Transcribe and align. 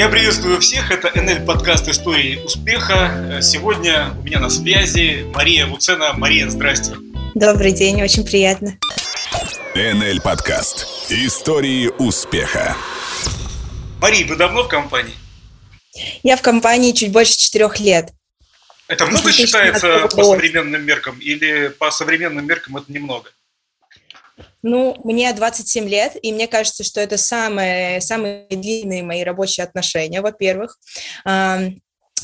Я 0.00 0.08
приветствую 0.08 0.58
всех, 0.62 0.90
это 0.90 1.12
НЛ 1.14 1.44
подкаст 1.44 1.86
«Истории 1.86 2.42
успеха». 2.42 3.40
Сегодня 3.42 4.14
у 4.18 4.22
меня 4.22 4.40
на 4.40 4.48
связи 4.48 5.26
Мария 5.34 5.66
Вуцена. 5.66 6.14
Мария, 6.14 6.48
здрасте. 6.48 6.94
Добрый 7.34 7.72
день, 7.72 8.02
очень 8.02 8.24
приятно. 8.24 8.78
НЛ 9.74 10.22
подкаст 10.24 10.86
«Истории 11.10 11.90
успеха». 11.98 12.74
Мария, 14.00 14.26
вы 14.26 14.36
давно 14.36 14.62
в 14.62 14.68
компании? 14.68 15.12
Я 16.22 16.38
в 16.38 16.40
компании 16.40 16.92
чуть 16.92 17.12
больше 17.12 17.36
четырех 17.36 17.78
лет. 17.78 18.08
Это 18.88 19.04
много 19.04 19.30
считается 19.30 20.08
по 20.08 20.24
современным 20.24 20.82
меркам 20.82 21.18
или 21.18 21.68
по 21.68 21.90
современным 21.90 22.46
меркам 22.46 22.78
это 22.78 22.90
немного? 22.90 23.28
Ну, 24.62 24.96
мне 25.04 25.32
27 25.32 25.88
лет, 25.88 26.16
и 26.20 26.32
мне 26.32 26.46
кажется, 26.46 26.84
что 26.84 27.00
это 27.00 27.16
самые, 27.16 28.00
самые 28.00 28.46
длинные 28.48 29.02
мои 29.02 29.22
рабочие 29.22 29.64
отношения, 29.64 30.20
во-первых. 30.20 30.78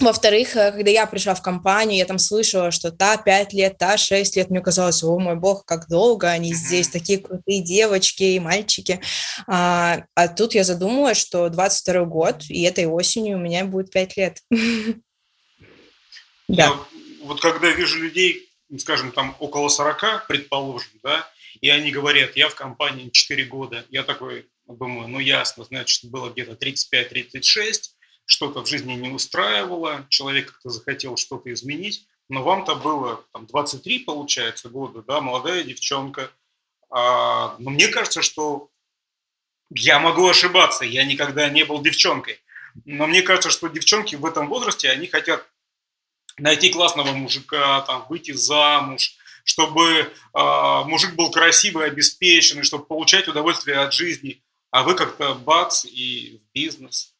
Во-вторых, 0.00 0.56
э, 0.56 0.72
когда 0.72 0.90
я 0.90 1.06
пришла 1.06 1.34
в 1.34 1.42
компанию, 1.42 1.98
я 1.98 2.04
там 2.04 2.18
слышала, 2.18 2.70
что 2.70 2.90
та 2.90 3.16
5 3.16 3.52
лет, 3.52 3.78
та 3.78 3.96
6 3.96 4.36
лет, 4.36 4.50
мне 4.50 4.60
казалось, 4.60 5.02
о 5.02 5.18
мой 5.18 5.36
бог, 5.36 5.64
как 5.64 5.88
долго 5.88 6.28
они 6.28 6.54
здесь, 6.54 6.88
такие 6.88 7.18
крутые 7.18 7.62
девочки 7.62 8.22
и 8.22 8.40
мальчики. 8.40 9.00
А, 9.46 10.02
а 10.14 10.28
тут 10.28 10.54
я 10.54 10.64
задумалась, 10.64 11.16
что 11.16 11.48
22 11.48 12.04
год, 12.04 12.42
и 12.48 12.62
этой 12.62 12.86
осенью 12.86 13.38
у 13.38 13.40
меня 13.40 13.64
будет 13.64 13.90
5 13.90 14.16
лет. 14.16 14.42
Да. 16.48 16.74
Вот 17.22 17.40
когда 17.40 17.68
я 17.68 17.74
вижу 17.74 17.98
людей, 17.98 18.48
скажем, 18.78 19.10
там 19.10 19.34
около 19.40 19.68
40, 19.68 20.26
предположим, 20.28 20.92
да, 21.02 21.26
и 21.60 21.68
они 21.68 21.90
говорят, 21.90 22.36
я 22.36 22.48
в 22.48 22.54
компании 22.54 23.10
4 23.10 23.44
года. 23.44 23.84
Я 23.90 24.02
такой 24.02 24.48
думаю, 24.66 25.08
ну 25.08 25.18
ясно, 25.18 25.64
значит, 25.64 26.10
было 26.10 26.30
где-то 26.30 26.52
35-36, 26.52 27.92
что-то 28.24 28.62
в 28.62 28.66
жизни 28.66 28.94
не 28.94 29.08
устраивало, 29.08 30.06
человек 30.08 30.52
как-то 30.52 30.70
захотел 30.70 31.16
что-то 31.16 31.52
изменить, 31.52 32.06
но 32.28 32.42
вам-то 32.42 32.74
было 32.74 33.24
там, 33.32 33.46
23, 33.46 34.00
получается, 34.00 34.68
года, 34.68 35.02
да, 35.02 35.20
молодая 35.20 35.62
девчонка. 35.62 36.30
А, 36.90 37.56
но 37.58 37.70
мне 37.70 37.88
кажется, 37.88 38.22
что 38.22 38.70
я 39.70 40.00
могу 40.00 40.28
ошибаться, 40.28 40.84
я 40.84 41.04
никогда 41.04 41.48
не 41.48 41.64
был 41.64 41.80
девчонкой. 41.82 42.40
Но 42.84 43.06
мне 43.06 43.22
кажется, 43.22 43.50
что 43.50 43.68
девчонки 43.68 44.16
в 44.16 44.26
этом 44.26 44.48
возрасте, 44.48 44.90
они 44.90 45.06
хотят 45.06 45.46
найти 46.36 46.70
классного 46.70 47.12
мужика, 47.12 47.80
там, 47.82 48.06
выйти 48.08 48.32
замуж, 48.32 49.16
чтобы 49.46 49.82
э, 49.84 50.08
мужик 50.86 51.14
был 51.14 51.30
красивый, 51.30 51.86
обеспеченный, 51.86 52.64
чтобы 52.64 52.84
получать 52.84 53.28
удовольствие 53.28 53.78
от 53.78 53.94
жизни, 53.94 54.42
а 54.72 54.82
вы 54.82 54.94
как-то 54.94 55.34
бац 55.34 55.84
и 55.84 56.42
в 56.42 56.52
бизнес. 56.52 57.14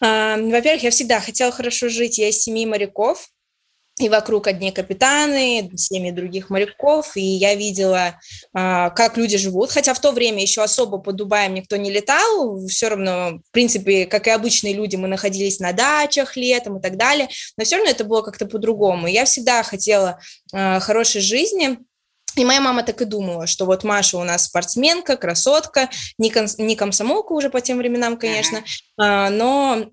Во-первых, 0.00 0.82
я 0.82 0.90
всегда 0.90 1.20
хотела 1.20 1.52
хорошо 1.52 1.88
жить. 1.88 2.18
Я 2.18 2.30
из 2.30 2.42
семьи 2.42 2.66
моряков, 2.66 3.28
и 3.98 4.08
вокруг 4.08 4.46
одни 4.46 4.72
капитаны, 4.72 5.70
семьи 5.76 6.10
других 6.10 6.48
моряков, 6.48 7.16
и 7.16 7.20
я 7.20 7.54
видела, 7.54 8.18
а, 8.54 8.90
как 8.90 9.16
люди 9.16 9.36
живут, 9.36 9.70
хотя 9.70 9.92
в 9.92 10.00
то 10.00 10.12
время 10.12 10.40
еще 10.40 10.62
особо 10.62 10.98
по 10.98 11.12
Дубаям 11.12 11.54
никто 11.54 11.76
не 11.76 11.90
летал, 11.90 12.66
все 12.66 12.88
равно, 12.88 13.40
в 13.46 13.50
принципе, 13.52 14.06
как 14.06 14.26
и 14.26 14.30
обычные 14.30 14.74
люди, 14.74 14.96
мы 14.96 15.08
находились 15.08 15.60
на 15.60 15.72
дачах 15.72 16.36
летом 16.36 16.78
и 16.78 16.82
так 16.82 16.96
далее, 16.96 17.28
но 17.58 17.64
все 17.64 17.76
равно 17.76 17.90
это 17.90 18.04
было 18.04 18.22
как-то 18.22 18.46
по-другому. 18.46 19.06
Я 19.06 19.26
всегда 19.26 19.62
хотела 19.62 20.18
а, 20.52 20.80
хорошей 20.80 21.20
жизни, 21.20 21.78
и 22.34 22.44
моя 22.44 22.60
мама 22.60 22.82
так 22.82 23.02
и 23.02 23.04
думала, 23.04 23.46
что 23.46 23.66
вот 23.66 23.84
Маша 23.84 24.16
у 24.16 24.24
нас 24.24 24.46
спортсменка, 24.46 25.16
красотка, 25.16 25.90
не, 26.16 26.30
ком, 26.30 26.46
не 26.58 26.76
комсомолка 26.76 27.32
уже 27.32 27.50
по 27.50 27.60
тем 27.60 27.76
временам, 27.78 28.16
конечно, 28.16 28.64
uh-huh. 28.98 29.28
но 29.28 29.86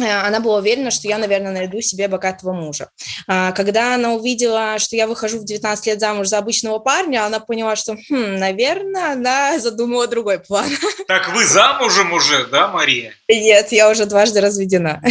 она 0.00 0.40
была 0.40 0.58
уверена, 0.58 0.90
что 0.90 1.08
я, 1.08 1.18
наверное, 1.18 1.52
найду 1.52 1.80
себе 1.80 2.08
богатого 2.08 2.52
мужа. 2.52 2.90
А, 3.26 3.52
когда 3.52 3.94
она 3.94 4.12
увидела, 4.12 4.78
что 4.78 4.96
я 4.96 5.06
выхожу 5.06 5.38
в 5.38 5.44
19 5.44 5.86
лет 5.86 6.00
замуж 6.00 6.28
за 6.28 6.38
обычного 6.38 6.78
парня, 6.78 7.24
она 7.26 7.40
поняла, 7.40 7.76
что, 7.76 7.94
хм, 7.94 8.36
наверное, 8.36 9.12
она 9.12 9.58
задумала 9.58 10.06
другой 10.06 10.38
план. 10.38 10.70
Так 11.06 11.34
вы 11.34 11.44
замужем 11.44 12.12
уже, 12.12 12.46
да, 12.46 12.68
Мария? 12.68 13.12
Нет, 13.28 13.72
я 13.72 13.90
уже 13.90 14.06
дважды 14.06 14.40
разведена. 14.40 15.02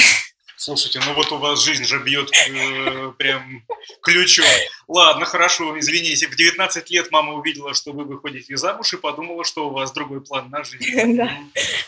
Слушайте, 0.59 0.99
ну 1.05 1.13
вот 1.13 1.31
у 1.31 1.37
вас 1.37 1.63
жизнь 1.63 1.83
же 1.83 1.99
бьет 1.99 2.31
э, 2.49 3.11
прям 3.19 3.63
ключом. 4.01 4.45
Ладно, 4.87 5.23
хорошо, 5.25 5.77
извините. 5.79 6.27
В 6.27 6.35
19 6.35 6.89
лет 6.89 7.11
мама 7.11 7.33
увидела, 7.33 7.75
что 7.75 7.91
вы 7.91 8.05
выходите 8.05 8.57
замуж 8.57 8.91
и 8.93 8.97
подумала, 8.97 9.43
что 9.43 9.67
у 9.67 9.71
вас 9.71 9.91
другой 9.91 10.21
план 10.21 10.49
на 10.49 10.63
жизнь. 10.63 11.15
Да, 11.17 11.31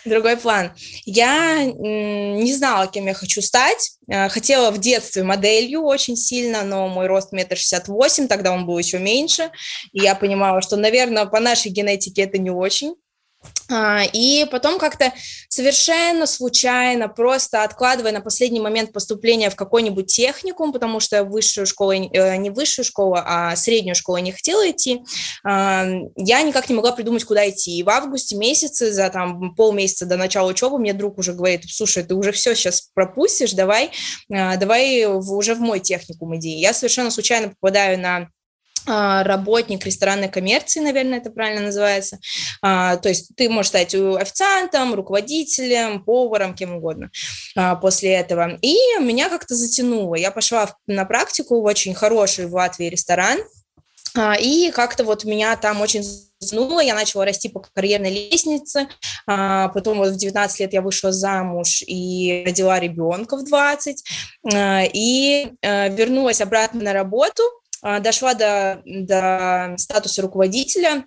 другой 0.06 0.38
план. 0.38 0.72
Я 1.06 1.66
не 1.66 2.54
знала, 2.54 2.86
кем 2.86 3.08
я 3.08 3.16
хочу 3.16 3.42
стать. 3.42 3.98
Э, 4.08 4.30
хотела 4.30 4.70
в 4.70 4.78
детстве 4.78 5.24
моделью 5.24 5.82
очень 5.82 6.16
сильно, 6.16 6.64
но 6.64 6.88
мой 6.88 7.08
рост 7.08 7.32
метр 7.32 7.58
шестьдесят 7.58 7.88
восемь, 7.88 8.28
тогда 8.28 8.52
он 8.52 8.68
был 8.68 8.78
еще 8.78 9.00
меньше. 9.00 9.50
И 9.94 10.02
я 10.02 10.14
понимала, 10.14 10.62
что, 10.62 10.78
наверное, 10.78 11.26
по 11.26 11.40
нашей 11.40 11.72
генетике 11.72 12.22
это 12.22 12.38
не 12.38 12.52
очень. 12.52 12.94
А, 13.72 14.04
и 14.14 14.46
потом 14.50 14.80
как-то 14.80 15.14
совершенно 15.48 16.26
случайно, 16.26 17.08
просто 17.08 17.64
откладывая 17.64 18.12
на 18.12 18.22
последний 18.22 18.60
момент 18.60 18.92
поступления 18.92 19.50
в 19.52 19.56
какой-нибудь 19.56 20.08
техникум, 20.08 20.74
потому 20.74 21.00
что 21.00 21.24
высшую 21.24 21.68
школу, 21.68 21.92
э, 21.92 22.36
не 22.38 22.50
высшую 22.50 22.84
школу, 22.84 23.16
а 23.18 23.56
среднюю 23.56 23.96
школу 23.96 24.18
я 24.18 24.24
не 24.24 24.32
хотела 24.32 24.70
идти, 24.70 25.04
я 25.46 26.42
никак 26.42 26.70
не 26.70 26.76
могла 26.76 26.92
придумать, 26.92 27.24
куда 27.24 27.48
идти. 27.50 27.78
И 27.78 27.84
в 27.84 27.90
августе 27.90 28.36
месяце, 28.36 28.92
за 28.92 29.10
там 29.10 29.54
полмесяца 29.56 30.06
до 30.06 30.18
начала 30.18 30.50
учебы, 30.50 30.80
мне 30.80 30.94
друг 30.94 31.20
уже 31.20 31.34
говорит, 31.34 31.64
слушай, 31.70 32.04
ты 32.04 32.16
уже 32.16 32.32
все 32.32 32.56
сейчас 32.56 32.90
пропустишь, 32.94 33.54
давай, 33.54 33.92
а, 34.32 34.58
давай 34.58 35.06
уже 35.06 35.54
в 35.54 35.60
мой 35.60 35.80
техникум 35.80 36.36
иди. 36.36 36.50
Я 36.50 36.74
совершенно 36.74 37.12
случайно 37.12 37.50
попадаю 37.50 38.00
на 38.00 38.30
работник 38.90 39.86
ресторанной 39.86 40.30
коммерции, 40.30 40.80
наверное, 40.80 41.20
это 41.20 41.30
правильно 41.30 41.68
называется. 41.68 42.20
А, 42.62 42.98
то 42.98 43.10
есть 43.10 43.32
ты 43.36 43.50
можешь 43.50 43.70
стать 43.70 43.94
официантом, 43.94 44.94
руководителем, 44.94 46.04
поваром, 46.04 46.56
кем 46.56 46.76
угодно 46.76 47.12
а, 47.56 47.76
после 47.76 48.14
этого. 48.14 48.58
И 48.62 48.76
меня 49.00 49.30
как-то 49.30 49.56
затянуло. 49.56 50.16
Я 50.16 50.32
пошла 50.32 50.74
на 50.88 51.06
практику 51.06 51.62
в 51.62 51.66
очень 51.66 51.94
хороший 51.94 52.48
в 52.48 52.54
Латвии 52.54 52.88
ресторан, 52.88 53.40
и 54.42 54.72
как-то 54.74 55.04
вот 55.04 55.24
меня 55.24 55.56
там 55.56 55.82
очень 55.82 56.04
затянуло, 56.40 56.80
я 56.80 56.96
начала 56.96 57.26
расти 57.26 57.48
по 57.48 57.60
карьерной 57.60 58.10
лестнице, 58.10 58.88
потом 59.28 60.00
вот 60.00 60.14
в 60.14 60.18
19 60.18 60.60
лет 60.62 60.74
я 60.74 60.82
вышла 60.82 61.12
замуж 61.12 61.84
и 61.86 62.44
родила 62.44 62.80
ребенка 62.80 63.38
в 63.38 63.46
20, 63.46 64.04
и 64.94 65.52
э, 65.62 65.96
вернулась 65.96 66.42
обратно 66.42 66.82
на 66.82 66.94
работу, 66.94 67.44
а, 67.44 67.59
дошла 67.82 68.34
до, 68.34 68.82
до 68.86 69.76
статуса 69.78 70.22
руководителя, 70.22 71.06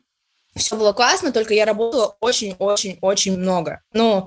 все 0.54 0.76
было 0.76 0.92
классно, 0.92 1.32
только 1.32 1.54
я 1.54 1.64
работала 1.64 2.16
очень-очень-очень 2.20 3.38
много. 3.38 3.80
Ну, 3.92 4.26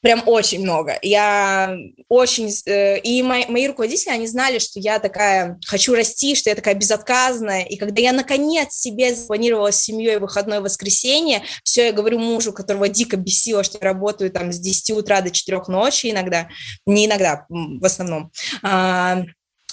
прям 0.00 0.22
очень 0.26 0.60
много. 0.60 0.96
Я 1.02 1.76
очень... 2.08 2.48
Э, 2.66 2.98
и 3.00 3.22
мои, 3.22 3.46
мои 3.48 3.66
руководители, 3.66 4.12
они 4.12 4.28
знали, 4.28 4.60
что 4.60 4.78
я 4.78 5.00
такая, 5.00 5.58
хочу 5.66 5.94
расти, 5.94 6.36
что 6.36 6.50
я 6.50 6.56
такая 6.56 6.74
безотказная. 6.74 7.64
И 7.64 7.76
когда 7.76 8.00
я, 8.00 8.12
наконец, 8.12 8.74
себе 8.74 9.12
запланировала 9.14 9.72
с 9.72 9.82
семьей 9.82 10.18
выходное 10.18 10.60
воскресенье, 10.60 11.42
все, 11.64 11.86
я 11.86 11.92
говорю 11.92 12.20
мужу, 12.20 12.52
которого 12.52 12.88
дико 12.88 13.16
бесило, 13.16 13.64
что 13.64 13.78
я 13.80 13.84
работаю 13.92 14.30
там 14.30 14.52
с 14.52 14.60
10 14.60 14.90
утра 14.92 15.20
до 15.20 15.32
4 15.32 15.62
ночи 15.66 16.12
иногда, 16.12 16.48
не 16.86 17.06
иногда, 17.06 17.46
в 17.48 17.84
основном, 17.84 18.30
а, 18.62 19.24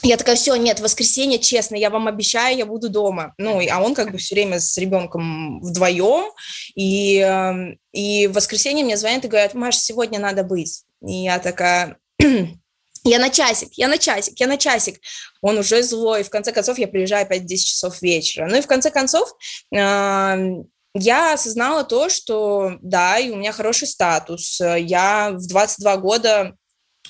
я 0.03 0.17
такая, 0.17 0.35
все, 0.35 0.55
нет, 0.55 0.79
воскресенье, 0.79 1.39
честно, 1.39 1.75
я 1.75 1.89
вам 1.89 2.07
обещаю, 2.07 2.57
я 2.57 2.65
буду 2.65 2.89
дома. 2.89 3.33
Ну, 3.37 3.61
а 3.71 3.81
он 3.81 3.95
как 3.95 4.11
бы 4.11 4.17
все 4.17 4.35
время 4.35 4.59
с 4.59 4.77
ребенком 4.77 5.61
вдвоем, 5.61 6.31
и, 6.75 7.19
эм, 7.19 7.79
и 7.93 8.27
в 8.27 8.33
воскресенье 8.33 8.83
мне 8.83 8.97
звонят 8.97 9.23
и 9.23 9.29
говорят, 9.29 9.53
Маш, 9.53 9.77
сегодня 9.77 10.19
надо 10.19 10.43
быть. 10.43 10.83
И 11.05 11.23
я 11.23 11.39
такая, 11.39 11.97
я 12.19 13.19
на 13.19 13.29
часик, 13.29 13.69
я 13.73 13.87
на 13.87 13.97
часик, 13.97 14.39
я 14.39 14.47
на 14.47 14.57
часик. 14.57 14.99
Он 15.41 15.57
уже 15.57 15.81
злой, 15.83 16.23
в 16.23 16.29
конце 16.29 16.51
концов 16.51 16.77
я 16.77 16.87
приезжаю 16.87 17.23
опять 17.23 17.43
в 17.43 17.45
10 17.45 17.67
часов 17.67 18.01
вечера. 18.01 18.47
Ну 18.47 18.57
и 18.57 18.61
в 18.61 18.67
конце 18.67 18.91
концов 18.91 19.33
эм, 19.71 20.65
я 20.93 21.33
осознала 21.33 21.85
то, 21.85 22.09
что 22.09 22.77
да, 22.81 23.17
и 23.19 23.29
у 23.31 23.37
меня 23.37 23.51
хороший 23.51 23.87
статус. 23.87 24.59
Я 24.59 25.31
в 25.31 25.47
22 25.47 25.97
года 25.97 26.55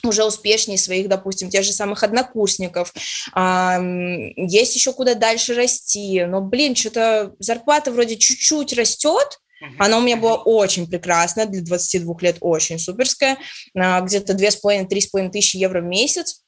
уже 0.03 0.23
успешнее 0.23 0.77
своих, 0.77 1.07
допустим, 1.07 1.49
тех 1.49 1.63
же 1.63 1.71
самых 1.71 2.03
однокурсников. 2.03 2.93
Есть 3.35 4.75
еще 4.75 4.93
куда 4.93 5.15
дальше 5.15 5.53
расти. 5.53 6.25
Но, 6.25 6.41
блин, 6.41 6.75
что-то 6.75 7.33
зарплата 7.39 7.91
вроде 7.91 8.17
чуть-чуть 8.17 8.73
растет, 8.73 9.39
она 9.79 9.97
у 9.97 10.01
меня 10.01 10.17
была 10.17 10.35
очень 10.35 10.87
прекрасная, 10.87 11.45
для 11.45 11.61
22 11.61 12.15
лет 12.21 12.37
очень 12.41 12.79
суперская, 12.79 13.37
а, 13.75 14.01
где-то 14.01 14.33
2,5-3,5 14.33 15.29
тысячи 15.31 15.57
евро 15.57 15.81
в 15.81 15.85
месяц. 15.85 16.42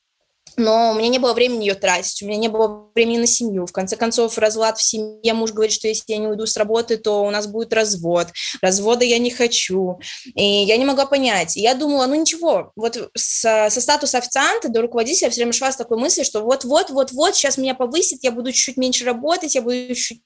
Но 0.57 0.91
у 0.91 0.93
меня 0.95 1.09
не 1.09 1.19
было 1.19 1.33
времени 1.33 1.65
ее 1.65 1.75
тратить, 1.75 2.21
у 2.21 2.25
меня 2.25 2.37
не 2.37 2.47
было 2.47 2.89
времени 2.95 3.17
на 3.17 3.27
семью. 3.27 3.65
В 3.65 3.71
конце 3.71 3.95
концов, 3.95 4.37
развод 4.37 4.77
в 4.77 4.83
семье, 4.83 5.33
муж 5.33 5.51
говорит, 5.51 5.73
что 5.73 5.87
если 5.87 6.13
я 6.13 6.17
не 6.17 6.27
уйду 6.27 6.45
с 6.45 6.57
работы, 6.57 6.97
то 6.97 7.23
у 7.23 7.29
нас 7.29 7.47
будет 7.47 7.73
развод. 7.73 8.27
Развода 8.61 9.03
я 9.05 9.17
не 9.17 9.31
хочу. 9.31 9.99
И 10.33 10.43
я 10.43 10.77
не 10.77 10.85
могла 10.85 11.05
понять. 11.05 11.57
И 11.57 11.61
я 11.61 11.73
думала, 11.73 12.05
ну 12.05 12.15
ничего, 12.15 12.71
вот 12.75 13.09
с, 13.15 13.69
со 13.69 13.81
статуса 13.81 14.17
официанта 14.17 14.69
до 14.69 14.81
руководителя 14.81 15.29
все 15.29 15.41
время 15.41 15.53
шла 15.53 15.71
с 15.71 15.77
такой 15.77 15.97
мыслью, 15.97 16.25
что 16.25 16.41
вот-вот-вот-вот, 16.41 17.35
сейчас 17.35 17.57
меня 17.57 17.75
повысит, 17.75 18.23
я 18.23 18.31
буду 18.31 18.51
чуть-чуть 18.51 18.77
меньше 18.77 19.05
работать, 19.05 19.55
я 19.55 19.61
буду 19.61 19.93
чуть 19.95 20.21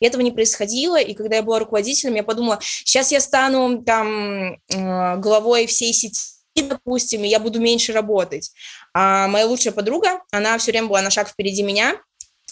и 0.00 0.04
этого 0.04 0.20
не 0.20 0.32
происходило, 0.32 1.00
и 1.00 1.14
когда 1.14 1.36
я 1.36 1.42
была 1.42 1.58
руководителем, 1.58 2.16
я 2.16 2.22
подумала, 2.22 2.58
сейчас 2.60 3.12
я 3.12 3.20
стану 3.20 3.82
там 3.82 4.54
э, 4.54 5.16
главой 5.18 5.66
всей 5.66 5.92
сети, 5.92 6.20
допустим, 6.62 7.24
и 7.24 7.28
я 7.28 7.40
буду 7.40 7.60
меньше 7.60 7.92
работать. 7.92 8.52
А 8.92 9.28
моя 9.28 9.46
лучшая 9.46 9.72
подруга, 9.72 10.20
она 10.30 10.56
все 10.58 10.72
время 10.72 10.88
была 10.88 11.02
на 11.02 11.10
шаг 11.10 11.28
впереди 11.28 11.62
меня, 11.62 11.96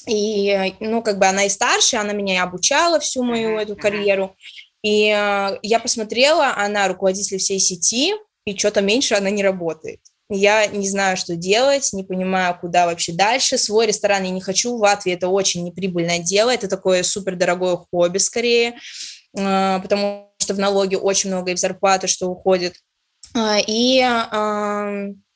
и, 0.06 0.74
ну, 0.80 1.02
как 1.02 1.18
бы 1.18 1.26
она 1.26 1.44
и 1.44 1.48
старше, 1.48 1.96
она 1.96 2.12
меня 2.12 2.34
и 2.34 2.38
обучала 2.38 2.98
всю 2.98 3.22
мою 3.22 3.58
эту 3.58 3.76
карьеру. 3.76 4.36
И 4.82 5.08
э, 5.08 5.58
я 5.62 5.78
посмотрела, 5.78 6.54
она 6.56 6.88
руководитель 6.88 7.38
всей 7.38 7.60
сети, 7.60 8.14
и 8.44 8.56
что-то 8.56 8.80
меньше 8.80 9.14
она 9.14 9.30
не 9.30 9.42
работает. 9.42 10.00
Я 10.28 10.66
не 10.66 10.88
знаю, 10.88 11.16
что 11.16 11.36
делать, 11.36 11.92
не 11.92 12.02
понимаю, 12.02 12.56
куда 12.58 12.86
вообще 12.86 13.12
дальше. 13.12 13.58
Свой 13.58 13.86
ресторан 13.86 14.24
я 14.24 14.30
не 14.30 14.40
хочу. 14.40 14.76
В 14.76 14.80
Латвии 14.80 15.12
это 15.12 15.28
очень 15.28 15.62
неприбыльное 15.62 16.18
дело. 16.18 16.50
Это 16.50 16.68
такое 16.68 17.02
супер 17.02 17.36
дорогое 17.36 17.76
хобби 17.76 18.18
скорее, 18.18 18.78
э, 19.36 19.80
потому 19.80 20.32
что 20.38 20.54
в 20.54 20.58
налоге 20.58 20.96
очень 20.96 21.30
много 21.30 21.52
и 21.52 21.54
в 21.54 21.58
зарплаты, 21.58 22.08
что 22.08 22.28
уходит. 22.28 22.76
А, 23.34 23.58
и, 23.66 24.02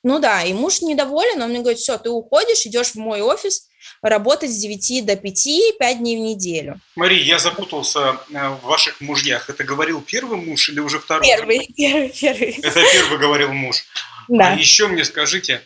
ну 0.03 0.19
да, 0.19 0.43
и 0.43 0.53
муж 0.53 0.83
недоволен, 0.83 1.43
он 1.43 1.51
мне 1.51 1.61
говорит, 1.61 1.79
все, 1.79 1.99
ты 1.99 2.11
уходишь, 2.11 2.67
идешь 2.67 2.93
в 2.93 2.97
мой 2.97 3.21
офис, 3.21 3.69
работать 4.03 4.51
с 4.51 4.59
9 4.59 5.07
до 5.07 5.17
5, 5.17 5.79
5 5.79 5.99
дней 5.99 6.17
в 6.17 6.21
неделю. 6.21 6.81
Мария, 6.95 7.23
я 7.23 7.39
запутался 7.39 8.19
э, 8.33 8.49
в 8.49 8.67
ваших 8.67 9.01
мужьях. 9.01 9.51
Это 9.51 9.65
говорил 9.65 10.01
первый 10.01 10.39
муж 10.39 10.69
или 10.69 10.81
уже 10.81 10.99
второй? 10.99 11.27
Первый, 11.27 11.69
первый, 11.77 12.09
первый. 12.11 12.53
Это 12.63 12.83
первый 12.93 13.19
говорил 13.19 13.53
муж. 13.53 13.85
Да. 14.29 14.53
А 14.53 14.57
еще 14.57 14.89
мне 14.89 15.05
скажите, 15.05 15.63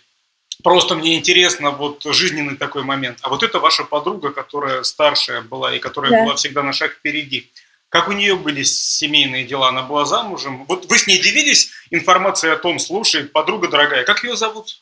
просто 0.63 0.95
мне 0.95 1.17
интересно, 1.19 1.71
вот 1.71 2.03
жизненный 2.05 2.57
такой 2.57 2.83
момент. 2.83 3.19
А 3.23 3.29
вот 3.29 3.43
это 3.43 3.59
ваша 3.59 3.85
подруга, 3.85 4.31
которая 4.31 4.83
старшая 4.83 5.41
была 5.43 5.75
и 5.75 5.79
которая 5.79 6.13
да. 6.13 6.25
была 6.25 6.37
всегда 6.37 6.63
на 6.63 6.73
шаг 6.73 6.93
впереди. 6.93 7.51
Как 7.91 8.09
у 8.09 8.13
нее 8.13 8.37
были 8.37 8.63
семейные 8.63 9.45
дела? 9.45 9.69
Она 9.69 9.83
была 9.83 10.05
замужем? 10.05 10.65
Вот 10.67 10.87
вы 10.87 10.97
с 10.97 11.09
ней 11.09 11.21
делились 11.21 11.71
информацией 11.91 12.53
о 12.53 12.57
том, 12.57 12.79
слушай, 12.79 13.25
подруга 13.25 13.67
дорогая, 13.67 14.05
как 14.05 14.23
ее 14.23 14.37
зовут? 14.37 14.81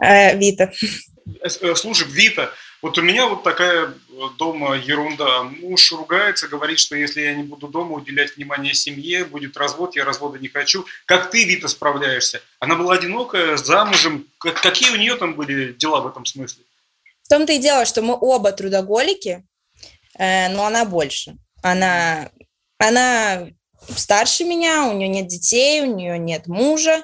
Э, 0.00 0.38
Вита. 0.38 0.70
Э, 1.40 1.48
э, 1.62 1.74
слушай, 1.74 2.06
Вита, 2.06 2.52
вот 2.80 2.96
у 2.96 3.02
меня 3.02 3.26
вот 3.26 3.42
такая 3.42 3.92
дома 4.38 4.76
ерунда. 4.76 5.42
Муж 5.42 5.90
ругается, 5.90 6.46
говорит, 6.46 6.78
что 6.78 6.94
если 6.94 7.22
я 7.22 7.34
не 7.34 7.42
буду 7.42 7.66
дома 7.66 7.96
уделять 7.96 8.36
внимание 8.36 8.74
семье, 8.74 9.24
будет 9.24 9.56
развод, 9.56 9.96
я 9.96 10.04
развода 10.04 10.38
не 10.38 10.46
хочу. 10.46 10.86
Как 11.06 11.30
ты, 11.30 11.42
Вита, 11.42 11.66
справляешься? 11.66 12.40
Она 12.60 12.76
была 12.76 12.94
одинокая, 12.94 13.56
замужем. 13.56 14.28
Какие 14.38 14.90
у 14.90 14.96
нее 14.96 15.16
там 15.16 15.34
были 15.34 15.72
дела 15.72 16.02
в 16.02 16.06
этом 16.06 16.24
смысле? 16.24 16.62
В 17.24 17.28
том-то 17.28 17.52
и 17.52 17.58
дело, 17.58 17.84
что 17.84 18.00
мы 18.00 18.16
оба 18.16 18.52
трудоголики, 18.52 19.44
но 20.16 20.66
она 20.66 20.84
больше. 20.84 21.36
Она, 21.66 22.30
она 22.78 23.48
старше 23.88 24.44
меня, 24.44 24.88
у 24.88 24.92
нее 24.92 25.08
нет 25.08 25.26
детей, 25.26 25.80
у 25.80 25.96
нее 25.96 26.16
нет 26.16 26.46
мужа, 26.46 27.02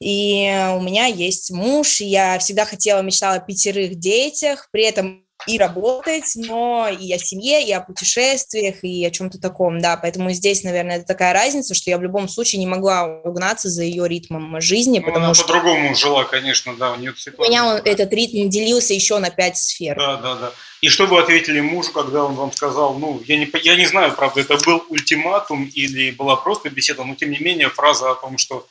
и 0.00 0.50
у 0.76 0.80
меня 0.80 1.06
есть 1.06 1.52
муж, 1.52 2.00
и 2.00 2.06
я 2.06 2.38
всегда 2.40 2.64
хотела, 2.64 3.02
мечтала 3.02 3.36
о 3.36 3.40
пятерых 3.40 3.94
детях, 3.94 4.68
при 4.72 4.82
этом 4.82 5.23
и 5.46 5.58
работать, 5.58 6.32
но 6.36 6.88
и 6.88 7.12
о 7.12 7.18
семье, 7.18 7.66
и 7.66 7.72
о 7.72 7.80
путешествиях, 7.80 8.82
и 8.82 9.04
о 9.04 9.10
чем-то 9.10 9.40
таком, 9.40 9.80
да, 9.80 9.96
поэтому 9.96 10.30
здесь, 10.32 10.62
наверное, 10.64 10.96
это 10.96 11.06
такая 11.06 11.32
разница, 11.32 11.74
что 11.74 11.90
я 11.90 11.98
в 11.98 12.02
любом 12.02 12.28
случае 12.28 12.60
не 12.60 12.66
могла 12.66 13.06
угнаться 13.06 13.68
за 13.68 13.82
ее 13.82 14.08
ритмом 14.08 14.60
жизни, 14.60 14.98
ну, 14.98 15.06
потому 15.06 15.26
она 15.26 15.34
что... 15.34 15.44
по-другому 15.44 15.94
жила, 15.94 16.24
конечно, 16.24 16.74
да, 16.76 16.92
у 16.92 16.96
нее 16.96 17.14
У 17.38 17.42
меня 17.42 17.66
он, 17.66 17.76
этот 17.84 18.12
ритм 18.12 18.48
делился 18.48 18.94
еще 18.94 19.18
на 19.18 19.30
пять 19.30 19.56
сфер. 19.56 19.96
Да, 19.96 20.16
да, 20.16 20.34
да. 20.36 20.52
И 20.80 20.88
что 20.88 21.06
вы 21.06 21.18
ответили 21.18 21.60
мужу, 21.60 21.92
когда 21.92 22.24
он 22.24 22.34
вам 22.34 22.52
сказал, 22.52 22.98
ну, 22.98 23.22
я 23.26 23.38
не, 23.38 23.50
я 23.62 23.76
не 23.76 23.86
знаю, 23.86 24.14
правда, 24.14 24.42
это 24.42 24.58
был 24.66 24.84
ультиматум 24.90 25.64
или 25.74 26.10
была 26.10 26.36
просто 26.36 26.68
беседа, 26.68 27.04
но 27.04 27.14
тем 27.14 27.30
не 27.30 27.38
менее 27.38 27.70
фраза 27.70 28.10
о 28.10 28.14
том, 28.14 28.36
что 28.36 28.66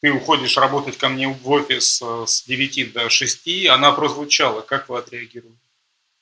ты 0.00 0.12
уходишь 0.12 0.56
работать 0.56 0.96
ко 0.96 1.08
мне 1.08 1.28
в 1.28 1.50
офис 1.50 2.00
э, 2.02 2.24
с 2.26 2.44
9 2.44 2.92
до 2.92 3.10
6, 3.10 3.66
она 3.68 3.92
прозвучала. 3.92 4.60
Как 4.60 4.88
вы 4.88 4.98
отреагировали? 4.98 5.56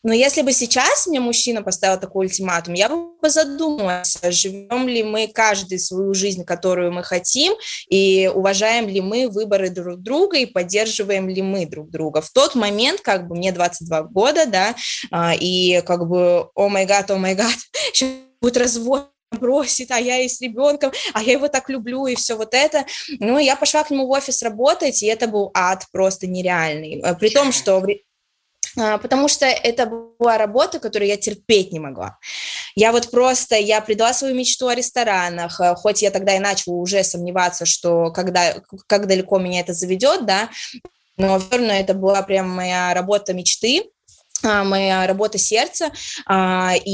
Но 0.07 0.15
если 0.15 0.43
бы 0.43 0.53
сейчас 0.53 1.09
мне 1.09 1.19
мужчина 1.19 1.63
поставил 1.63 1.99
такой 1.99 2.27
ультиматум, 2.27 2.75
я 2.75 2.89
бы 2.89 3.29
задумалась, 3.29 4.17
живем 4.23 4.87
ли 4.87 5.03
мы 5.03 5.27
каждый 5.27 5.81
свою 5.81 6.15
жизнь, 6.15 6.45
которую 6.45 6.93
мы 6.93 7.03
хотим, 7.03 7.55
и 7.89 8.31
уважаем 8.33 8.89
ли 8.89 9.01
мы 9.01 9.29
выборы 9.29 9.69
друг 9.69 10.01
друга, 10.01 10.39
и 10.39 10.47
поддерживаем 10.47 11.29
ли 11.29 11.43
мы 11.43 11.67
друг 11.67 11.91
друга. 11.91 12.21
В 12.21 12.31
тот 12.31 12.55
момент, 12.55 13.01
как 13.01 13.27
бы 13.27 13.35
мне 13.35 13.51
22 13.51 14.03
года, 14.03 14.47
да, 14.47 14.77
а, 15.11 15.35
и 15.35 15.83
как 15.85 16.07
бы, 16.07 16.51
о 16.55 16.69
май 16.69 16.87
гад, 16.87 17.11
о 17.11 17.17
май 17.17 17.35
гад, 17.35 17.57
сейчас 17.93 18.11
будет 18.41 18.59
развод, 18.59 19.11
бросит, 19.33 19.91
а 19.91 19.99
я 19.99 20.21
и 20.21 20.29
с 20.29 20.41
ребенком, 20.41 20.93
а 21.15 21.23
я 21.23 21.33
его 21.33 21.49
так 21.49 21.69
люблю, 21.69 22.07
и 22.07 22.15
все 22.15 22.37
вот 22.37 22.55
это. 22.55 22.87
Ну, 23.19 23.41
я 23.41 23.57
пошла 23.57 23.83
к 23.83 23.91
нему 23.91 24.07
в 24.07 24.11
офис 24.11 24.41
работать, 24.45 25.03
и 25.03 25.07
это 25.07 25.27
был 25.27 25.51
ад 25.53 25.85
просто 25.91 26.29
нереальный. 26.29 27.03
При 27.19 27.31
том, 27.31 27.51
что 27.51 27.81
потому 28.77 29.29
что 29.29 29.47
это 29.47 29.87
была 29.87 30.39
работа, 30.39 30.79
которую 30.79 31.09
я 31.09 31.17
терпеть 31.17 31.73
не 31.73 31.81
могла. 31.81 32.19
Я 32.75 32.93
вот 32.93 33.11
просто, 33.11 33.57
я 33.57 33.81
предала 33.81 34.13
свою 34.13 34.35
мечту 34.35 34.69
о 34.69 34.75
ресторанах, 34.75 35.61
э, 35.61 35.75
хоть 35.75 36.03
я 36.03 36.11
тогда 36.11 36.37
и 36.37 36.39
начала 36.39 36.75
уже 36.75 37.03
сомневаться, 37.03 37.65
что 37.65 38.11
когда, 38.13 38.55
как 38.87 39.07
далеко 39.07 39.39
меня 39.39 39.61
это 39.61 39.73
заведет, 39.73 40.27
да, 40.27 40.51
но 41.17 41.39
все 41.39 41.51
равно 41.53 41.73
это 41.73 41.95
была 41.95 42.23
прям 42.23 42.51
моя 42.51 42.93
работа 42.93 43.33
мечты, 43.33 43.85
а, 44.43 44.65
моя 44.65 45.07
работа 45.07 45.39
сердца, 45.39 45.91
а, 46.27 46.75
и 46.85 46.91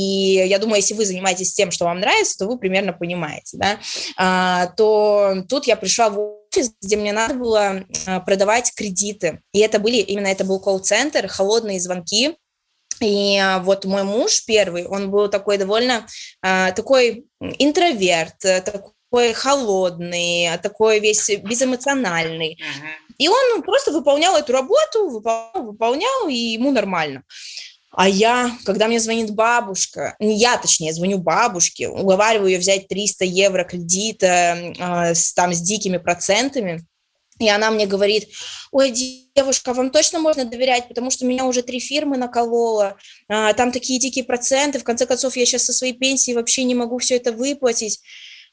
я 0.47 0.61
думаю, 0.61 0.77
если 0.77 0.95
вы 0.95 1.05
занимаетесь 1.05 1.53
тем, 1.53 1.73
что 1.73 1.87
вам 1.87 1.99
нравится, 1.99 2.39
то 2.39 2.47
вы 2.47 2.57
примерно 2.57 2.93
понимаете, 2.93 3.59
да, 3.59 4.73
то 4.77 5.43
тут 5.49 5.67
я 5.67 5.75
пришла 5.75 6.11
в 6.11 6.42
офис, 6.53 6.75
где 6.81 6.97
мне 6.97 7.13
надо 7.13 7.35
было 7.35 7.85
а, 8.07 8.21
продавать 8.21 8.73
кредиты. 8.75 9.41
И 9.53 9.61
это 9.61 9.79
были, 9.79 9.97
именно 9.97 10.29
это 10.29 10.45
был 10.45 10.61
колл-центр, 10.61 11.29
холодные 11.29 11.81
звонки. 11.81 12.37
И 13.01 13.39
а, 13.39 13.59
вот 13.61 13.85
мой 13.85 14.05
муж 14.05 14.45
первый, 14.45 14.87
он 14.87 15.11
был 15.11 15.29
такой 15.29 15.59
довольно, 15.59 16.07
а, 16.43 16.73
такой 16.73 17.27
интроверт, 17.41 18.39
такой 18.39 19.33
холодный, 19.33 20.51
такой 20.63 21.01
весь 21.01 21.29
безэмоциональный. 21.43 22.59
И 23.19 23.29
он 23.29 23.63
просто 23.63 23.93
выполнял 23.93 24.37
эту 24.37 24.53
работу, 24.53 25.09
выполнял, 25.09 25.63
выполнял, 25.63 26.29
и 26.29 26.35
ему 26.35 26.71
нормально. 26.71 27.23
А 27.93 28.09
я, 28.09 28.57
когда 28.65 28.89
мне 28.89 28.99
звонит 28.99 29.31
бабушка, 29.31 30.17
не 30.19 30.39
я, 30.39 30.57
точнее, 30.57 30.95
звоню 30.95 31.19
бабушке, 31.19 31.89
уговариваю 31.89 32.51
ее 32.51 32.59
взять 32.59 32.89
300 32.89 33.25
евро 33.27 33.65
кредита 33.65 34.75
э, 34.79 35.15
с, 35.15 35.35
там, 35.35 35.53
с 35.53 35.61
дикими 35.61 35.99
процентами, 35.99 36.87
и 37.39 37.49
она 37.49 37.71
мне 37.71 37.87
говорит, 37.87 38.29
ой, 38.71 38.93
девушка, 39.35 39.75
вам 39.75 39.91
точно 39.91 40.21
можно 40.21 40.45
доверять, 40.45 40.89
потому 40.89 41.11
что 41.11 41.27
меня 41.27 41.45
уже 41.45 41.63
три 41.63 41.81
фирмы 41.81 42.17
накололо, 42.17 42.97
а, 43.29 43.53
там 43.55 43.73
такие 43.73 43.99
дикие 43.99 44.25
проценты, 44.25 44.79
в 44.79 44.85
конце 44.85 45.07
концов, 45.07 45.37
я 45.37 45.45
сейчас 45.45 45.65
со 45.65 45.73
своей 45.73 45.93
пенсии 45.93 46.33
вообще 46.33 46.65
не 46.65 46.75
могу 46.75 46.99
все 46.99 47.17
это 47.17 47.33
выплатить. 47.33 48.01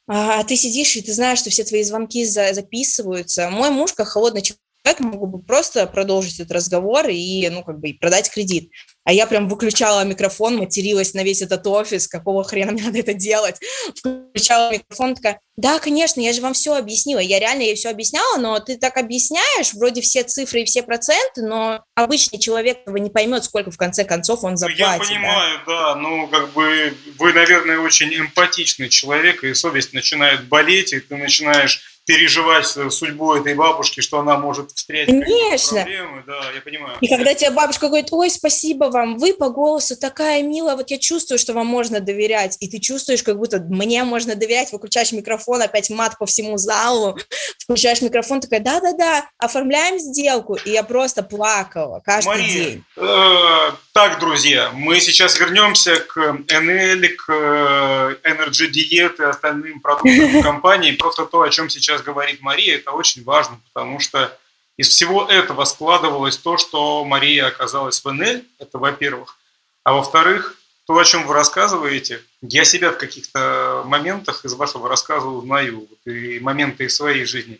А 0.08 0.44
ты 0.44 0.56
сидишь, 0.56 0.96
и 0.96 1.04
ты 1.04 1.14
знаешь, 1.14 1.38
что 1.38 1.52
все 1.52 1.64
твои 1.64 1.84
звонки 1.84 2.26
за 2.26 2.52
записываются. 2.54 3.52
Мой 3.52 3.70
муж, 3.70 3.94
как 3.94 4.08
холодный 4.08 4.42
человек, 4.42 4.60
могу 5.00 5.28
бы 5.28 5.42
просто 5.42 5.86
продолжить 5.86 6.40
этот 6.40 6.54
разговор 6.54 7.08
и, 7.08 7.48
ну, 7.50 7.64
как 7.64 7.80
бы, 7.80 7.94
продать 8.00 8.32
кредит? 8.32 8.72
А 9.04 9.14
я 9.14 9.26
прям 9.28 9.48
выключала 9.48 10.04
микрофон, 10.04 10.58
материлась 10.58 11.14
на 11.14 11.24
весь 11.24 11.42
этот 11.42 11.66
офис, 11.66 12.08
какого 12.08 12.44
хрена 12.44 12.72
мне 12.72 12.84
надо 12.86 13.00
это 13.00 13.14
делать, 13.14 13.56
включала 13.96 14.72
микрофон, 14.72 15.16
такая, 15.16 15.40
да, 15.58 15.80
конечно, 15.80 16.22
я 16.22 16.32
же 16.32 16.42
вам 16.42 16.54
все 16.54 16.76
объяснила, 16.76 17.20
я 17.20 17.40
реально 17.40 17.64
ей 17.64 17.76
все 17.76 17.90
объясняла, 17.90 18.38
но 18.38 18.60
ты 18.60 18.78
так 18.78 18.98
объясняешь, 18.98 19.74
вроде 19.74 20.02
все 20.02 20.24
цифры 20.24 20.62
и 20.62 20.66
все 20.66 20.84
проценты, 20.84 21.42
но 21.42 21.84
обычный 21.96 22.40
человек 22.40 22.80
не 22.88 23.10
поймет, 23.10 23.44
сколько 23.44 23.72
в 23.72 23.78
конце 23.78 24.06
концов 24.06 24.44
он 24.44 24.58
заплатит. 24.58 24.80
Я 24.80 24.98
понимаю, 25.00 25.60
да, 25.68 25.94
да 25.94 25.96
ну, 25.96 26.28
как 26.28 26.54
бы 26.54 26.94
вы, 27.18 27.34
наверное, 27.34 27.80
очень 27.80 28.16
эмпатичный 28.16 28.90
человек, 28.90 29.44
и 29.44 29.54
совесть 29.54 29.94
начинает 29.94 30.48
болеть, 30.48 30.94
и 30.94 31.00
ты 31.00 31.18
начинаешь 31.18 31.99
переживать 32.10 32.66
судьбу 32.66 33.36
этой 33.36 33.54
бабушки, 33.54 34.02
что 34.02 34.18
она 34.18 34.36
может 34.36 34.72
встретить 34.72 35.24
Конечно. 35.24 35.82
проблемы, 35.84 36.24
да, 36.26 36.40
я 36.56 36.62
понимаю. 36.62 36.98
И 37.02 37.08
когда 37.08 37.36
тебе 37.36 37.52
бабушка 37.52 37.88
говорит, 37.88 38.08
ой, 38.10 38.32
спасибо 38.32 38.86
вам, 38.86 39.20
вы 39.20 39.36
по 39.36 39.50
голосу 39.50 39.96
такая 39.96 40.42
милая, 40.42 40.76
вот 40.76 40.90
я 40.90 40.98
чувствую, 40.98 41.38
что 41.38 41.54
вам 41.54 41.68
можно 41.68 42.00
доверять, 42.00 42.58
и 42.62 42.68
ты 42.68 42.80
чувствуешь, 42.80 43.22
как 43.22 43.38
будто 43.38 43.60
мне 43.60 44.04
можно 44.04 44.34
доверять, 44.34 44.72
выключаешь 44.72 45.12
микрофон, 45.12 45.62
опять 45.62 45.92
мат 45.92 46.18
по 46.18 46.26
всему 46.26 46.58
залу, 46.58 47.16
включаешь 47.60 48.02
микрофон, 48.02 48.42
такая, 48.42 48.62
да-да-да, 48.62 49.30
оформляем 49.38 50.00
сделку, 50.00 50.56
и 50.56 50.72
я 50.72 50.82
просто 50.82 51.22
плакала 51.22 52.02
каждый 52.04 52.28
Мария, 52.30 52.64
день. 52.64 52.84
э, 52.98 53.72
так, 54.00 54.20
друзья, 54.20 54.72
мы 54.74 55.00
сейчас 55.02 55.40
вернемся 55.40 55.98
к 55.98 56.16
НЛ, 56.16 57.02
к 57.18 57.30
э, 57.30 58.16
Energy 58.24 58.72
Diet 58.72 59.16
и 59.20 59.24
остальным 59.24 59.82
продуктам 59.82 60.42
компании. 60.42 60.94
Просто 60.94 61.26
то, 61.26 61.42
о 61.42 61.50
чем 61.50 61.70
сейчас 61.70 61.99
говорит 62.04 62.42
Мария, 62.42 62.78
это 62.78 62.92
очень 62.92 63.24
важно, 63.24 63.60
потому 63.72 64.00
что 64.00 64.38
из 64.78 64.90
всего 64.90 65.26
этого 65.26 65.66
складывалось 65.66 66.38
то, 66.38 66.58
что 66.58 67.04
Мария 67.04 67.48
оказалась 67.48 68.04
в 68.04 68.12
НЛ, 68.12 68.44
это 68.60 68.78
во-первых. 68.78 69.38
А 69.84 69.94
во-вторых, 69.94 70.56
то, 70.86 70.98
о 70.98 71.06
чем 71.06 71.28
вы 71.28 71.34
рассказываете, 71.34 72.24
я 72.42 72.66
себя 72.66 72.92
в 72.92 72.98
каких-то 72.98 73.84
моментах 73.86 74.46
из 74.46 74.54
вашего 74.54 74.90
рассказа 74.90 75.28
узнаю, 75.28 75.88
вот, 75.90 76.00
и 76.12 76.40
моменты 76.40 76.86
из 76.86 76.96
своей 76.96 77.26
жизни. 77.26 77.60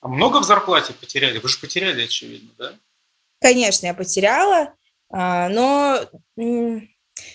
А 0.00 0.08
много 0.08 0.40
в 0.40 0.44
зарплате 0.44 0.92
потеряли? 0.92 1.38
Вы 1.38 1.48
же 1.48 1.58
потеряли, 1.58 2.04
очевидно, 2.04 2.50
да? 2.58 2.74
Конечно, 3.40 3.86
я 3.86 3.94
потеряла, 3.94 4.74
а, 5.10 5.48
но 5.48 6.08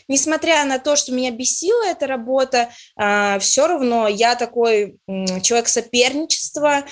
несмотря 0.08 0.64
на 0.66 0.80
то, 0.80 0.96
что 0.96 1.12
меня 1.12 1.32
бесила 1.32 1.86
эта 1.86 2.08
работа, 2.08 2.70
а, 2.96 3.40
все 3.40 3.68
равно 3.68 4.08
я 4.08 4.36
такой 4.36 4.98
человек 5.42 5.68
соперничества, 5.68 6.84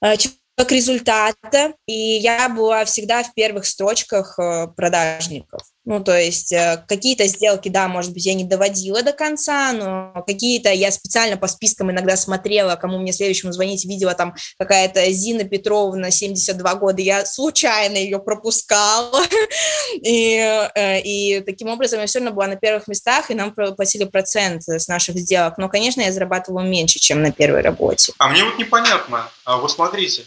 а, 0.00 0.16
человек 0.16 0.36
результата, 0.68 1.74
и 1.86 1.92
я 1.92 2.48
была 2.48 2.84
всегда 2.84 3.22
в 3.22 3.34
первых 3.34 3.66
строчках 3.66 4.38
э, 4.38 4.68
продажников. 4.68 5.60
Ну, 5.86 6.02
то 6.02 6.18
есть 6.18 6.52
э, 6.52 6.84
какие-то 6.88 7.28
сделки, 7.28 7.68
да, 7.68 7.86
может 7.86 8.12
быть, 8.12 8.26
я 8.26 8.34
не 8.34 8.42
доводила 8.42 9.02
до 9.02 9.12
конца, 9.12 9.72
но 9.72 10.24
какие-то 10.26 10.72
я 10.72 10.90
специально 10.90 11.36
по 11.36 11.46
спискам 11.46 11.92
иногда 11.92 12.16
смотрела, 12.16 12.74
кому 12.74 12.98
мне 12.98 13.12
следующему 13.12 13.52
звонить, 13.52 13.84
видела 13.84 14.14
там 14.14 14.34
какая-то 14.58 15.08
Зина 15.12 15.44
Петровна, 15.44 16.10
72 16.10 16.74
года, 16.74 17.00
я 17.00 17.24
случайно 17.24 17.96
ее 17.98 18.18
пропускала, 18.18 19.22
и, 19.94 20.38
э, 20.74 21.00
и 21.02 21.40
таким 21.42 21.68
образом 21.68 22.00
я 22.00 22.06
все 22.06 22.18
равно 22.18 22.34
была 22.34 22.48
на 22.48 22.56
первых 22.56 22.88
местах, 22.88 23.30
и 23.30 23.34
нам 23.34 23.54
платили 23.54 24.04
процент 24.04 24.68
с 24.68 24.88
наших 24.88 25.16
сделок, 25.16 25.56
но, 25.56 25.68
конечно, 25.68 26.00
я 26.00 26.10
зарабатывала 26.10 26.62
меньше, 26.62 26.98
чем 26.98 27.22
на 27.22 27.30
первой 27.30 27.60
работе. 27.60 28.12
А 28.18 28.28
мне 28.28 28.42
вот 28.42 28.58
непонятно, 28.58 29.30
а 29.44 29.58
вот 29.58 29.70
смотрите, 29.70 30.24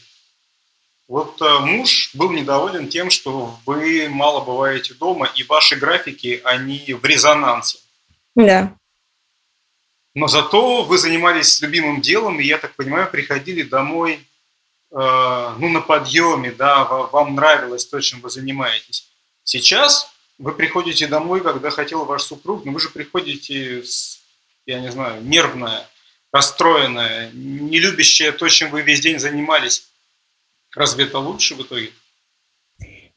вот 1.09 1.41
э, 1.41 1.59
муж 1.59 2.11
был 2.13 2.31
недоволен 2.31 2.87
тем, 2.87 3.09
что 3.09 3.57
вы 3.65 4.07
мало 4.09 4.45
бываете 4.45 4.93
дома, 4.93 5.29
и 5.35 5.41
ваши 5.41 5.75
графики, 5.75 6.39
они 6.43 6.93
в 6.93 7.03
резонансе. 7.03 7.79
Да. 8.35 8.75
Но 10.13 10.27
зато 10.27 10.83
вы 10.83 10.99
занимались 10.99 11.61
любимым 11.61 11.99
делом, 11.99 12.39
и, 12.39 12.45
я 12.45 12.59
так 12.59 12.75
понимаю, 12.75 13.09
приходили 13.09 13.63
домой 13.63 14.19
э, 14.91 15.55
ну, 15.57 15.69
на 15.69 15.81
подъеме, 15.81 16.51
да, 16.51 16.83
вам 16.85 17.33
нравилось 17.33 17.85
то, 17.85 17.99
чем 18.01 18.21
вы 18.21 18.29
занимаетесь. 18.29 19.09
Сейчас 19.43 20.11
вы 20.37 20.51
приходите 20.53 21.07
домой, 21.07 21.41
когда 21.41 21.71
хотел 21.71 22.05
ваш 22.05 22.21
супруг, 22.21 22.65
но 22.65 22.71
вы 22.71 22.79
же 22.79 22.89
приходите, 22.89 23.83
с, 23.83 24.19
я 24.67 24.79
не 24.79 24.91
знаю, 24.91 25.23
нервная, 25.23 25.89
расстроенная, 26.31 27.31
не 27.33 27.79
любящая 27.79 28.31
то, 28.31 28.47
чем 28.47 28.69
вы 28.69 28.83
весь 28.83 28.99
день 28.99 29.17
занимались. 29.17 29.89
Разве 30.75 31.05
это 31.05 31.19
лучше 31.19 31.55
в 31.55 31.61
итоге? 31.61 31.91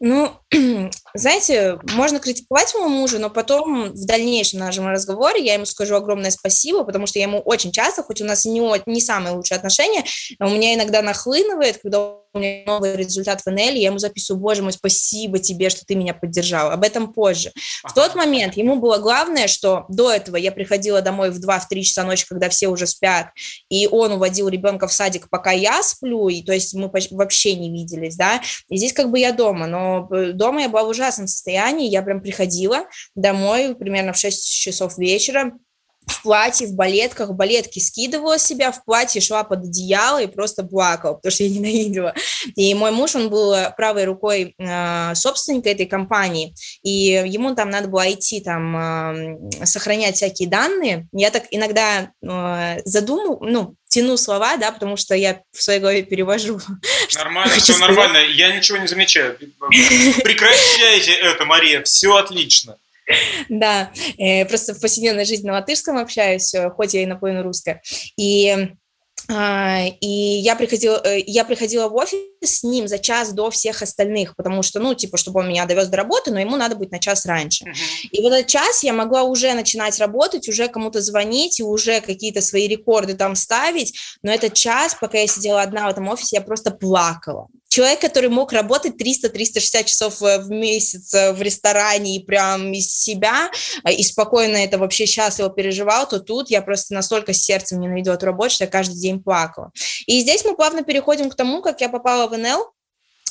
Ну, 0.01 0.41
знаете, 1.15 1.79
можно 1.93 2.19
критиковать 2.19 2.75
моего 2.75 2.89
мужа, 2.89 3.19
но 3.19 3.31
потом 3.31 3.93
в 3.93 4.07
дальнейшем 4.07 4.61
нашем 4.61 4.87
разговоре 4.89 5.45
я 5.45 5.55
ему 5.55 5.67
скажу 5.67 5.95
огромное 5.95 6.31
спасибо, 6.31 6.85
потому 6.85 7.07
что 7.07 7.19
я 7.19 7.27
ему 7.27 7.41
очень 7.41 7.73
часто, 7.73 8.03
хоть 8.03 8.21
у 8.21 8.25
нас 8.25 8.45
не, 8.45 8.61
не 8.87 9.01
самые 9.01 9.35
лучшие 9.35 9.57
отношения, 9.57 10.05
у 10.41 10.49
меня 10.49 10.75
иногда 10.75 11.03
нахлынывает, 11.03 11.79
когда 11.83 12.23
у 12.35 12.39
меня 12.39 12.63
новый 12.67 12.97
результат 12.97 13.43
в 13.43 13.51
НЛ, 13.51 13.75
я 13.75 13.89
ему 13.89 13.99
записываю, 13.99 14.41
боже 14.41 14.63
мой, 14.63 14.73
спасибо 14.73 15.39
тебе, 15.39 15.69
что 15.69 15.85
ты 15.85 15.95
меня 15.95 16.15
поддержал. 16.15 16.71
Об 16.71 16.83
этом 16.83 17.13
позже. 17.13 17.53
В 17.85 17.93
тот 17.93 18.15
момент 18.15 18.57
ему 18.57 18.77
было 18.77 18.99
главное, 18.99 19.49
что 19.49 19.85
до 19.89 20.11
этого 20.11 20.37
я 20.37 20.51
приходила 20.51 21.03
домой 21.03 21.31
в 21.31 21.39
2-3 21.39 21.83
часа 21.83 22.05
ночи, 22.05 22.27
когда 22.27 22.49
все 22.49 22.69
уже 22.69 22.87
спят, 22.87 23.29
и 23.69 23.87
он 23.87 24.13
уводил 24.13 24.49
ребенка 24.49 24.87
в 24.87 24.93
садик, 24.93 25.29
пока 25.29 25.51
я 25.51 25.83
сплю, 25.83 26.29
и 26.29 26.43
то 26.43 26.53
есть 26.53 26.75
мы 26.75 26.91
вообще 27.11 27.55
не 27.55 27.71
виделись, 27.71 28.17
да, 28.17 28.41
и 28.69 28.77
здесь 28.77 28.93
как 28.93 29.11
бы 29.11 29.19
я 29.19 29.33
дома, 29.33 29.67
но 29.67 30.09
э, 30.11 30.33
дома 30.33 30.63
я 30.63 30.69
была 30.69 30.85
в 30.85 30.89
ужасном 31.03 31.27
состоянии, 31.27 31.91
я 31.91 32.03
прям 32.03 32.23
приходила 32.23 32.87
домой 33.15 33.75
примерно 33.75 34.13
в 34.13 34.17
6 34.17 34.61
часов 34.61 34.99
вечера, 34.99 35.53
в 36.07 36.23
платье, 36.23 36.67
в 36.67 36.75
балетках, 36.75 37.31
балетки 37.33 37.79
скидывала 37.79 38.39
себя, 38.39 38.73
в 38.73 38.85
платье 38.85 39.21
шла 39.21 39.45
под 39.45 39.65
одеяло 39.65 40.23
и 40.23 40.27
просто 40.27 40.65
плакала, 40.65 41.15
потому 41.15 41.33
что 41.33 41.45
я 41.45 41.51
ненавидела. 41.55 42.15
И 42.57 42.75
мой 42.75 42.91
муж, 42.91 43.15
он 43.15 43.29
был 43.29 43.55
правой 43.77 44.05
рукой 44.05 44.55
э, 44.59 45.15
собственника 45.15 45.71
этой 45.71 45.87
компании, 45.87 46.55
и 46.83 47.23
ему 47.27 47.55
там 47.55 47.71
надо 47.71 47.89
было 47.89 48.11
идти 48.11 48.41
там 48.41 48.77
э, 48.77 49.67
сохранять 49.67 50.17
всякие 50.17 50.49
данные. 50.49 51.07
Я 51.13 51.31
так 51.31 51.45
иногда 51.51 52.11
э, 52.23 52.81
задумал, 52.85 53.39
ну, 53.41 53.77
тяну 53.89 54.17
слова, 54.17 54.57
да, 54.57 54.73
потому 54.73 54.97
что 54.97 55.15
я 55.15 55.43
в 55.53 55.63
своей 55.63 55.79
голове 55.79 56.03
перевожу. 56.03 56.61
Нормально, 57.15 57.55
все 57.57 57.77
нормально, 57.79 58.19
я 58.19 58.57
ничего 58.57 58.79
не 58.79 58.89
замечаю. 58.89 59.39
Прекращайте 60.25 61.13
это, 61.13 61.45
Мария, 61.45 61.83
все 61.83 62.17
отлично. 62.17 62.77
Да, 63.49 63.91
э, 64.19 64.45
просто 64.47 64.75
в 64.75 64.81
повседневной 64.81 65.25
жизни 65.25 65.47
на 65.47 65.55
латышском 65.55 65.99
общаюсь, 65.99 66.55
э, 66.55 66.71
хоть 66.71 66.95
я 66.95 67.03
и 67.03 67.07
наполовину 67.07 67.43
русская. 67.43 67.83
И 68.17 68.69
а, 69.29 69.85
и 70.01 70.07
я 70.07 70.57
приходила, 70.57 71.01
э, 71.05 71.21
я 71.27 71.45
приходила 71.45 71.89
в 71.89 71.95
офис 71.95 72.19
с 72.43 72.63
ним 72.65 72.89
за 72.89 72.99
час 72.99 73.33
до 73.33 73.51
всех 73.51 73.81
остальных, 73.83 74.35
потому 74.37 74.63
что, 74.63 74.81
ну, 74.81 74.95
типа, 74.95 75.17
чтобы 75.17 75.41
он 75.41 75.49
меня 75.49 75.65
довез 75.65 75.89
до 75.89 75.97
работы, 75.97 76.33
но 76.33 76.41
ему 76.41 76.57
надо 76.57 76.75
быть 76.75 76.91
на 76.91 76.99
час 76.99 77.25
раньше. 77.25 77.65
Uh-huh. 77.65 78.09
И 78.11 78.21
вот 78.21 78.33
этот 78.33 78.49
час 78.49 78.83
я 78.83 78.93
могла 78.93 79.23
уже 79.23 79.55
начинать 79.55 79.99
работать, 80.01 80.49
уже 80.49 80.69
кому-то 80.69 81.01
звонить, 81.01 81.61
и 81.61 81.63
уже 81.63 82.01
какие-то 82.01 82.41
свои 82.41 82.67
рекорды 82.67 83.15
там 83.15 83.37
ставить, 83.37 83.97
но 84.23 84.33
этот 84.33 84.55
час, 84.55 84.97
пока 85.01 85.19
я 85.19 85.27
сидела 85.27 85.63
одна 85.63 85.87
в 85.87 85.91
этом 85.91 86.09
офисе, 86.09 86.37
я 86.37 86.43
просто 86.43 86.73
плакала 86.73 87.49
человек, 87.73 88.01
который 88.01 88.29
мог 88.29 88.53
работать 88.53 89.01
300-360 89.01 89.85
часов 89.85 90.23
э, 90.23 90.39
в 90.43 90.51
месяц 90.51 91.15
э, 91.15 91.33
в 91.33 91.41
ресторане 91.41 92.17
и 92.17 92.25
прям 92.25 92.71
из 92.73 92.95
себя, 92.95 93.51
э, 93.85 93.93
и 93.95 94.03
спокойно 94.03 94.59
это 94.59 94.77
вообще 94.77 95.07
счастливо 95.07 95.49
переживал, 95.49 96.07
то 96.07 96.21
тут 96.21 96.51
я 96.51 96.61
просто 96.61 96.93
настолько 96.93 97.33
сердцем 97.33 97.81
ненавидела 97.81 98.15
эту 98.15 98.27
работу, 98.27 98.51
что 98.51 98.65
я 98.65 98.71
каждый 98.71 99.01
день 99.01 99.23
плакала. 99.23 99.71
И 100.07 100.21
здесь 100.21 100.45
мы 100.45 100.55
плавно 100.55 100.83
переходим 100.83 101.31
к 101.31 101.35
тому, 101.35 101.63
как 101.63 101.81
я 101.81 101.89
попала 101.89 102.29
в 102.29 102.37
НЛ, 102.37 102.67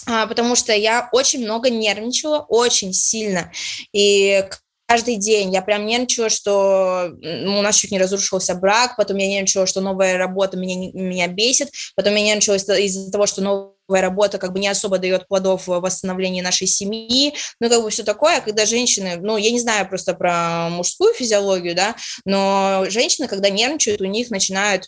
а, 0.07 0.25
потому 0.25 0.55
что 0.55 0.73
я 0.73 1.07
очень 1.11 1.43
много 1.43 1.69
нервничала, 1.69 2.39
очень 2.49 2.93
сильно, 2.93 3.51
и 3.93 4.43
каждый 4.87 5.15
день. 5.15 5.53
Я 5.53 5.61
прям 5.61 5.85
нервничала, 5.85 6.29
что 6.29 7.11
у 7.21 7.61
нас 7.61 7.77
чуть 7.77 7.91
не 7.91 7.99
разрушился 7.99 8.55
брак, 8.55 8.97
потом 8.97 9.15
я 9.17 9.27
нервничала, 9.27 9.65
что 9.65 9.79
новая 9.79 10.17
работа 10.17 10.57
меня, 10.57 10.91
меня 10.93 11.27
бесит, 11.29 11.69
потом 11.95 12.15
я 12.15 12.23
нервничала 12.23 12.55
из- 12.55 12.67
из-за 12.67 13.09
того, 13.09 13.25
что 13.25 13.41
новая 13.41 13.71
работа 13.99 14.37
как 14.37 14.53
бы 14.53 14.59
не 14.59 14.69
особо 14.69 14.97
дает 14.97 15.27
плодов 15.27 15.67
в 15.67 15.79
восстановлении 15.81 16.41
нашей 16.41 16.67
семьи, 16.67 17.33
ну, 17.59 17.69
как 17.69 17.81
бы 17.81 17.89
все 17.89 18.03
такое, 18.03 18.37
а 18.37 18.41
когда 18.41 18.65
женщины, 18.65 19.17
ну, 19.17 19.35
я 19.35 19.51
не 19.51 19.59
знаю 19.59 19.89
просто 19.89 20.13
про 20.13 20.69
мужскую 20.69 21.13
физиологию, 21.13 21.75
да, 21.75 21.95
но 22.23 22.85
женщины, 22.87 23.27
когда 23.27 23.49
нервничают, 23.49 23.99
у 23.99 24.05
них 24.05 24.29
начинают 24.29 24.87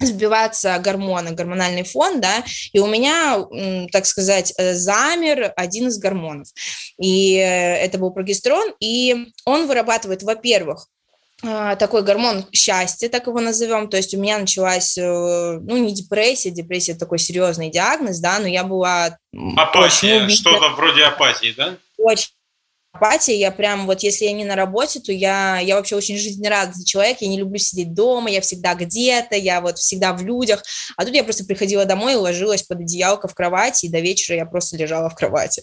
сбиваться 0.00 0.78
гормоны, 0.78 1.32
гормональный 1.32 1.82
фон, 1.82 2.20
да, 2.20 2.44
и 2.72 2.78
у 2.78 2.86
меня, 2.86 3.44
так 3.92 4.06
сказать, 4.06 4.54
э, 4.56 4.74
замер 4.74 5.52
один 5.56 5.88
из 5.88 5.98
гормонов, 5.98 6.48
и 6.98 7.34
э, 7.36 7.74
это 7.76 7.98
был 7.98 8.12
прогестерон, 8.12 8.74
и 8.80 9.26
он 9.44 9.66
вырабатывает, 9.66 10.22
во-первых, 10.22 10.88
такой 11.40 12.02
гормон 12.02 12.46
счастья, 12.52 13.08
так 13.08 13.26
его 13.26 13.40
назовем, 13.40 13.88
то 13.88 13.96
есть 13.96 14.12
у 14.14 14.18
меня 14.18 14.38
началась, 14.38 14.98
э, 14.98 15.58
ну, 15.62 15.76
не 15.76 15.94
депрессия, 15.94 16.50
депрессия 16.50 16.94
такой 16.94 17.18
серьезный 17.20 17.70
диагноз, 17.70 18.18
да, 18.18 18.38
но 18.40 18.48
я 18.48 18.64
была... 18.64 19.16
Апатия, 19.56 20.28
что-то 20.28 20.70
вроде 20.70 21.04
апатии, 21.04 21.54
да? 21.56 21.76
Очень 21.96 22.30
апатия, 22.98 23.36
я 23.36 23.50
прям 23.50 23.86
вот, 23.86 24.02
если 24.02 24.24
я 24.24 24.32
не 24.32 24.44
на 24.44 24.56
работе, 24.56 25.00
то 25.00 25.12
я, 25.12 25.58
я 25.60 25.76
вообще 25.76 25.96
очень 25.96 26.16
жизнерадостный 26.16 26.84
человек, 26.84 27.18
я 27.20 27.28
не 27.28 27.38
люблю 27.38 27.58
сидеть 27.58 27.94
дома, 27.94 28.30
я 28.30 28.40
всегда 28.40 28.74
где-то, 28.74 29.36
я 29.36 29.60
вот 29.60 29.78
всегда 29.78 30.12
в 30.12 30.22
людях, 30.22 30.62
а 30.96 31.04
тут 31.04 31.14
я 31.14 31.24
просто 31.24 31.44
приходила 31.44 31.84
домой 31.84 32.14
и 32.14 32.16
ложилась 32.16 32.62
под 32.62 32.80
одеялко 32.80 33.28
в 33.28 33.34
кровати, 33.34 33.86
и 33.86 33.88
до 33.88 34.00
вечера 34.00 34.36
я 34.36 34.46
просто 34.46 34.76
лежала 34.76 35.08
в 35.08 35.14
кровати. 35.14 35.62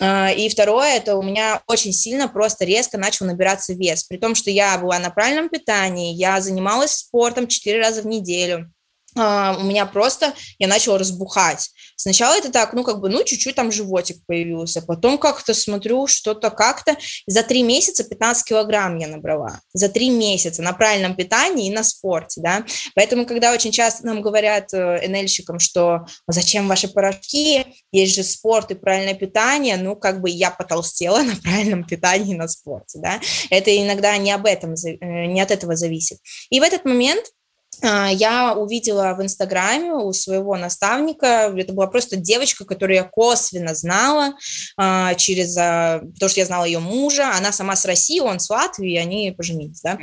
А, 0.00 0.30
и 0.30 0.48
второе, 0.48 0.96
это 0.96 1.16
у 1.16 1.22
меня 1.22 1.62
очень 1.66 1.92
сильно, 1.92 2.28
просто 2.28 2.64
резко 2.64 2.98
начал 2.98 3.26
набираться 3.26 3.74
вес, 3.74 4.04
при 4.04 4.16
том, 4.16 4.34
что 4.34 4.50
я 4.50 4.78
была 4.78 4.98
на 4.98 5.10
правильном 5.10 5.48
питании, 5.48 6.14
я 6.14 6.40
занималась 6.40 6.92
спортом 6.92 7.46
4 7.46 7.78
раза 7.78 8.02
в 8.02 8.06
неделю, 8.06 8.70
у 9.16 9.64
меня 9.64 9.86
просто, 9.86 10.32
я 10.58 10.68
начала 10.68 10.98
разбухать. 10.98 11.70
Сначала 11.96 12.34
это 12.38 12.50
так, 12.50 12.72
ну, 12.72 12.82
как 12.82 13.00
бы, 13.00 13.10
ну, 13.10 13.22
чуть-чуть 13.24 13.54
там 13.54 13.70
животик 13.70 14.24
появился, 14.26 14.80
потом 14.80 15.18
как-то 15.18 15.52
смотрю, 15.52 16.06
что-то 16.06 16.50
как-то. 16.50 16.96
За 17.26 17.42
три 17.42 17.62
месяца 17.62 18.04
15 18.04 18.44
килограмм 18.44 18.96
я 18.96 19.06
набрала. 19.06 19.60
За 19.74 19.90
три 19.90 20.08
месяца 20.08 20.62
на 20.62 20.72
правильном 20.72 21.14
питании 21.14 21.66
и 21.66 21.74
на 21.74 21.82
спорте, 21.82 22.40
да. 22.40 22.64
Поэтому, 22.94 23.26
когда 23.26 23.52
очень 23.52 23.70
часто 23.70 24.06
нам 24.06 24.22
говорят 24.22 24.72
э, 24.72 25.06
НЛьщикам, 25.08 25.58
что 25.58 26.06
зачем 26.26 26.68
ваши 26.68 26.88
порошки, 26.88 27.66
есть 27.92 28.14
же 28.14 28.22
спорт 28.22 28.70
и 28.70 28.74
правильное 28.74 29.14
питание, 29.14 29.76
ну, 29.76 29.94
как 29.94 30.22
бы 30.22 30.30
я 30.30 30.50
потолстела 30.50 31.18
на 31.22 31.36
правильном 31.36 31.84
питании 31.84 32.34
и 32.34 32.38
на 32.38 32.48
спорте, 32.48 32.98
да. 33.02 33.20
Это 33.50 33.76
иногда 33.76 34.16
не 34.16 34.32
об 34.32 34.46
этом, 34.46 34.72
э, 34.72 35.26
не 35.26 35.40
от 35.40 35.50
этого 35.50 35.76
зависит. 35.76 36.18
И 36.48 36.60
в 36.60 36.62
этот 36.62 36.86
момент 36.86 37.26
а, 37.26 37.39
я 37.82 38.54
увидела 38.54 39.14
в 39.14 39.22
Инстаграме 39.22 39.92
у 39.92 40.12
своего 40.12 40.56
наставника, 40.56 41.52
это 41.56 41.72
была 41.72 41.86
просто 41.86 42.16
девочка, 42.16 42.64
которую 42.64 42.96
я 42.96 43.04
косвенно 43.04 43.74
знала 43.74 44.34
а, 44.76 45.14
через, 45.14 45.56
а, 45.56 46.00
потому 46.00 46.28
что 46.28 46.40
я 46.40 46.46
знала 46.46 46.64
ее 46.64 46.80
мужа, 46.80 47.30
она 47.36 47.52
сама 47.52 47.76
с 47.76 47.84
России, 47.84 48.20
он 48.20 48.40
с 48.40 48.50
Латвии, 48.50 48.96
они 48.96 49.32
поженились, 49.32 49.80
да, 49.82 49.98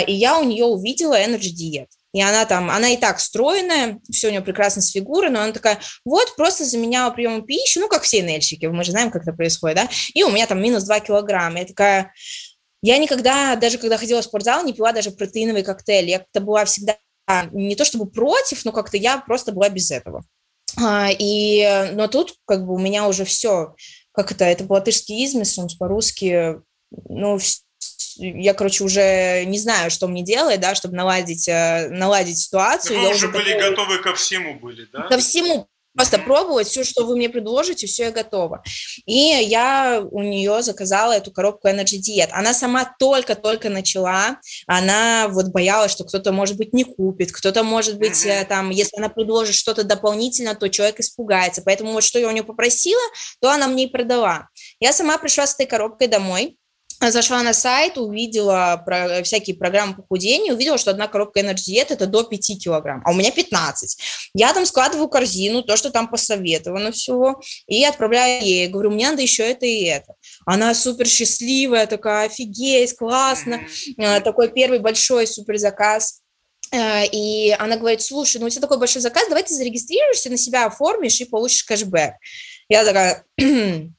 и 0.00 0.12
я 0.12 0.38
у 0.38 0.44
нее 0.44 0.64
увидела 0.64 1.20
Energy 1.20 1.52
Diet. 1.54 1.88
И 2.14 2.22
она 2.22 2.46
там, 2.46 2.70
она 2.70 2.88
и 2.88 2.96
так 2.96 3.20
стройная, 3.20 4.00
все 4.10 4.28
у 4.28 4.30
нее 4.30 4.40
прекрасно 4.40 4.80
с 4.80 4.90
фигурой, 4.90 5.30
но 5.30 5.42
она 5.42 5.52
такая, 5.52 5.78
вот, 6.06 6.36
просто 6.36 6.64
заменяла 6.64 7.10
прием 7.10 7.44
пищи, 7.44 7.78
ну, 7.78 7.88
как 7.88 8.02
все 8.02 8.22
нельщики, 8.22 8.64
мы 8.64 8.82
же 8.82 8.92
знаем, 8.92 9.10
как 9.10 9.22
это 9.22 9.32
происходит, 9.32 9.76
да, 9.76 9.88
и 10.14 10.22
у 10.24 10.30
меня 10.30 10.46
там 10.46 10.62
минус 10.62 10.84
2 10.84 11.00
килограмма. 11.00 11.60
Я 11.60 11.66
такая, 11.66 12.12
я 12.82 12.98
никогда, 12.98 13.56
даже 13.56 13.78
когда 13.78 13.96
ходила 13.98 14.22
в 14.22 14.24
спортзал, 14.24 14.64
не 14.64 14.72
пила 14.72 14.92
даже 14.92 15.10
протеиновый 15.10 15.62
коктейль. 15.62 16.08
Я 16.08 16.18
как-то 16.20 16.40
была 16.40 16.64
всегда 16.64 16.96
не 17.52 17.76
то 17.76 17.84
чтобы 17.84 18.10
против, 18.10 18.64
но 18.64 18.72
как-то 18.72 18.96
я 18.96 19.18
просто 19.18 19.52
была 19.52 19.68
без 19.68 19.90
этого. 19.90 20.24
А, 20.80 21.08
и, 21.10 21.90
но 21.92 22.06
тут 22.08 22.34
как 22.46 22.64
бы 22.66 22.74
у 22.74 22.78
меня 22.78 23.08
уже 23.08 23.24
все, 23.24 23.74
как 24.12 24.32
это, 24.32 24.44
это 24.44 24.64
латышский 24.68 25.24
измес, 25.24 25.58
он 25.58 25.68
по-русски, 25.78 26.60
ну, 26.90 27.38
я, 28.16 28.54
короче, 28.54 28.84
уже 28.84 29.44
не 29.44 29.58
знаю, 29.58 29.90
что 29.90 30.08
мне 30.08 30.22
делать, 30.22 30.60
да, 30.60 30.74
чтобы 30.74 30.96
наладить, 30.96 31.48
э, 31.48 31.88
наладить 31.90 32.38
ситуацию. 32.38 32.98
Вы 32.98 33.04
я 33.06 33.10
уже 33.10 33.28
были 33.28 33.52
готовы... 33.52 33.70
готовы 33.70 33.98
ко 33.98 34.14
всему 34.14 34.58
были, 34.58 34.86
да? 34.92 35.02
Ко 35.08 35.18
всему, 35.18 35.68
Просто 35.98 36.20
пробовать 36.20 36.68
все, 36.68 36.84
что 36.84 37.04
вы 37.04 37.16
мне 37.16 37.28
предложите, 37.28 37.88
все 37.88 38.04
я 38.04 38.10
готова. 38.12 38.62
И 39.04 39.16
я 39.16 40.00
у 40.08 40.22
нее 40.22 40.62
заказала 40.62 41.14
эту 41.14 41.32
коробку 41.32 41.66
Energy 41.66 41.98
Diet. 41.98 42.28
Она 42.30 42.54
сама 42.54 42.94
только-только 43.00 43.68
начала, 43.68 44.38
она 44.68 45.26
вот 45.26 45.46
боялась, 45.46 45.90
что 45.90 46.04
кто-то, 46.04 46.30
может 46.30 46.56
быть, 46.56 46.72
не 46.72 46.84
купит, 46.84 47.32
кто-то, 47.32 47.64
может 47.64 47.98
быть, 47.98 48.24
mm-hmm. 48.24 48.46
там, 48.46 48.70
если 48.70 48.96
она 48.96 49.08
предложит 49.08 49.56
что-то 49.56 49.82
дополнительно, 49.82 50.54
то 50.54 50.68
человек 50.68 51.00
испугается. 51.00 51.62
Поэтому 51.62 51.90
вот 51.90 52.04
что 52.04 52.20
я 52.20 52.28
у 52.28 52.30
нее 52.30 52.44
попросила, 52.44 53.02
то 53.40 53.50
она 53.50 53.66
мне 53.66 53.86
и 53.86 53.90
продала. 53.90 54.46
Я 54.78 54.92
сама 54.92 55.18
пришла 55.18 55.48
с 55.48 55.54
этой 55.54 55.66
коробкой 55.66 56.06
домой, 56.06 56.57
зашла 57.00 57.42
на 57.42 57.52
сайт, 57.52 57.96
увидела 57.96 58.82
про, 58.84 59.22
всякие 59.22 59.56
программы 59.56 59.96
похудения, 59.96 60.52
увидела, 60.52 60.78
что 60.78 60.90
одна 60.90 61.06
коробка 61.08 61.40
Energy 61.40 61.68
Diet 61.68 61.86
это 61.90 62.06
до 62.06 62.24
5 62.24 62.62
килограмм, 62.62 63.02
а 63.04 63.12
у 63.12 63.14
меня 63.14 63.30
15. 63.30 63.98
Я 64.34 64.52
там 64.52 64.66
складываю 64.66 65.08
корзину, 65.08 65.62
то, 65.62 65.76
что 65.76 65.90
там 65.90 66.08
посоветовано 66.08 66.92
всего, 66.92 67.40
и 67.66 67.84
отправляю 67.84 68.44
ей. 68.44 68.68
Говорю, 68.68 68.90
мне 68.90 69.10
надо 69.10 69.22
еще 69.22 69.44
это 69.44 69.66
и 69.66 69.84
это. 69.84 70.14
Она 70.46 70.74
супер 70.74 71.06
счастливая, 71.06 71.86
такая, 71.86 72.26
офигеть, 72.26 72.96
классно. 72.96 73.60
Mm-hmm. 73.98 74.22
Такой 74.22 74.48
первый 74.48 74.78
большой 74.78 75.26
супер 75.26 75.58
заказ. 75.58 76.20
Э, 76.72 77.06
и 77.06 77.54
она 77.58 77.76
говорит, 77.76 78.02
слушай, 78.02 78.38
ну 78.40 78.46
у 78.46 78.50
тебя 78.50 78.60
такой 78.60 78.78
большой 78.78 79.02
заказ, 79.02 79.28
давай 79.28 79.44
ты 79.44 79.54
зарегистрируешься, 79.54 80.30
на 80.30 80.36
себя 80.36 80.66
оформишь 80.66 81.20
и 81.20 81.24
получишь 81.24 81.64
кэшбэк. 81.64 82.14
Я 82.68 82.84
такая, 82.84 83.24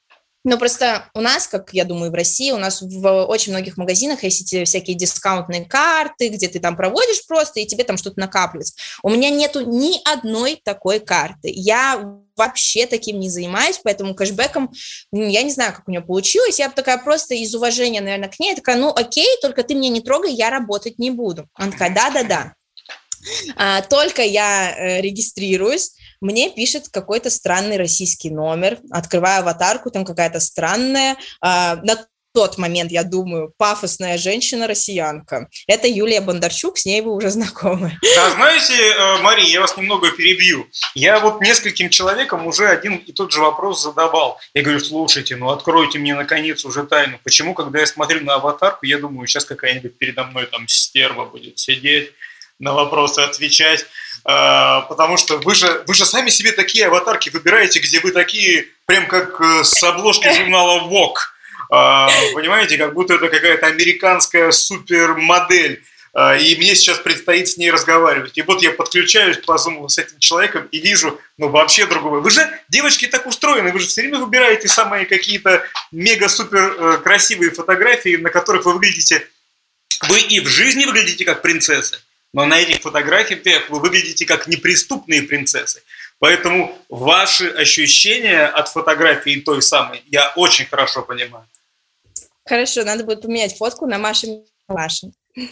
Но 0.50 0.58
просто 0.58 1.08
у 1.14 1.22
нас, 1.22 1.48
как 1.48 1.70
я 1.74 1.86
думаю, 1.86 2.10
в 2.10 2.16
России, 2.16 2.50
у 2.50 2.58
нас 2.58 2.82
в 2.82 3.26
очень 3.26 3.52
многих 3.52 3.78
магазинах 3.78 4.24
есть 4.24 4.42
эти 4.42 4.64
всякие 4.64 4.98
дискаунтные 4.98 5.64
карты, 5.64 6.30
где 6.30 6.48
ты 6.48 6.60
там 6.60 6.76
проводишь 6.76 7.28
просто, 7.28 7.60
и 7.60 7.68
тебе 7.68 7.84
там 7.84 7.98
что-то 7.98 8.20
накапливается. 8.20 8.74
У 9.04 9.10
меня 9.12 9.30
нету 9.30 9.62
ни 9.62 10.02
одной 10.12 10.60
такой 10.64 11.02
карты. 11.02 11.52
Я 11.54 12.18
вообще 12.36 12.88
таким 12.88 13.20
не 13.20 13.30
занимаюсь, 13.30 13.80
поэтому 13.84 14.16
кэшбэком, 14.16 14.72
я 15.12 15.44
не 15.44 15.52
знаю, 15.52 15.72
как 15.72 15.88
у 15.88 15.92
нее 15.92 16.02
получилось, 16.02 16.58
я 16.58 16.70
такая 16.70 16.98
просто 16.98 17.36
из 17.36 17.54
уважения, 17.54 18.02
наверное, 18.02 18.30
к 18.30 18.40
ней, 18.40 18.56
такая, 18.56 18.78
ну 18.78 18.90
окей, 18.90 19.28
только 19.44 19.62
ты 19.62 19.76
меня 19.76 19.90
не 19.90 20.02
трогай, 20.02 20.34
я 20.34 20.50
работать 20.50 20.98
не 20.98 21.12
буду. 21.12 21.48
Она 21.54 21.72
такая, 21.74 21.94
да-да-да. 21.94 22.54
А, 23.56 23.84
только 23.84 24.24
я 24.24 24.74
э, 24.76 25.02
регистрируюсь, 25.02 25.92
мне 26.22 26.50
пишет 26.50 26.90
какой-то 26.90 27.30
странный 27.30 27.78
российский 27.78 28.30
номер, 28.30 28.80
открываю 28.92 29.42
аватарку, 29.42 29.92
там 29.92 30.06
какая-то 30.06 30.40
странная, 30.40 31.14
э, 31.14 31.16
на 31.42 32.06
тот 32.34 32.58
момент, 32.58 32.92
я 32.92 33.04
думаю, 33.04 33.54
пафосная 33.58 34.18
женщина-россиянка. 34.18 35.50
Это 35.68 35.88
Юлия 35.88 36.22
Бондарчук, 36.22 36.78
с 36.78 36.86
ней 36.86 37.02
вы 37.02 37.14
уже 37.16 37.32
знакомы. 37.32 37.98
Да, 38.16 38.32
знаете, 38.32 38.74
э, 38.74 39.18
Мария, 39.22 39.48
я 39.48 39.62
вас 39.62 39.76
немного 39.78 40.12
перебью. 40.12 40.68
Я 40.94 41.20
вот 41.20 41.42
нескольким 41.42 41.90
человекам 41.90 42.46
уже 42.46 42.68
один 42.68 42.98
и 42.98 43.12
тот 43.12 43.32
же 43.32 43.42
вопрос 43.42 43.82
задавал. 43.82 44.40
Я 44.54 44.62
говорю, 44.62 44.80
слушайте, 44.80 45.36
ну 45.36 45.50
откройте 45.50 45.98
мне 45.98 46.14
наконец 46.14 46.64
уже 46.66 46.84
тайну. 46.84 47.20
Почему, 47.24 47.54
когда 47.54 47.80
я 47.80 47.88
смотрю 47.88 48.24
на 48.24 48.36
аватарку, 48.36 48.86
я 48.86 49.00
думаю, 49.00 49.28
сейчас 49.28 49.46
какая-нибудь 49.46 49.98
передо 49.98 50.24
мной 50.26 50.46
там 50.46 50.68
стерва 50.68 51.26
будет 51.26 51.58
сидеть, 51.58 52.14
на 52.60 52.74
вопросы 52.74 53.20
отвечать. 53.20 53.86
А, 54.26 54.82
потому 54.82 55.18
что 55.18 55.38
вы 55.38 55.56
же, 55.56 55.84
вы 55.88 55.94
же 55.94 56.06
сами 56.06 56.30
себе 56.30 56.52
такие 56.52 56.88
аватарки 56.88 57.30
выбираете, 57.30 57.80
где 57.80 58.00
вы 58.00 58.12
такие, 58.12 58.68
прям 58.86 59.08
как 59.08 59.40
э, 59.42 59.64
с 59.64 59.82
обложки 59.84 60.32
журнала 60.36 60.88
Vogue. 60.90 61.16
А, 61.72 62.10
понимаете, 62.34 62.78
как 62.78 62.94
будто 62.94 63.16
это 63.16 63.30
какая-то 63.30 63.68
американская 63.68 64.52
супермодель. 64.52 65.84
И 66.12 66.56
мне 66.58 66.74
сейчас 66.74 66.98
предстоит 66.98 67.48
с 67.48 67.58
ней 67.58 67.70
разговаривать. 67.70 68.36
И 68.36 68.42
вот 68.42 68.64
я 68.64 68.72
подключаюсь 68.72 69.38
по 69.38 69.58
Zoom 69.58 69.88
с 69.88 70.00
этим 70.00 70.18
человеком 70.18 70.68
и 70.72 70.80
вижу, 70.80 71.22
ну, 71.38 71.50
вообще 71.50 71.86
другого. 71.86 72.20
Вы 72.20 72.32
же, 72.32 72.50
девочки, 72.68 73.06
так 73.06 73.28
устроены, 73.28 73.72
вы 73.72 73.80
же 73.80 73.88
все 73.88 74.02
время 74.02 74.18
выбираете 74.18 74.68
самые 74.68 75.06
какие-то 75.06 75.64
мега-супер 75.92 76.58
э, 76.60 76.98
красивые 76.98 77.52
фотографии, 77.52 78.16
на 78.16 78.32
которых 78.32 78.66
вы 78.66 78.74
выглядите... 78.74 79.28
Вы 80.08 80.20
и 80.22 80.40
в 80.40 80.48
жизни 80.48 80.86
выглядите 80.86 81.26
как 81.26 81.44
принцесса, 81.44 82.02
но 82.34 82.46
на 82.46 82.60
этих 82.60 82.82
фотографиях 82.82 83.70
вы 83.70 83.80
выглядите 83.80 84.26
как 84.26 84.48
неприступные 84.48 85.24
принцессы. 85.24 85.82
Поэтому 86.20 86.78
ваши 86.90 87.50
ощущения 87.50 88.46
от 88.46 88.68
фотографии 88.68 89.40
той 89.40 89.62
самой 89.62 90.04
я 90.08 90.34
очень 90.36 90.66
хорошо 90.66 91.02
понимаю. 91.02 91.46
Хорошо, 92.46 92.84
надо 92.84 93.04
будет 93.04 93.22
поменять 93.22 93.56
фотку 93.58 93.86
на 93.86 93.98
Маше 93.98 94.44
Маше. 94.68 95.12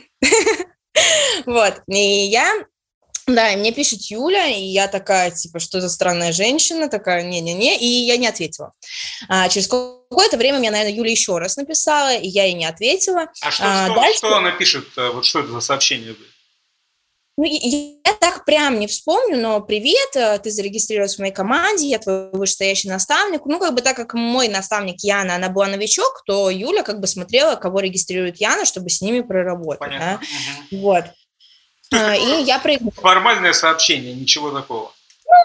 Вот, 1.46 1.84
и 1.88 2.26
я 2.26 2.66
да, 3.28 3.52
и 3.52 3.58
мне 3.58 3.74
пишет 3.74 4.02
Юля, 4.04 4.48
и 4.48 4.63
я 4.63 4.88
такая, 4.88 5.32
типа, 5.32 5.60
что 5.60 5.82
за 5.82 5.90
странная 5.90 6.32
женщина, 6.32 6.90
такая, 6.90 7.24
не-не-не, 7.24 7.78
и 7.78 7.86
я 7.86 8.16
не 8.16 8.26
ответила. 8.26 8.72
А, 9.28 9.50
через 9.50 9.68
какое-то 9.68 10.38
время 10.38 10.60
мне, 10.60 10.72
наверное, 10.72 10.96
Юля 10.96 11.12
еще 11.12 11.38
раз 11.38 11.58
написала, 11.58 12.16
и 12.16 12.26
я 12.26 12.46
ей 12.46 12.54
не 12.54 12.66
ответила. 12.66 13.28
А 13.42 13.52
что, 13.52 13.63
а, 13.66 13.86
что, 13.86 13.96
дальше... 13.96 14.18
что 14.18 14.38
она 14.38 14.52
пишет, 14.52 14.86
э, 14.96 15.10
вот 15.10 15.26
что 15.26 15.42
это 15.42 15.52
за 15.52 15.60
сообщение 15.60 16.13
будет? 16.13 16.37
Ну, 17.39 17.45
я 17.45 18.13
так 18.19 18.45
прям 18.45 18.80
не 18.80 18.88
вспомню, 18.88 19.38
но 19.39 19.62
привет, 19.62 20.15
э, 20.15 20.39
ты 20.39 20.50
зарегистрировалась 20.50 21.17
в 21.17 21.19
моей 21.19 21.32
команде, 21.32 21.86
я 21.86 22.00
твой 22.00 22.32
вышестоящий 22.32 22.89
наставник. 22.89 23.45
Ну, 23.45 23.60
как 23.60 23.76
бы 23.76 23.82
так 23.82 23.95
как 23.95 24.15
мой 24.15 24.47
наставник 24.47 25.04
Яна, 25.04 25.36
она 25.36 25.50
была 25.50 25.67
новичок, 25.67 26.23
то 26.26 26.50
Юля 26.50 26.82
как 26.82 27.00
бы 27.00 27.06
смотрела, 27.06 27.56
кого 27.56 27.80
регистрирует 27.80 28.41
Яна, 28.41 28.65
чтобы 28.65 28.89
с 28.89 29.02
ними 29.02 29.21
проработать. 29.21 29.80
Понятно. 29.80 30.19
Да? 30.19 30.78
Угу. 30.78 30.82
Вот. 30.82 31.06
А, 31.93 32.15
и 32.15 32.43
я... 32.43 32.60
Формальное 32.95 33.54
сообщение, 33.54 34.15
ничего 34.15 34.50
такого. 34.50 34.91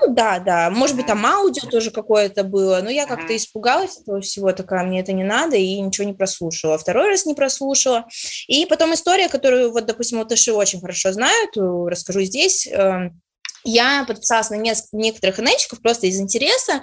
Ну, 0.00 0.14
да, 0.14 0.38
да. 0.38 0.70
Может 0.70 0.96
быть, 0.96 1.06
там 1.06 1.24
аудио 1.24 1.68
тоже 1.68 1.90
какое-то 1.90 2.44
было, 2.44 2.80
но 2.82 2.90
я 2.90 3.06
как-то 3.06 3.36
испугалась 3.36 3.98
этого 3.98 4.20
всего, 4.20 4.52
такая, 4.52 4.84
мне 4.84 5.00
это 5.00 5.12
не 5.12 5.24
надо, 5.24 5.56
и 5.56 5.80
ничего 5.80 6.06
не 6.06 6.14
прослушала. 6.14 6.78
Второй 6.78 7.08
раз 7.08 7.26
не 7.26 7.34
прослушала. 7.34 8.06
И 8.48 8.66
потом 8.66 8.94
история, 8.94 9.28
которую, 9.28 9.72
вот, 9.72 9.86
допустим, 9.86 10.26
Таши 10.26 10.52
очень 10.52 10.80
хорошо 10.80 11.12
знают, 11.12 11.50
расскажу 11.56 12.22
здесь. 12.22 12.66
Эм, 12.66 13.20
я 13.64 14.04
подписалась 14.06 14.50
на 14.50 14.56
некоторых 14.56 15.40
инечиков 15.40 15.80
просто 15.80 16.06
из 16.06 16.20
интереса, 16.20 16.82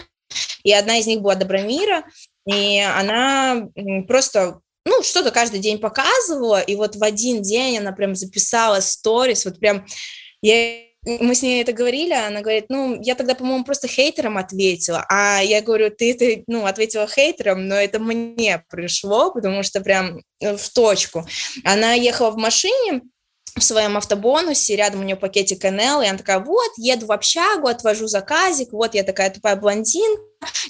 и 0.63 0.71
одна 0.71 0.97
из 0.97 1.07
них 1.07 1.21
была 1.21 1.35
Добромира, 1.35 2.03
и 2.45 2.79
она 2.79 3.67
просто 4.07 4.59
ну, 4.85 5.03
что-то 5.03 5.31
каждый 5.31 5.59
день 5.59 5.77
показывала, 5.77 6.61
и 6.61 6.75
вот 6.75 6.95
в 6.95 7.03
один 7.03 7.41
день 7.41 7.77
она 7.77 7.91
прям 7.91 8.15
записала 8.15 8.79
сторис, 8.79 9.45
вот 9.45 9.59
прям 9.59 9.85
я 10.41 10.88
мы 11.19 11.35
с 11.35 11.41
ней 11.41 11.61
это 11.61 11.73
говорили, 11.73 12.13
она 12.13 12.41
говорит, 12.41 12.65
ну, 12.69 12.99
я 13.01 13.15
тогда, 13.15 13.35
по-моему, 13.35 13.63
просто 13.63 13.87
хейтером 13.87 14.37
ответила, 14.37 15.05
а 15.09 15.41
я 15.41 15.61
говорю, 15.61 15.89
ты, 15.89 16.13
ты, 16.13 16.43
ну, 16.47 16.65
ответила 16.65 17.07
хейтером, 17.07 17.67
но 17.67 17.75
это 17.75 17.99
мне 17.99 18.63
пришло, 18.69 19.31
потому 19.31 19.63
что 19.63 19.81
прям 19.81 20.21
э, 20.39 20.55
в 20.55 20.69
точку. 20.69 21.25
Она 21.63 21.93
ехала 21.93 22.31
в 22.31 22.37
машине, 22.37 23.01
в 23.59 23.63
своем 23.63 23.97
автобонусе, 23.97 24.75
рядом 24.75 25.01
у 25.01 25.03
нее 25.03 25.15
пакетик 25.15 25.63
НЛ, 25.63 26.01
и 26.01 26.07
она 26.07 26.17
такая, 26.17 26.39
вот, 26.39 26.71
еду 26.77 27.05
в 27.05 27.11
общагу, 27.11 27.67
отвожу 27.67 28.07
заказик, 28.07 28.71
вот 28.71 28.95
я 28.95 29.03
такая 29.03 29.29
тупая 29.29 29.55
блондинка, 29.55 30.23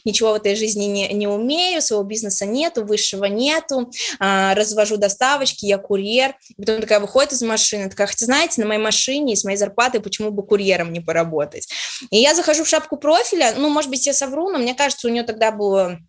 ничего 0.05 0.31
в 0.31 0.35
этой 0.35 0.55
жизни 0.55 0.85
не, 0.85 1.07
не 1.13 1.27
умею, 1.27 1.81
своего 1.81 2.03
бизнеса 2.03 2.45
нету, 2.45 2.85
высшего 2.85 3.25
нету, 3.25 3.91
а, 4.19 4.55
развожу 4.55 4.97
доставочки, 4.97 5.65
я 5.65 5.77
курьер. 5.77 6.35
И 6.57 6.61
потом 6.61 6.81
такая 6.81 6.99
выходит 6.99 7.33
из 7.33 7.41
машины, 7.41 7.89
такая, 7.89 8.07
хотя 8.07 8.25
знаете, 8.25 8.61
на 8.61 8.67
моей 8.67 8.81
машине 8.81 9.33
и 9.33 9.35
с 9.35 9.43
моей 9.43 9.57
зарплатой 9.57 10.01
почему 10.01 10.31
бы 10.31 10.43
курьером 10.43 10.91
не 10.91 10.99
поработать? 10.99 11.69
И 12.09 12.17
я 12.17 12.33
захожу 12.33 12.63
в 12.63 12.67
шапку 12.67 12.97
профиля, 12.97 13.53
ну, 13.57 13.69
может 13.69 13.89
быть, 13.89 14.05
я 14.05 14.13
совру, 14.13 14.49
но 14.49 14.57
мне 14.57 14.73
кажется, 14.73 15.07
у 15.07 15.11
нее 15.11 15.23
тогда 15.23 15.51
было 15.51 15.99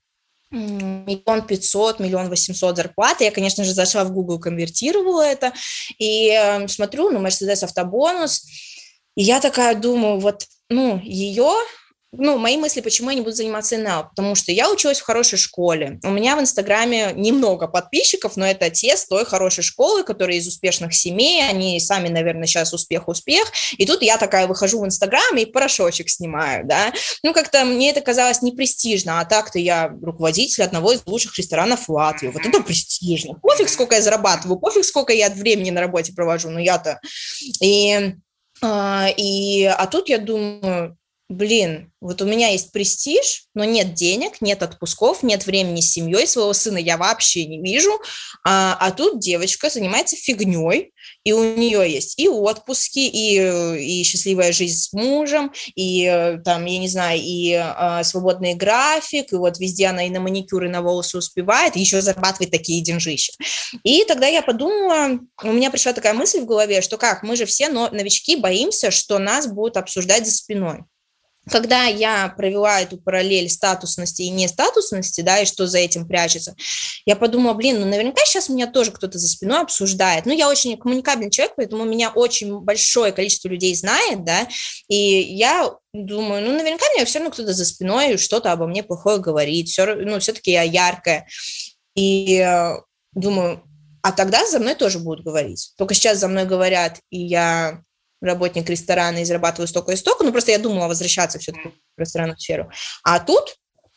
миллион 0.50 1.46
пятьсот, 1.46 2.00
миллион 2.00 2.28
восемьсот 2.28 2.76
зарплаты. 2.76 3.24
Я, 3.24 3.30
конечно 3.30 3.64
же, 3.64 3.72
зашла 3.72 4.04
в 4.04 4.12
Google, 4.12 4.38
конвертировала 4.38 5.22
это, 5.22 5.52
и 5.98 6.30
э, 6.30 6.66
смотрю, 6.68 7.10
ну, 7.10 7.24
Mercedes 7.24 7.64
автобонус, 7.64 8.46
и 9.16 9.22
я 9.22 9.40
такая 9.40 9.74
думаю, 9.74 10.18
вот, 10.18 10.46
ну, 10.68 11.00
ее 11.02 11.52
ну, 12.12 12.38
мои 12.38 12.57
мысли, 12.57 12.81
почему 12.81 13.11
я 13.11 13.16
не 13.16 13.23
буду 13.23 13.37
заниматься 13.37 13.79
НЛ, 13.79 14.09
потому 14.11 14.35
что 14.35 14.51
я 14.51 14.70
училась 14.70 15.01
в 15.01 15.05
хорошей 15.05 15.38
школе. 15.38 16.01
У 16.03 16.11
меня 16.11 16.35
в 16.35 16.40
Инстаграме 16.40 17.12
немного 17.14 17.68
подписчиков, 17.68 18.37
но 18.37 18.46
это 18.46 18.68
те 18.68 18.96
с 18.96 19.07
той 19.07 19.25
хорошей 19.25 19.62
школы, 19.62 20.03
которые 20.03 20.38
из 20.38 20.49
успешных 20.49 20.92
семей, 20.92 21.49
они 21.49 21.79
сами, 21.79 22.09
наверное, 22.09 22.46
сейчас 22.46 22.73
успех-успех. 22.73 23.53
И 23.79 23.87
тут 23.87 24.03
я 24.03 24.18
такая 24.18 24.49
выхожу 24.49 24.81
в 24.81 24.87
Инстаграм 24.87 25.37
и 25.37 25.44
порошочек 25.44 26.11
снимаю, 26.11 26.66
да. 26.66 26.92
Ну, 27.23 27.33
как-то 27.33 27.64
мне 27.64 27.90
это 27.90 28.01
казалось 28.01 28.42
непрестижно, 28.42 29.20
а 29.20 29.25
так-то 29.25 29.61
я 29.61 29.94
руководитель 30.03 30.64
одного 30.64 30.92
из 30.92 31.03
лучших 31.07 31.38
ресторанов 31.38 31.88
Латвии. 31.88 32.29
Вот 32.29 32.44
это 32.44 32.61
престижно. 32.61 33.35
Пофиг, 33.35 33.68
сколько 33.68 33.94
я 33.94 34.03
зарабатываю, 34.03 34.59
пофиг, 34.59 34.85
сколько 34.85 35.12
я 35.12 35.31
времени 35.31 35.70
на 35.70 35.81
работе 35.81 36.12
провожу, 36.12 36.51
но 36.51 36.59
я-то... 36.59 37.01
И, 37.62 38.14
а, 38.62 39.09
и, 39.16 39.64
а 39.64 39.87
тут 39.87 40.09
я 40.09 40.18
думаю, 40.18 40.96
блин, 41.30 41.92
вот 42.00 42.20
у 42.22 42.24
меня 42.24 42.48
есть 42.48 42.72
престиж, 42.72 43.44
но 43.54 43.64
нет 43.64 43.94
денег, 43.94 44.40
нет 44.40 44.64
отпусков, 44.64 45.22
нет 45.22 45.46
времени 45.46 45.80
с 45.80 45.92
семьей, 45.92 46.26
своего 46.26 46.52
сына 46.52 46.76
я 46.76 46.96
вообще 46.96 47.46
не 47.46 47.62
вижу, 47.62 47.92
а, 48.44 48.76
а 48.80 48.90
тут 48.90 49.20
девочка 49.20 49.70
занимается 49.70 50.16
фигней, 50.16 50.92
и 51.22 51.32
у 51.32 51.54
нее 51.54 51.88
есть 51.88 52.18
и 52.18 52.28
отпуски, 52.28 52.98
и, 52.98 54.00
и 54.00 54.02
счастливая 54.02 54.52
жизнь 54.52 54.76
с 54.76 54.92
мужем, 54.92 55.52
и 55.76 56.36
там, 56.44 56.64
я 56.64 56.78
не 56.78 56.88
знаю, 56.88 57.20
и 57.22 57.52
а, 57.54 58.02
свободный 58.02 58.54
график, 58.54 59.32
и 59.32 59.36
вот 59.36 59.60
везде 59.60 59.86
она 59.86 60.04
и 60.06 60.10
на 60.10 60.18
маникюр, 60.18 60.64
и 60.64 60.68
на 60.68 60.82
волосы 60.82 61.16
успевает, 61.16 61.76
и 61.76 61.80
еще 61.80 62.00
зарабатывает 62.00 62.50
такие 62.50 62.82
деньжища. 62.82 63.32
И 63.84 64.02
тогда 64.04 64.26
я 64.26 64.42
подумала, 64.42 65.20
у 65.44 65.52
меня 65.52 65.70
пришла 65.70 65.92
такая 65.92 66.14
мысль 66.14 66.40
в 66.40 66.46
голове, 66.46 66.82
что 66.82 66.98
как, 66.98 67.22
мы 67.22 67.36
же 67.36 67.46
все 67.46 67.68
новички 67.68 68.34
боимся, 68.34 68.90
что 68.90 69.20
нас 69.20 69.46
будут 69.46 69.76
обсуждать 69.76 70.26
за 70.26 70.32
спиной 70.32 70.80
когда 71.50 71.84
я 71.84 72.28
провела 72.36 72.80
эту 72.80 72.96
параллель 72.96 73.48
статусности 73.48 74.22
и 74.22 74.30
нестатусности, 74.30 75.20
да, 75.20 75.40
и 75.40 75.46
что 75.46 75.66
за 75.66 75.78
этим 75.78 76.06
прячется, 76.06 76.54
я 77.04 77.16
подумала, 77.16 77.54
блин, 77.54 77.80
ну 77.80 77.86
наверняка 77.86 78.24
сейчас 78.24 78.48
меня 78.48 78.66
тоже 78.66 78.92
кто-то 78.92 79.18
за 79.18 79.28
спиной 79.28 79.60
обсуждает. 79.60 80.26
Ну, 80.26 80.32
я 80.32 80.48
очень 80.48 80.78
коммуникабельный 80.78 81.30
человек, 81.30 81.54
поэтому 81.56 81.84
меня 81.84 82.10
очень 82.10 82.60
большое 82.60 83.12
количество 83.12 83.48
людей 83.48 83.74
знает, 83.74 84.24
да, 84.24 84.48
и 84.88 84.96
я 84.96 85.74
думаю, 85.92 86.44
ну, 86.44 86.52
наверняка 86.52 86.84
меня 86.94 87.04
все 87.04 87.18
равно 87.18 87.32
кто-то 87.32 87.52
за 87.52 87.64
спиной 87.64 88.16
что-то 88.16 88.52
обо 88.52 88.66
мне 88.66 88.82
плохое 88.82 89.18
говорит, 89.18 89.68
все, 89.68 89.94
ну, 89.94 90.20
все-таки 90.20 90.52
я 90.52 90.62
яркая. 90.62 91.26
И 91.96 92.38
э, 92.38 92.76
думаю, 93.12 93.62
а 94.02 94.12
тогда 94.12 94.46
за 94.46 94.60
мной 94.60 94.74
тоже 94.74 94.98
будут 94.98 95.24
говорить. 95.24 95.72
Только 95.76 95.94
сейчас 95.94 96.18
за 96.18 96.28
мной 96.28 96.46
говорят, 96.46 97.00
и 97.10 97.18
я 97.18 97.82
работник 98.20 98.68
ресторана 98.68 99.18
и 99.18 99.24
зарабатываю 99.24 99.68
столько 99.68 99.92
и 99.92 99.96
столько, 99.96 100.24
ну, 100.24 100.33
просто 100.33 100.50
я 100.50 100.59
думала 100.59 100.88
возвращаться 100.88 101.38
все-таки 101.38 101.70
в 101.96 102.00
ресторанную 102.00 102.38
сферу. 102.38 102.70
А 103.02 103.18
тут 103.20 103.56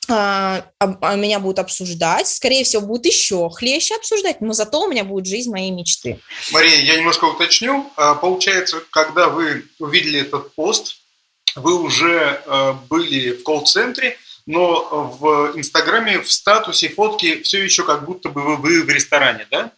а, 0.10 0.66
а 0.80 1.16
меня 1.16 1.40
будут 1.40 1.60
обсуждать, 1.60 2.28
скорее 2.28 2.64
всего, 2.64 2.82
будут 2.82 3.06
еще 3.06 3.50
хлеще 3.50 3.96
обсуждать, 3.96 4.42
но 4.42 4.54
зато 4.54 4.82
у 4.82 4.90
меня 4.90 5.04
будет 5.04 5.26
жизнь 5.26 5.50
моей 5.50 5.72
мечты. 5.72 6.20
Мария, 6.52 6.82
я 6.82 6.98
немножко 6.98 7.26
уточню. 7.26 7.90
А, 7.96 8.16
получается, 8.16 8.84
когда 8.90 9.30
вы 9.30 9.66
увидели 9.80 10.20
этот 10.20 10.54
пост, 10.56 10.98
вы 11.56 11.82
уже 11.82 12.42
а, 12.46 12.74
были 12.90 13.32
в 13.32 13.44
колл-центре, 13.44 14.18
но 14.46 15.16
в 15.20 15.58
Инстаграме, 15.58 16.20
в 16.20 16.32
статусе 16.32 16.90
фотки 16.90 17.42
все 17.44 17.64
еще 17.64 17.84
как 17.84 18.06
будто 18.06 18.28
бы 18.28 18.58
вы 18.58 18.84
в 18.84 18.90
ресторане, 18.90 19.48
да? 19.50 19.72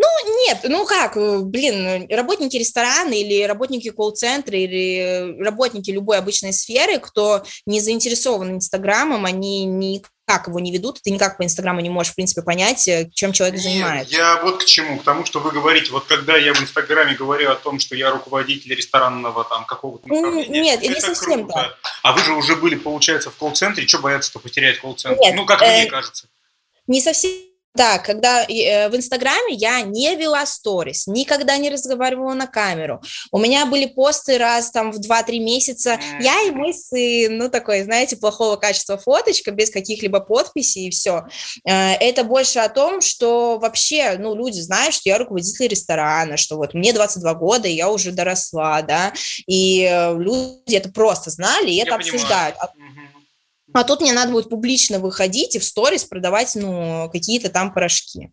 Ну, 0.00 0.46
нет, 0.46 0.60
ну 0.64 0.86
как, 0.86 1.18
э, 1.18 1.40
блин, 1.40 2.06
работники 2.08 2.56
ресторана 2.56 3.12
или 3.12 3.42
работники 3.42 3.90
колл-центра 3.90 4.56
или 4.56 5.36
работники 5.38 5.90
любой 5.90 6.16
обычной 6.16 6.54
сферы, 6.54 6.98
кто 6.98 7.44
не 7.66 7.80
заинтересован 7.80 8.52
Инстаграмом, 8.52 9.26
они 9.26 9.66
никак 9.66 10.48
его 10.48 10.58
не 10.58 10.72
ведут, 10.72 11.02
ты 11.02 11.10
никак 11.10 11.36
по 11.36 11.44
Инстаграму 11.44 11.80
не 11.80 11.90
можешь, 11.90 12.12
в 12.12 12.14
принципе, 12.14 12.40
понять, 12.40 12.88
э, 12.88 13.10
чем 13.12 13.34
человек 13.34 13.56
Нет, 13.56 13.64
занимается. 13.64 14.16
Я 14.16 14.40
вот 14.42 14.62
к 14.62 14.64
чему, 14.64 14.98
к 14.98 15.04
тому, 15.04 15.26
что 15.26 15.40
вы 15.40 15.50
говорите, 15.50 15.92
вот 15.92 16.06
когда 16.06 16.34
я 16.34 16.54
в 16.54 16.62
Инстаграме 16.62 17.14
говорю 17.14 17.50
о 17.50 17.56
том, 17.56 17.78
что 17.78 17.94
я 17.94 18.10
руководитель 18.10 18.74
ресторанного 18.74 19.44
там 19.44 19.66
какого-то 19.66 20.08
направления, 20.08 20.62
Нет, 20.62 20.82
это 20.82 20.94
не 20.94 21.00
совсем 21.00 21.44
круто. 21.44 21.52
так. 21.52 21.78
А 22.02 22.12
вы 22.12 22.24
же 22.24 22.32
уже 22.32 22.56
были, 22.56 22.76
получается, 22.76 23.30
в 23.30 23.36
колл-центре, 23.36 23.86
что 23.86 23.98
бояться-то 23.98 24.38
потерять 24.38 24.80
колл-центр? 24.80 25.20
Ну, 25.34 25.44
как 25.44 25.60
э, 25.60 25.82
мне 25.82 25.90
кажется. 25.90 26.26
Не 26.86 27.02
совсем 27.02 27.49
да, 27.74 27.98
когда 27.98 28.44
э, 28.44 28.88
в 28.88 28.96
Инстаграме 28.96 29.54
я 29.54 29.80
не 29.82 30.16
вела 30.16 30.44
сторис, 30.44 31.06
никогда 31.06 31.56
не 31.56 31.70
разговаривала 31.70 32.34
на 32.34 32.46
камеру. 32.48 33.00
У 33.30 33.38
меня 33.38 33.64
были 33.66 33.86
посты 33.86 34.38
раз 34.38 34.70
там 34.72 34.90
в 34.90 34.98
2-3 34.98 35.38
месяца. 35.38 35.98
Я 36.20 36.42
и 36.42 36.50
мой 36.50 36.74
сын, 36.74 37.36
ну 37.36 37.48
такой, 37.48 37.84
знаете, 37.84 38.16
плохого 38.16 38.56
качества 38.56 38.98
фоточка, 38.98 39.52
без 39.52 39.70
каких-либо 39.70 40.18
подписей 40.20 40.88
и 40.88 40.90
все. 40.90 41.26
Э, 41.64 41.92
это 41.92 42.24
больше 42.24 42.58
о 42.58 42.68
том, 42.68 43.00
что 43.00 43.58
вообще, 43.58 44.16
ну, 44.18 44.34
люди 44.34 44.60
знают, 44.60 44.94
что 44.94 45.08
я 45.08 45.18
руководитель 45.18 45.68
ресторана, 45.68 46.36
что 46.36 46.56
вот 46.56 46.74
мне 46.74 46.92
22 46.92 47.34
года, 47.34 47.68
и 47.68 47.74
я 47.74 47.88
уже 47.88 48.10
доросла, 48.10 48.82
да, 48.82 49.12
и 49.46 49.88
э, 49.88 50.16
люди 50.18 50.74
это 50.74 50.90
просто 50.90 51.30
знали, 51.30 51.70
и 51.70 51.76
это 51.76 51.90
я 51.90 51.96
обсуждают. 51.96 52.56
Понимаю. 52.56 53.09
А 53.72 53.84
тут 53.84 54.00
мне 54.00 54.12
надо 54.12 54.32
будет 54.32 54.48
публично 54.48 54.98
выходить 54.98 55.54
и 55.54 55.58
в 55.58 55.64
сторис 55.64 56.04
продавать, 56.04 56.54
ну, 56.54 57.08
какие-то 57.12 57.50
там 57.50 57.72
порошки. 57.72 58.32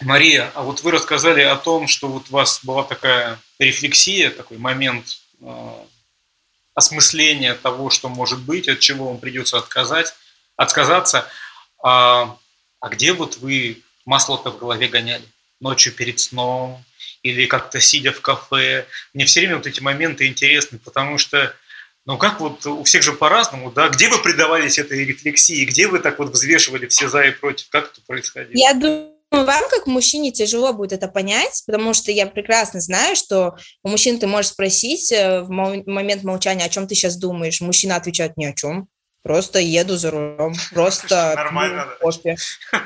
Мария, 0.00 0.52
а 0.54 0.62
вот 0.62 0.82
вы 0.82 0.92
рассказали 0.92 1.42
о 1.42 1.56
том, 1.56 1.88
что 1.88 2.08
вот 2.08 2.26
у 2.30 2.32
вас 2.32 2.60
была 2.62 2.84
такая 2.84 3.38
рефлексия, 3.58 4.30
такой 4.30 4.58
момент 4.58 5.18
э, 5.40 5.72
осмысления 6.74 7.54
того, 7.54 7.90
что 7.90 8.08
может 8.08 8.40
быть, 8.40 8.68
от 8.68 8.78
чего 8.78 9.08
вам 9.08 9.18
придется 9.18 9.58
отказать, 9.58 10.14
отказаться. 10.56 11.26
А, 11.82 12.36
а 12.80 12.88
где 12.88 13.12
вот 13.12 13.38
вы 13.38 13.82
масло-то 14.04 14.50
в 14.50 14.58
голове 14.58 14.86
гоняли? 14.86 15.24
Ночью 15.60 15.92
перед 15.92 16.20
сном 16.20 16.84
или 17.24 17.46
как-то 17.46 17.80
сидя 17.80 18.12
в 18.12 18.20
кафе? 18.20 18.86
Мне 19.12 19.24
все 19.24 19.40
время 19.40 19.56
вот 19.56 19.66
эти 19.66 19.80
моменты 19.80 20.28
интересны, 20.28 20.78
потому 20.78 21.18
что 21.18 21.52
но 22.08 22.16
как 22.16 22.40
вот 22.40 22.64
у 22.64 22.84
всех 22.84 23.02
же 23.02 23.12
по-разному, 23.12 23.70
да? 23.70 23.90
Где 23.90 24.08
вы 24.08 24.16
предавались 24.16 24.78
этой 24.78 25.04
рефлексии? 25.04 25.66
Где 25.66 25.88
вы 25.88 25.98
так 25.98 26.18
вот 26.18 26.30
взвешивали 26.30 26.86
все 26.86 27.06
за 27.06 27.20
и 27.24 27.32
против? 27.32 27.68
Как 27.68 27.92
это 27.92 28.00
происходило? 28.06 28.58
Я 28.58 28.72
думаю, 28.72 29.10
вам, 29.30 29.64
как 29.68 29.86
мужчине, 29.86 30.32
тяжело 30.32 30.72
будет 30.72 30.94
это 30.94 31.08
понять, 31.08 31.62
потому 31.66 31.92
что 31.92 32.10
я 32.10 32.26
прекрасно 32.26 32.80
знаю, 32.80 33.14
что 33.14 33.56
у 33.82 33.90
мужчин 33.90 34.18
ты 34.18 34.26
можешь 34.26 34.52
спросить 34.52 35.12
э, 35.12 35.42
в 35.42 35.50
момент 35.50 36.22
молчания, 36.22 36.64
о 36.64 36.70
чем 36.70 36.88
ты 36.88 36.94
сейчас 36.94 37.18
думаешь. 37.18 37.60
Мужчина 37.60 37.96
отвечает 37.96 38.38
ни 38.38 38.46
о 38.46 38.54
чем. 38.54 38.88
Просто 39.28 39.58
еду 39.58 39.98
за 39.98 40.10
рулем, 40.10 40.54
просто 40.72 41.34
Нормально, 41.36 41.86
кофе. 42.00 42.36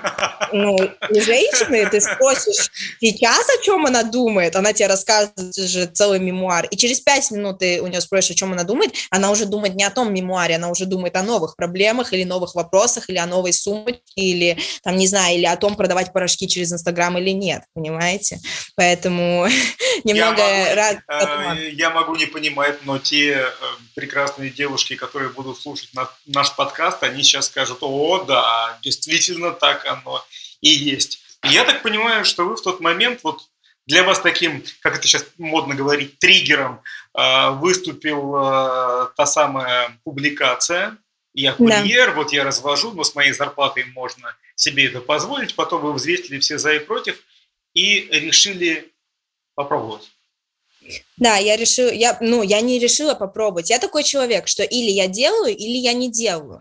Ну, 0.55 0.77
и 0.77 1.21
женщины, 1.21 1.89
ты 1.89 2.01
спросишь 2.01 2.71
сейчас, 3.01 3.49
о 3.49 3.63
чем 3.63 3.87
она 3.87 4.03
думает, 4.03 4.55
она 4.55 4.75
тебе 4.75 4.89
рассказывает 4.89 5.55
же 5.55 5.87
целый 5.87 6.19
мемуар, 6.19 6.67
и 6.67 6.77
через 6.77 7.01
пять 7.01 7.31
минут 7.31 7.61
ты 7.61 7.81
у 7.81 7.87
нее 7.87 8.03
спросишь, 8.03 8.33
о 8.33 8.35
чем 8.35 8.53
она 8.53 8.65
думает, 8.65 8.93
она 9.09 9.31
уже 9.31 9.47
думает 9.47 9.77
не 9.77 9.85
о 9.85 9.91
том 9.91 10.13
мемуаре, 10.13 10.57
она 10.57 10.69
уже 10.69 10.85
думает 10.85 11.17
о 11.17 11.23
новых 11.23 11.57
проблемах 11.57 12.13
или 12.13 12.25
новых 12.25 12.55
вопросах, 12.55 13.09
или 13.09 13.17
о 13.17 13.25
новой 13.25 13.55
суммочке, 13.55 14.03
или, 14.17 14.59
там, 14.83 14.97
не 14.97 15.07
знаю, 15.07 15.37
или 15.37 15.47
о 15.47 15.57
том, 15.57 15.75
продавать 15.75 16.13
порошки 16.13 16.47
через 16.47 16.71
Инстаграм 16.71 17.17
или 17.17 17.31
нет, 17.31 17.63
понимаете? 17.73 18.39
Поэтому 18.77 19.47
немного 20.05 20.43
раз... 20.75 20.97
Э, 21.09 21.71
я 21.71 21.89
могу 21.91 22.17
не 22.17 22.27
понимать, 22.27 22.85
но 22.85 22.99
те 22.99 23.37
э, 23.37 23.51
прекрасные 23.95 24.51
девушки, 24.51 24.97
которые 24.97 25.31
будут 25.31 25.61
слушать 25.61 25.91
наш 26.27 26.55
подкаст, 26.55 27.03
они 27.03 27.23
сейчас 27.23 27.47
скажут, 27.47 27.79
о, 27.81 28.25
да, 28.25 28.79
действительно 28.83 29.53
так 29.53 29.87
оно 29.87 30.25
и 30.61 30.69
есть. 30.69 31.21
И 31.45 31.49
я 31.49 31.65
так 31.65 31.83
понимаю, 31.83 32.25
что 32.25 32.45
вы 32.45 32.57
в 32.57 32.63
тот 32.63 32.81
момент, 32.81 33.21
вот 33.23 33.43
для 33.87 34.05
вас 34.05 34.21
таким, 34.21 34.65
как 34.81 34.97
это 34.97 35.07
сейчас 35.07 35.27
модно 35.39 35.75
говорить, 35.75 36.19
триггером 36.19 36.83
э, 37.15 37.51
выступил 37.51 38.37
э, 38.37 39.09
та 39.17 39.27
самая 39.27 39.99
публикация 40.05 40.99
«Я 41.35 41.53
курьер, 41.53 42.11
да. 42.11 42.15
вот 42.15 42.33
я 42.33 42.45
развожу, 42.45 42.93
но 42.93 43.03
с 43.05 43.15
моей 43.15 43.33
зарплатой 43.33 43.85
можно 43.87 44.37
себе 44.55 44.87
это 44.87 45.01
позволить». 45.01 45.57
Потом 45.57 45.83
вы 45.83 45.93
взвесили 45.95 46.39
все 46.39 46.59
за 46.59 46.75
и 46.75 46.79
против 46.79 47.19
и 47.75 48.09
решили 48.13 48.93
попробовать. 49.55 50.12
Да, 51.17 51.37
я 51.37 51.57
решила, 51.57 51.91
я, 51.91 52.17
ну, 52.21 52.43
я 52.43 52.61
не 52.61 52.79
решила 52.79 53.15
попробовать. 53.15 53.71
Я 53.71 53.79
такой 53.79 54.03
человек, 54.03 54.49
что 54.49 54.63
или 54.63 54.91
я 54.91 55.07
делаю, 55.07 55.57
или 55.57 55.77
я 55.77 55.93
не 55.93 56.11
делаю. 56.11 56.59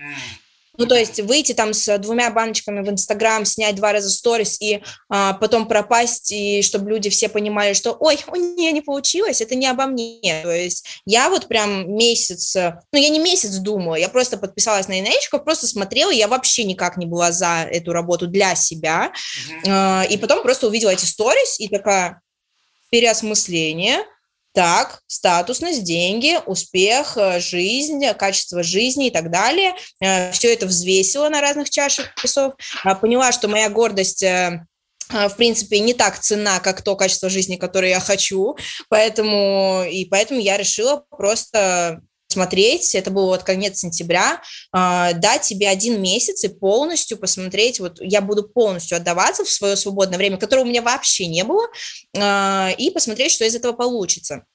Ну, 0.78 0.88
то 0.88 0.96
есть 0.96 1.20
выйти 1.20 1.54
там 1.54 1.74
с 1.74 1.98
двумя 1.98 2.32
баночками 2.32 2.82
в 2.82 2.89
Инстаграм, 2.89 3.46
снять 3.46 3.76
два 3.76 3.91
раза 3.91 4.10
сторис 4.10 4.60
и 4.62 4.82
а, 5.10 5.34
потом 5.34 5.67
пропасть, 5.67 6.32
и 6.32 6.62
чтобы 6.62 6.89
люди 6.89 7.10
все 7.10 7.28
понимали, 7.28 7.74
что 7.74 7.96
ой, 8.00 8.17
у 8.28 8.36
нее 8.36 8.72
не 8.72 8.82
получилось, 8.82 9.41
это 9.41 9.54
не 9.56 9.67
обо 9.67 9.86
мне. 9.86 10.41
То 10.44 10.52
есть 10.52 11.02
я 11.06 11.30
вот 11.30 11.48
прям 11.48 11.94
месяц, 11.94 12.56
ну, 12.56 13.00
я 13.00 13.10
не 13.10 13.20
месяц 13.20 13.58
думала, 13.58 13.96
я 13.96 14.08
просто 14.08 14.38
подписалась 14.38 14.88
на 14.88 15.00
инеечку, 15.00 15.39
просто 15.39 15.67
смотрела, 15.67 16.10
я 16.10 16.28
вообще 16.28 16.63
никак 16.63 16.98
не 16.98 17.06
была 17.06 17.32
за 17.32 17.67
эту 17.70 17.91
работу 17.91 18.28
для 18.28 18.56
себя. 18.56 19.12
Mm-hmm. 19.12 19.63
А, 19.67 20.04
и 20.10 20.17
потом 20.17 20.41
просто 20.41 20.67
увидела 20.67 20.91
эти 20.91 21.06
сторис 21.06 21.60
и 21.60 21.67
такая 21.67 22.22
переосмысление– 22.89 24.00
так, 24.53 25.01
статусность, 25.07 25.83
деньги, 25.83 26.37
успех, 26.45 27.17
э, 27.17 27.39
жизнь, 27.39 28.05
качество 28.17 28.63
жизни 28.63 29.07
и 29.07 29.11
так 29.11 29.31
далее. 29.31 29.73
Э, 30.01 30.31
Все 30.31 30.53
это 30.53 30.65
взвесила 30.65 31.29
на 31.29 31.41
разных 31.41 31.69
чашах 31.69 32.13
весов, 32.21 32.53
а, 32.83 32.95
поняла, 32.95 33.31
что 33.31 33.47
моя 33.47 33.69
гордость 33.69 34.23
э, 34.23 34.65
в 35.09 35.35
принципе, 35.35 35.79
не 35.79 35.93
так 35.93 36.19
цена, 36.19 36.61
как 36.61 36.81
то 36.81 36.95
качество 36.95 37.29
жизни, 37.29 37.57
которое 37.57 37.89
я 37.89 37.99
хочу, 37.99 38.55
поэтому, 38.87 39.83
и 39.83 40.05
поэтому 40.05 40.39
я 40.39 40.55
решила 40.55 41.03
просто 41.09 42.01
смотреть, 42.32 42.96
это 42.96 43.12
был 43.12 43.28
вот 43.28 43.44
конец 43.44 43.80
сентября, 43.80 44.41
э, 44.74 45.13
дать 45.15 45.46
себе 45.46 45.70
один 45.70 46.02
месяц 46.02 46.44
и 46.44 46.50
полностью 46.50 47.17
посмотреть, 47.17 47.80
вот 47.80 47.98
я 48.02 48.22
буду 48.22 48.44
полностью 48.44 48.98
отдаваться 48.98 49.44
в 49.44 49.50
свое 49.50 49.76
свободное 49.76 50.17
время, 50.17 50.38
которого 50.38 50.63
у 50.63 50.67
меня 50.67 50.82
вообще 50.82 51.28
не 51.28 51.44
было, 51.44 51.67
э, 52.13 52.74
и 52.78 52.89
посмотреть, 52.91 53.32
что 53.32 53.46
из 53.46 53.56
этого 53.56 53.74
получится. 53.74 54.46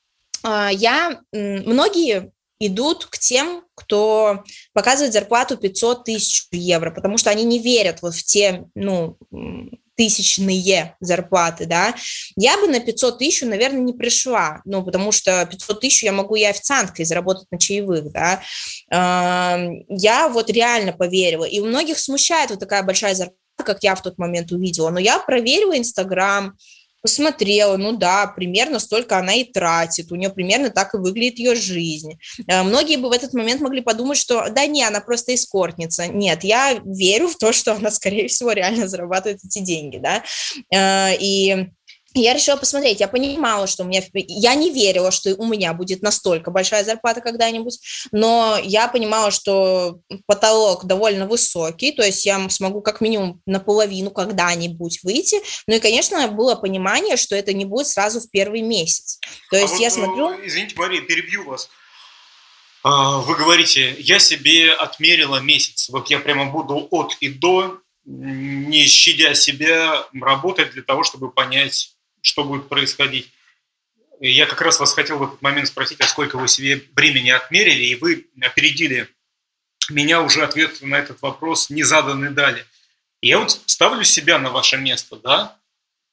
Э, 0.44 0.68
я, 0.72 1.20
многие 1.32 2.32
идут 2.58 3.06
к 3.06 3.18
тем, 3.18 3.64
кто 3.74 4.44
показывает 4.72 5.12
зарплату 5.12 5.56
500 5.56 6.04
тысяч 6.04 6.46
евро, 6.50 6.90
потому 6.90 7.18
что 7.18 7.30
они 7.30 7.44
не 7.44 7.58
верят 7.58 8.00
вот 8.02 8.14
в 8.14 8.24
те, 8.24 8.64
ну, 8.74 9.18
тысячные 9.96 10.96
зарплаты, 11.00 11.66
да, 11.66 11.94
я 12.36 12.58
бы 12.58 12.68
на 12.68 12.80
500 12.80 13.18
тысяч, 13.18 13.42
наверное, 13.42 13.80
не 13.80 13.92
пришла, 13.92 14.60
ну, 14.64 14.84
потому 14.84 15.10
что 15.10 15.44
500 15.46 15.80
тысяч 15.80 16.02
я 16.04 16.12
могу 16.12 16.36
и 16.36 16.44
официанткой 16.44 17.04
заработать 17.04 17.46
на 17.50 17.58
чаевых, 17.58 18.12
да, 18.12 18.42
я 18.90 20.28
вот 20.28 20.50
реально 20.50 20.92
поверила, 20.92 21.44
и 21.44 21.60
у 21.60 21.66
многих 21.66 21.98
смущает 21.98 22.50
вот 22.50 22.60
такая 22.60 22.82
большая 22.82 23.14
зарплата, 23.14 23.40
как 23.56 23.82
я 23.82 23.94
в 23.94 24.02
тот 24.02 24.18
момент 24.18 24.52
увидела, 24.52 24.90
но 24.90 25.00
я 25.00 25.18
проверила 25.18 25.76
Инстаграм, 25.76 26.56
посмотрела, 27.06 27.76
ну 27.76 27.96
да, 27.96 28.26
примерно 28.26 28.80
столько 28.80 29.16
она 29.16 29.34
и 29.34 29.44
тратит, 29.44 30.10
у 30.10 30.16
нее 30.16 30.28
примерно 30.28 30.70
так 30.70 30.92
и 30.92 30.98
выглядит 30.98 31.38
ее 31.38 31.54
жизнь. 31.54 32.18
Э, 32.48 32.64
многие 32.64 32.96
бы 32.96 33.08
в 33.08 33.12
этот 33.12 33.32
момент 33.32 33.60
могли 33.60 33.80
подумать, 33.80 34.18
что 34.18 34.48
да 34.50 34.66
не, 34.66 34.82
она 34.82 35.00
просто 35.00 35.32
эскортница. 35.32 36.08
Нет, 36.08 36.42
я 36.42 36.80
верю 36.84 37.28
в 37.28 37.36
то, 37.36 37.52
что 37.52 37.74
она, 37.74 37.92
скорее 37.92 38.26
всего, 38.26 38.50
реально 38.50 38.88
зарабатывает 38.88 39.38
эти 39.44 39.60
деньги, 39.60 39.98
да, 39.98 40.24
э, 40.74 41.16
и 41.20 41.68
я 42.20 42.34
решила 42.34 42.56
посмотреть, 42.56 43.00
я 43.00 43.08
понимала, 43.08 43.66
что 43.66 43.84
у 43.84 43.86
меня... 43.86 44.02
Я 44.12 44.54
не 44.54 44.70
верила, 44.70 45.10
что 45.10 45.34
у 45.34 45.46
меня 45.46 45.72
будет 45.72 46.02
настолько 46.02 46.50
большая 46.50 46.84
зарплата 46.84 47.20
когда-нибудь, 47.20 47.78
но 48.12 48.58
я 48.62 48.88
понимала, 48.88 49.30
что 49.30 50.00
потолок 50.26 50.84
довольно 50.84 51.26
высокий, 51.26 51.92
то 51.92 52.02
есть 52.02 52.24
я 52.26 52.48
смогу 52.48 52.80
как 52.80 53.00
минимум 53.00 53.40
наполовину 53.46 54.10
когда-нибудь 54.10 55.00
выйти. 55.02 55.36
Ну 55.66 55.76
и, 55.76 55.80
конечно, 55.80 56.28
было 56.28 56.54
понимание, 56.54 57.16
что 57.16 57.36
это 57.36 57.52
не 57.52 57.64
будет 57.64 57.86
сразу 57.86 58.20
в 58.20 58.30
первый 58.30 58.62
месяц. 58.62 59.18
То 59.50 59.56
а 59.56 59.60
есть 59.60 59.74
а 59.74 59.78
я 59.78 59.88
вот, 59.88 59.94
смотрю... 59.94 60.30
Э, 60.30 60.46
извините, 60.46 60.74
Мария, 60.76 61.02
перебью 61.02 61.44
вас. 61.44 61.68
А, 62.88 63.18
вы 63.18 63.34
говорите, 63.34 63.96
я 63.98 64.20
себе 64.20 64.72
отмерила 64.72 65.40
месяц, 65.40 65.88
вот 65.88 66.08
я 66.08 66.20
прямо 66.20 66.46
буду 66.46 66.86
от 66.92 67.16
и 67.20 67.28
до, 67.28 67.80
не 68.04 68.86
щадя 68.86 69.34
себя, 69.34 70.06
работать 70.14 70.70
для 70.70 70.82
того, 70.82 71.02
чтобы 71.02 71.32
понять, 71.32 71.95
что 72.26 72.44
будет 72.44 72.68
происходить. 72.68 73.32
Я 74.20 74.46
как 74.46 74.60
раз 74.60 74.80
вас 74.80 74.92
хотел 74.94 75.18
в 75.18 75.22
этот 75.24 75.42
момент 75.42 75.68
спросить, 75.68 76.00
а 76.00 76.06
сколько 76.06 76.38
вы 76.38 76.48
себе 76.48 76.82
времени 76.94 77.30
отмерили, 77.30 77.84
и 77.84 77.94
вы 77.94 78.26
опередили 78.40 79.08
меня 79.90 80.22
уже 80.22 80.42
ответ 80.42 80.82
на 80.82 80.96
этот 80.96 81.22
вопрос 81.22 81.70
не 81.70 81.82
заданный 81.82 82.30
дали. 82.30 82.64
я 83.22 83.38
вот 83.38 83.50
ставлю 83.66 84.04
себя 84.04 84.38
на 84.38 84.50
ваше 84.50 84.76
место, 84.76 85.16
да? 85.16 85.56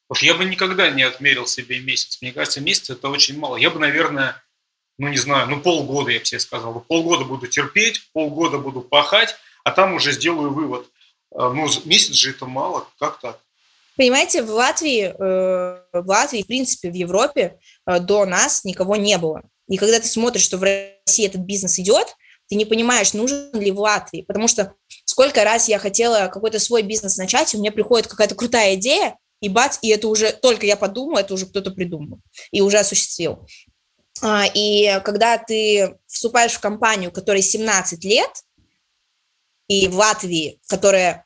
Вот 0.09 0.19
я 0.19 0.35
бы 0.35 0.45
никогда 0.45 0.91
не 0.91 1.01
отмерил 1.01 1.47
себе 1.47 1.79
месяц. 1.79 2.21
Мне 2.21 2.31
кажется, 2.31 2.61
месяц 2.61 2.91
это 2.91 3.09
очень 3.09 3.39
мало. 3.39 3.55
Я 3.55 3.71
бы, 3.71 3.79
наверное, 3.79 4.41
ну 4.99 5.07
не 5.07 5.17
знаю, 5.17 5.49
ну 5.49 5.59
полгода, 5.59 6.11
я 6.11 6.19
бы 6.19 6.25
себе 6.25 6.39
сказал. 6.39 6.81
Полгода 6.81 7.23
буду 7.23 7.47
терпеть, 7.47 8.09
полгода 8.13 8.59
буду 8.59 8.81
пахать, 8.81 9.35
а 9.63 9.71
там 9.71 9.93
уже 9.93 10.11
сделаю 10.11 10.51
вывод. 10.51 10.87
А, 11.33 11.51
ну, 11.51 11.67
месяц 11.85 12.13
же 12.13 12.29
это 12.29 12.45
мало, 12.45 12.87
как 12.99 13.19
так? 13.19 13.39
Понимаете, 13.95 14.41
в 14.41 14.49
Латвии, 14.49 15.03
э, 15.03 15.83
в 15.93 16.07
Латвии, 16.07 16.43
в 16.43 16.47
принципе, 16.47 16.89
в 16.89 16.95
Европе 16.95 17.59
э, 17.85 17.99
до 17.99 18.25
нас 18.25 18.63
никого 18.63 18.95
не 18.95 19.17
было. 19.17 19.43
И 19.67 19.77
когда 19.77 19.99
ты 19.99 20.07
смотришь, 20.07 20.43
что 20.43 20.57
в 20.57 20.63
России 20.63 21.25
этот 21.25 21.41
бизнес 21.41 21.79
идет, 21.79 22.15
ты 22.49 22.55
не 22.55 22.65
понимаешь, 22.65 23.13
нужен 23.13 23.51
ли 23.53 23.71
в 23.71 23.79
Латвии. 23.79 24.23
Потому 24.23 24.47
что 24.47 24.73
сколько 25.05 25.43
раз 25.43 25.69
я 25.69 25.79
хотела 25.79 26.27
какой-то 26.27 26.59
свой 26.59 26.81
бизнес 26.81 27.17
начать, 27.17 27.53
и 27.53 27.57
меня 27.57 27.71
приходит 27.71 28.07
какая-то 28.07 28.35
крутая 28.35 28.75
идея, 28.75 29.17
и 29.41 29.49
бац, 29.49 29.77
и 29.81 29.89
это 29.89 30.07
уже, 30.07 30.31
только 30.31 30.65
я 30.65 30.77
подумала, 30.77 31.19
это 31.19 31.33
уже 31.33 31.45
кто-то 31.45 31.71
придумал 31.71 32.19
и 32.51 32.61
уже 32.61 32.77
осуществил. 32.77 33.45
А, 34.21 34.45
и 34.53 35.01
когда 35.03 35.37
ты 35.37 35.97
вступаешь 36.07 36.53
в 36.53 36.59
компанию, 36.61 37.11
которой 37.11 37.41
17 37.41 38.03
лет, 38.05 38.29
и 39.67 39.87
в 39.87 39.95
Латвии, 39.97 40.61
которая 40.67 41.25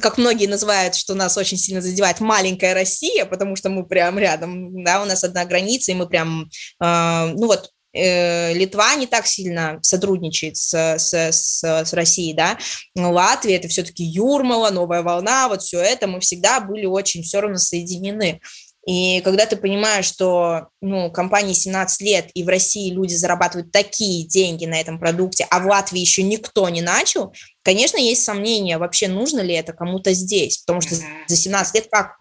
как 0.00 0.18
многие 0.18 0.46
называют, 0.46 0.94
что 0.94 1.14
нас 1.14 1.36
очень 1.36 1.58
сильно 1.58 1.80
задевает 1.80 2.20
маленькая 2.20 2.74
Россия, 2.74 3.24
потому 3.24 3.56
что 3.56 3.68
мы 3.68 3.86
прям 3.86 4.18
рядом, 4.18 4.84
да, 4.84 5.02
у 5.02 5.04
нас 5.04 5.24
одна 5.24 5.44
граница, 5.44 5.92
и 5.92 5.94
мы 5.94 6.08
прям, 6.08 6.48
э, 6.82 7.26
ну 7.34 7.46
вот, 7.46 7.70
э, 7.92 8.52
Литва 8.54 8.94
не 8.96 9.06
так 9.06 9.26
сильно 9.26 9.78
сотрудничает 9.82 10.56
с, 10.56 10.74
с, 10.74 11.14
с, 11.14 11.62
с 11.62 11.92
Россией, 11.92 12.34
да, 12.34 12.58
Латвия 12.94 13.56
это 13.56 13.68
все-таки 13.68 14.04
Юрмала, 14.04 14.70
новая 14.70 15.02
волна, 15.02 15.48
вот 15.48 15.62
все 15.62 15.80
это, 15.80 16.06
мы 16.06 16.20
всегда 16.20 16.60
были 16.60 16.86
очень 16.86 17.22
все 17.22 17.40
равно 17.40 17.58
соединены. 17.58 18.40
И 18.86 19.20
когда 19.22 19.46
ты 19.46 19.56
понимаешь, 19.56 20.04
что 20.04 20.68
ну, 20.80 21.10
компании 21.10 21.54
17 21.54 22.02
лет, 22.02 22.30
и 22.34 22.44
в 22.44 22.48
России 22.48 22.92
люди 22.92 23.14
зарабатывают 23.14 23.72
такие 23.72 24.24
деньги 24.24 24.64
на 24.64 24.80
этом 24.80 25.00
продукте, 25.00 25.44
а 25.50 25.58
в 25.58 25.66
Латвии 25.66 25.98
еще 25.98 26.22
никто 26.22 26.68
не 26.68 26.82
начал, 26.82 27.34
конечно, 27.66 27.96
есть 27.96 28.22
сомнения, 28.22 28.78
вообще 28.78 29.08
нужно 29.08 29.40
ли 29.40 29.52
это 29.52 29.72
кому-то 29.72 30.12
здесь, 30.12 30.58
потому 30.58 30.80
что 30.80 30.94
за 30.94 31.36
17 31.36 31.74
лет 31.74 31.88
как? 31.90 32.16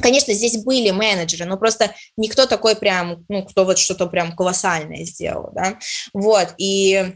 Конечно, 0.00 0.32
здесь 0.32 0.62
были 0.62 0.92
менеджеры, 0.92 1.46
но 1.46 1.56
просто 1.56 1.92
никто 2.16 2.46
такой 2.46 2.76
прям, 2.76 3.24
ну, 3.28 3.44
кто 3.44 3.64
вот 3.64 3.78
что-то 3.78 4.06
прям 4.06 4.36
колоссальное 4.36 5.04
сделал, 5.04 5.50
да, 5.52 5.80
вот, 6.12 6.54
и 6.58 7.12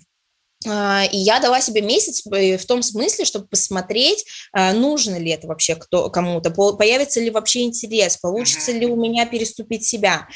а, 0.66 1.04
и 1.04 1.16
я 1.16 1.38
дала 1.38 1.60
себе 1.60 1.82
месяц 1.82 2.24
в 2.26 2.66
том 2.66 2.82
смысле, 2.82 3.24
чтобы 3.24 3.46
посмотреть, 3.46 4.24
а, 4.52 4.72
нужно 4.72 5.16
ли 5.16 5.30
это 5.30 5.46
вообще 5.46 5.76
кто, 5.76 6.10
кому-то, 6.10 6.50
появится 6.50 7.20
ли 7.20 7.30
вообще 7.30 7.62
интерес, 7.62 8.16
получится 8.16 8.72
ли 8.72 8.86
у 8.86 8.96
меня 8.96 9.24
переступить 9.24 9.84
себя. 9.84 10.26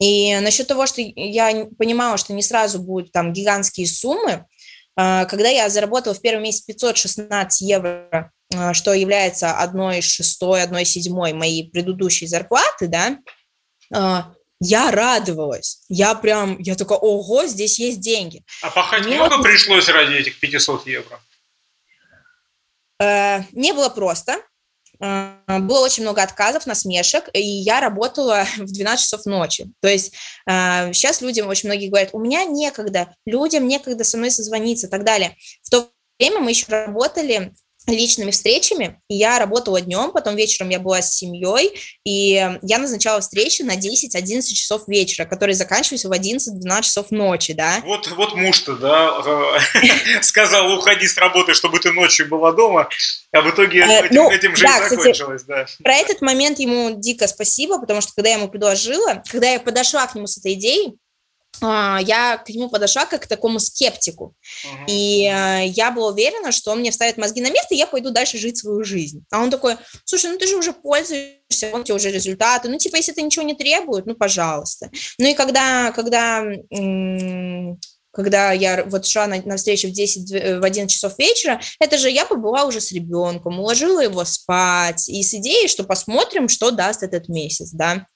И 0.00 0.36
насчет 0.40 0.66
того, 0.66 0.86
что 0.86 1.00
я 1.00 1.66
понимала, 1.78 2.16
что 2.16 2.32
не 2.32 2.42
сразу 2.42 2.80
будут 2.80 3.12
там 3.12 3.32
гигантские 3.32 3.86
суммы, 3.86 4.46
когда 4.98 5.48
я 5.48 5.68
заработала 5.68 6.12
в 6.12 6.20
первый 6.20 6.42
месяц 6.42 6.62
516 6.62 7.60
евро, 7.60 8.32
что 8.72 8.92
является 8.92 9.52
одной 9.52 10.00
шестой, 10.00 10.62
одной 10.62 10.84
седьмой 10.84 11.32
моей 11.32 11.70
предыдущей 11.70 12.26
зарплаты, 12.26 12.88
да, 12.88 13.18
я 14.60 14.90
радовалась. 14.90 15.84
Я 15.88 16.14
прям, 16.14 16.58
я 16.58 16.74
такая, 16.74 16.98
ого, 16.98 17.46
здесь 17.46 17.78
есть 17.78 18.00
деньги. 18.00 18.42
А 18.62 18.70
пахать 18.70 19.06
Мне 19.06 19.16
много 19.16 19.36
вот... 19.36 19.44
пришлось 19.44 19.88
ради 19.88 20.14
этих 20.14 20.40
500 20.40 20.86
евро? 20.86 21.20
Э, 23.00 23.42
не 23.52 23.72
было 23.72 23.88
просто. 23.88 24.42
Э, 25.00 25.58
было 25.60 25.84
очень 25.84 26.02
много 26.02 26.22
отказов, 26.22 26.66
насмешек, 26.66 27.28
и 27.32 27.40
я 27.40 27.80
работала 27.80 28.46
в 28.56 28.72
12 28.72 29.04
часов 29.04 29.26
ночи. 29.26 29.70
То 29.80 29.88
есть 29.88 30.14
э, 30.46 30.92
сейчас 30.92 31.20
людям 31.20 31.48
очень 31.48 31.68
многие 31.68 31.88
говорят, 31.88 32.10
у 32.12 32.20
меня 32.20 32.44
некогда, 32.44 33.14
людям 33.24 33.66
некогда 33.66 34.04
со 34.04 34.16
мной 34.16 34.30
созвониться 34.30 34.86
и 34.86 34.90
так 34.90 35.04
далее. 35.04 35.36
В 35.62 35.70
то 35.70 35.90
время 36.18 36.40
мы 36.40 36.50
еще 36.50 36.66
работали 36.68 37.52
личными 37.86 38.30
встречами. 38.30 39.00
И 39.08 39.16
я 39.16 39.38
работала 39.38 39.80
днем, 39.80 40.12
потом 40.12 40.36
вечером 40.36 40.68
я 40.68 40.78
была 40.78 41.00
с 41.00 41.14
семьей, 41.14 41.72
и 42.04 42.58
я 42.62 42.78
назначала 42.78 43.20
встречи 43.20 43.62
на 43.62 43.76
10-11 43.76 44.42
часов 44.42 44.88
вечера, 44.88 45.24
которые 45.24 45.54
заканчивались 45.54 46.04
в 46.04 46.12
11-12 46.12 46.82
часов 46.82 47.10
ночи, 47.10 47.54
да. 47.54 47.80
Вот, 47.84 48.08
вот 48.08 48.34
муж-то, 48.34 48.76
да, 48.76 49.22
сказал, 50.22 50.76
уходи 50.76 51.06
с 51.06 51.16
работы, 51.16 51.54
чтобы 51.54 51.78
ты 51.78 51.92
ночью 51.92 52.28
была 52.28 52.52
дома, 52.52 52.88
а 53.32 53.40
в 53.42 53.50
итоге 53.50 53.80
э, 53.80 54.06
этим, 54.06 54.14
ну, 54.14 54.30
этим 54.30 54.56
жизнь 54.56 54.72
да, 54.72 54.88
закончилась, 54.88 55.44
да. 55.44 55.66
Про 55.82 55.94
этот 55.94 56.20
момент 56.20 56.58
ему 56.58 56.92
дико 56.98 57.26
спасибо, 57.26 57.80
потому 57.80 58.00
что 58.00 58.12
когда 58.14 58.30
я 58.30 58.36
ему 58.36 58.48
предложила, 58.48 59.22
когда 59.30 59.50
я 59.50 59.60
подошла 59.60 60.06
к 60.06 60.14
нему 60.14 60.26
с 60.26 60.38
этой 60.38 60.54
идеей, 60.54 60.98
я 61.60 62.42
к 62.44 62.48
нему 62.50 62.68
подошла 62.68 63.06
как 63.06 63.22
к 63.22 63.26
такому 63.26 63.58
скептику. 63.58 64.34
Uh-huh. 64.64 64.84
И 64.88 65.24
э, 65.24 65.66
я 65.66 65.90
была 65.90 66.08
уверена, 66.08 66.52
что 66.52 66.72
он 66.72 66.80
мне 66.80 66.90
вставит 66.90 67.16
мозги 67.16 67.40
на 67.40 67.50
место, 67.50 67.74
и 67.74 67.78
я 67.78 67.86
пойду 67.86 68.10
дальше 68.10 68.38
жить 68.38 68.58
свою 68.58 68.84
жизнь. 68.84 69.24
А 69.30 69.42
он 69.42 69.50
такой, 69.50 69.76
слушай, 70.04 70.30
ну 70.30 70.38
ты 70.38 70.46
же 70.46 70.56
уже 70.56 70.72
пользуешься, 70.72 71.70
вот 71.72 71.84
тебе 71.84 71.94
уже 71.94 72.10
результаты. 72.10 72.68
Ну, 72.68 72.78
типа, 72.78 72.96
если 72.96 73.12
это 73.12 73.22
ничего 73.22 73.44
не 73.44 73.54
требует, 73.54 74.06
ну, 74.06 74.14
пожалуйста. 74.14 74.90
Ну 75.18 75.28
и 75.28 75.34
когда, 75.34 75.92
когда 75.92 76.44
когда 78.18 78.50
я 78.50 78.84
вот 78.84 79.06
шла 79.06 79.28
на, 79.28 79.40
на 79.42 79.56
встречу 79.56 79.86
в 79.86 79.92
10, 79.92 80.60
в 80.60 80.64
11 80.64 80.92
часов 80.92 81.16
вечера, 81.18 81.60
это 81.78 81.98
же 81.98 82.10
я 82.10 82.24
побыла 82.24 82.64
уже 82.64 82.80
с 82.80 82.90
ребенком, 82.90 83.60
уложила 83.60 84.00
его 84.00 84.24
спать, 84.24 85.08
и 85.08 85.22
с 85.22 85.34
идеей, 85.34 85.68
что 85.68 85.84
посмотрим, 85.84 86.48
что 86.48 86.72
даст 86.72 87.04
этот 87.04 87.28
месяц, 87.28 87.70
да. 87.70 88.06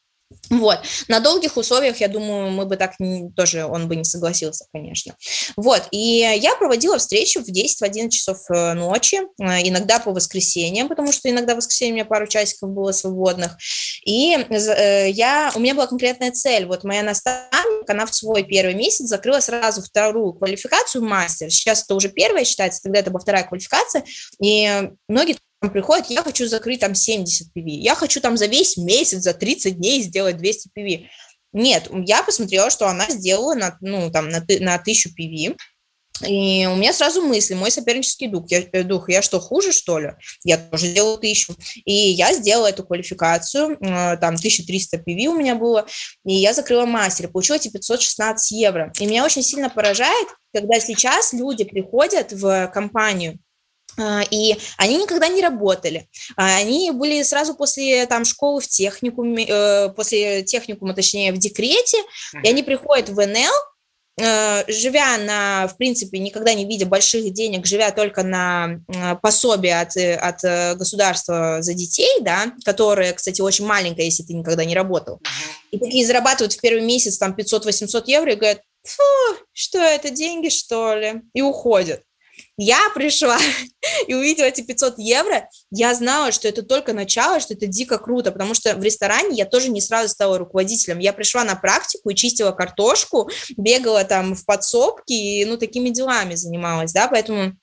Вот. 0.50 0.78
На 1.08 1.20
долгих 1.20 1.56
условиях, 1.56 2.00
я 2.00 2.08
думаю, 2.08 2.50
мы 2.50 2.66
бы 2.66 2.76
так 2.76 2.98
не, 2.98 3.30
тоже, 3.30 3.64
он 3.64 3.88
бы 3.88 3.96
не 3.96 4.04
согласился, 4.04 4.66
конечно. 4.72 5.14
Вот. 5.56 5.88
И 5.90 5.98
я 6.40 6.54
проводила 6.56 6.98
встречу 6.98 7.42
в 7.42 7.48
10-11 7.48 8.10
часов 8.10 8.38
э, 8.50 8.74
ночи, 8.74 9.20
э, 9.40 9.68
иногда 9.68 9.98
по 9.98 10.12
воскресеньям, 10.12 10.88
потому 10.88 11.12
что 11.12 11.30
иногда 11.30 11.54
в 11.54 11.58
воскресенье 11.58 11.92
у 11.92 11.96
меня 11.96 12.04
пару 12.04 12.26
часиков 12.26 12.70
было 12.70 12.92
свободных. 12.92 13.56
И 14.04 14.34
э, 14.36 15.10
я, 15.10 15.52
у 15.54 15.60
меня 15.60 15.74
была 15.74 15.86
конкретная 15.86 16.32
цель. 16.32 16.66
Вот 16.66 16.84
моя 16.84 17.02
наставник, 17.02 17.88
она 17.88 18.06
в 18.06 18.14
свой 18.14 18.42
первый 18.42 18.74
месяц 18.74 19.06
закрыла 19.06 19.40
сразу 19.40 19.82
вторую 19.82 20.32
квалификацию 20.34 21.04
мастер. 21.04 21.50
Сейчас 21.50 21.84
это 21.84 21.94
уже 21.94 22.08
первая 22.08 22.44
считается, 22.44 22.82
тогда 22.82 23.00
это 23.00 23.10
была 23.10 23.20
вторая 23.20 23.44
квалификация. 23.44 24.04
И 24.40 24.90
многие 25.08 25.36
приходит, 25.70 26.10
я 26.10 26.22
хочу 26.22 26.46
закрыть 26.46 26.80
там 26.80 26.94
70 26.94 27.48
PV, 27.56 27.68
я 27.68 27.94
хочу 27.94 28.20
там 28.20 28.36
за 28.36 28.46
весь 28.46 28.76
месяц, 28.76 29.22
за 29.22 29.34
30 29.34 29.76
дней 29.76 30.02
сделать 30.02 30.36
200 30.36 30.70
PV. 30.76 31.06
Нет, 31.52 31.88
я 32.06 32.22
посмотрела, 32.22 32.70
что 32.70 32.88
она 32.88 33.08
сделала 33.10 33.54
на, 33.54 33.76
ну, 33.80 34.10
там, 34.10 34.28
на, 34.28 34.40
на 34.40 34.74
1000 34.74 35.10
PV, 35.10 35.56
и 36.26 36.66
у 36.66 36.76
меня 36.76 36.92
сразу 36.92 37.22
мысли, 37.22 37.54
мой 37.54 37.70
сопернический 37.70 38.28
дух, 38.28 38.44
я, 38.48 38.60
э, 38.60 38.82
дух, 38.84 39.08
я 39.08 39.22
что, 39.22 39.40
хуже, 39.40 39.72
что 39.72 39.98
ли? 39.98 40.12
Я 40.44 40.58
тоже 40.58 40.86
сделала 40.86 41.18
тысячу. 41.18 41.54
И 41.84 41.92
я 41.92 42.32
сделала 42.32 42.68
эту 42.68 42.84
квалификацию, 42.84 43.76
э, 43.80 44.16
там 44.18 44.36
1300 44.36 44.98
PV 44.98 45.26
у 45.26 45.36
меня 45.36 45.54
было, 45.54 45.86
и 46.24 46.34
я 46.34 46.52
закрыла 46.52 46.86
мастер, 46.86 47.28
получила 47.28 47.56
эти 47.56 47.68
516 47.68 48.52
евро. 48.52 48.92
И 49.00 49.06
меня 49.06 49.24
очень 49.24 49.42
сильно 49.42 49.68
поражает, 49.68 50.28
когда 50.54 50.78
сейчас 50.78 51.32
люди 51.32 51.64
приходят 51.64 52.32
в 52.32 52.68
компанию, 52.68 53.38
и 54.30 54.56
они 54.78 54.96
никогда 54.96 55.28
не 55.28 55.42
работали. 55.42 56.08
А, 56.36 56.56
они 56.56 56.90
были 56.90 57.22
сразу 57.22 57.54
после 57.54 58.06
там, 58.06 58.24
школы 58.24 58.60
в 58.60 58.68
техникуме, 58.68 59.46
э, 59.46 59.88
после 59.90 60.42
техникума, 60.42 60.94
точнее, 60.94 61.32
в 61.32 61.38
декрете, 61.38 61.98
и 62.42 62.48
они 62.48 62.62
приходят 62.62 63.10
в 63.10 63.26
НЛ, 63.26 64.24
э, 64.24 64.64
живя 64.72 65.18
на, 65.18 65.68
в 65.68 65.76
принципе, 65.76 66.18
никогда 66.18 66.54
не 66.54 66.64
видя 66.64 66.86
больших 66.86 67.32
денег, 67.32 67.66
живя 67.66 67.90
только 67.90 68.22
на 68.22 68.80
э, 68.88 69.16
пособие 69.16 69.80
от, 69.80 69.96
от 69.96 70.78
государства 70.78 71.58
за 71.60 71.74
детей, 71.74 72.20
да, 72.22 72.52
которое, 72.64 73.12
кстати, 73.12 73.42
очень 73.42 73.66
маленькое, 73.66 74.06
если 74.06 74.22
ты 74.22 74.32
никогда 74.32 74.64
не 74.64 74.74
работал, 74.74 75.20
и 75.70 75.78
такие 75.78 76.06
зарабатывают 76.06 76.54
в 76.54 76.60
первый 76.60 76.82
месяц 76.82 77.18
там 77.18 77.34
500-800 77.34 78.04
евро 78.06 78.32
и 78.32 78.36
говорят, 78.36 78.60
фу, 78.84 79.02
что 79.52 79.78
это, 79.78 80.10
деньги, 80.10 80.48
что 80.48 80.94
ли, 80.94 81.22
и 81.34 81.42
уходят. 81.42 82.02
Я 82.58 82.78
пришла 82.94 83.38
и 84.06 84.14
увидела 84.14 84.46
эти 84.46 84.60
500 84.60 84.98
евро, 84.98 85.48
я 85.70 85.94
знала, 85.94 86.32
что 86.32 86.48
это 86.48 86.62
только 86.62 86.92
начало, 86.92 87.40
что 87.40 87.54
это 87.54 87.66
дико 87.66 87.98
круто, 87.98 88.30
потому 88.30 88.54
что 88.54 88.74
в 88.76 88.82
ресторане 88.82 89.36
я 89.36 89.46
тоже 89.46 89.70
не 89.70 89.80
сразу 89.80 90.08
стала 90.08 90.38
руководителем. 90.38 90.98
Я 90.98 91.12
пришла 91.12 91.44
на 91.44 91.56
практику 91.56 92.10
и 92.10 92.14
чистила 92.14 92.52
картошку, 92.52 93.30
бегала 93.56 94.04
там 94.04 94.34
в 94.34 94.44
подсобке 94.44 95.14
и, 95.14 95.44
ну, 95.44 95.56
такими 95.56 95.88
делами 95.88 96.34
занималась, 96.34 96.92
да, 96.92 97.08
поэтому 97.08 97.56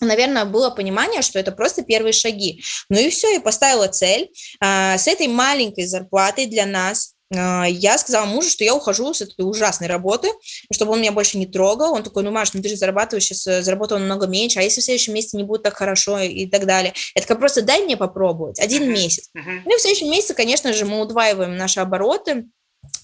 наверное, 0.00 0.46
было 0.46 0.70
понимание, 0.70 1.20
что 1.20 1.38
это 1.38 1.52
просто 1.52 1.82
первые 1.82 2.14
шаги. 2.14 2.62
Ну 2.88 2.98
и 2.98 3.10
все, 3.10 3.34
я 3.34 3.40
поставила 3.40 3.86
цель. 3.86 4.30
А, 4.58 4.96
с 4.96 5.06
этой 5.06 5.28
маленькой 5.28 5.86
зарплатой 5.86 6.46
для 6.46 6.64
нас 6.64 7.14
я 7.30 7.96
сказала 7.98 8.26
мужу, 8.26 8.50
что 8.50 8.64
я 8.64 8.74
ухожу 8.74 9.14
с 9.14 9.20
этой 9.20 9.42
ужасной 9.42 9.86
работы, 9.86 10.28
чтобы 10.72 10.92
он 10.92 11.00
меня 11.00 11.12
больше 11.12 11.38
не 11.38 11.46
трогал. 11.46 11.92
Он 11.92 12.02
такой, 12.02 12.24
ну, 12.24 12.30
Маш, 12.30 12.52
ну 12.54 12.62
ты 12.62 12.68
же 12.68 12.76
зарабатываешь 12.76 13.24
сейчас, 13.24 13.46
э, 13.46 13.62
заработал 13.62 13.98
намного 13.98 14.26
меньше, 14.26 14.58
а 14.58 14.62
если 14.62 14.80
в 14.80 14.84
следующем 14.84 15.14
месяце 15.14 15.36
не 15.36 15.44
будет 15.44 15.62
так 15.62 15.76
хорошо 15.76 16.18
и 16.18 16.46
так 16.46 16.66
далее? 16.66 16.92
Это 17.14 17.26
как 17.26 17.38
просто 17.38 17.62
дай 17.62 17.84
мне 17.84 17.96
попробовать, 17.96 18.58
один 18.58 18.92
месяц. 18.92 19.30
Ну 19.34 19.74
и 19.74 19.78
в 19.78 19.80
следующем 19.80 20.10
месяце, 20.10 20.34
конечно 20.34 20.72
же, 20.72 20.84
мы 20.84 21.00
удваиваем 21.00 21.56
наши 21.56 21.80
обороты, 21.80 22.46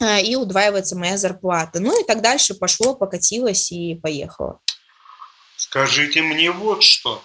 а, 0.00 0.20
и 0.20 0.34
удваивается 0.34 0.96
моя 0.96 1.16
зарплата. 1.16 1.80
Ну 1.80 2.00
и 2.00 2.04
так 2.04 2.20
дальше 2.20 2.54
пошло, 2.54 2.94
покатилось 2.94 3.70
и 3.72 3.94
поехало. 3.94 4.60
Скажите 5.56 6.22
мне 6.22 6.50
вот 6.50 6.82
что. 6.82 7.22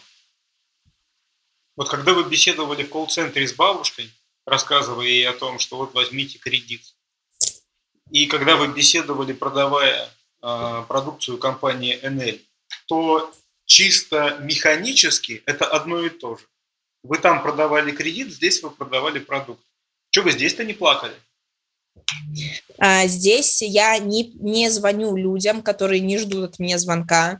Вот 1.75 1.89
когда 1.89 2.13
вы 2.13 2.23
беседовали 2.23 2.83
в 2.83 2.89
колл-центре 2.89 3.47
с 3.47 3.53
бабушкой, 3.53 4.11
рассказывая 4.51 5.05
ей 5.05 5.27
о 5.29 5.33
том, 5.33 5.59
что 5.59 5.77
вот 5.77 5.93
возьмите 5.93 6.37
кредит. 6.37 6.81
И 8.11 8.25
когда 8.25 8.57
вы 8.57 8.67
беседовали, 8.67 9.31
продавая 9.31 10.09
э, 10.41 10.83
продукцию 10.89 11.37
компании 11.37 11.97
NL, 12.03 12.41
то 12.85 13.33
чисто 13.65 14.37
механически 14.41 15.41
это 15.45 15.65
одно 15.65 16.05
и 16.05 16.09
то 16.09 16.35
же. 16.35 16.43
Вы 17.01 17.17
там 17.17 17.41
продавали 17.41 17.91
кредит, 17.91 18.33
здесь 18.33 18.61
вы 18.61 18.71
продавали 18.71 19.19
продукт. 19.19 19.63
Чего 20.09 20.25
вы 20.25 20.31
здесь-то 20.31 20.65
не 20.65 20.73
плакали? 20.73 21.15
А, 22.77 23.07
здесь 23.07 23.61
я 23.61 23.97
не, 23.99 24.33
не 24.33 24.69
звоню 24.69 25.15
людям, 25.15 25.63
которые 25.63 26.01
не 26.01 26.17
ждут 26.17 26.49
от 26.49 26.59
меня 26.59 26.77
звонка. 26.77 27.39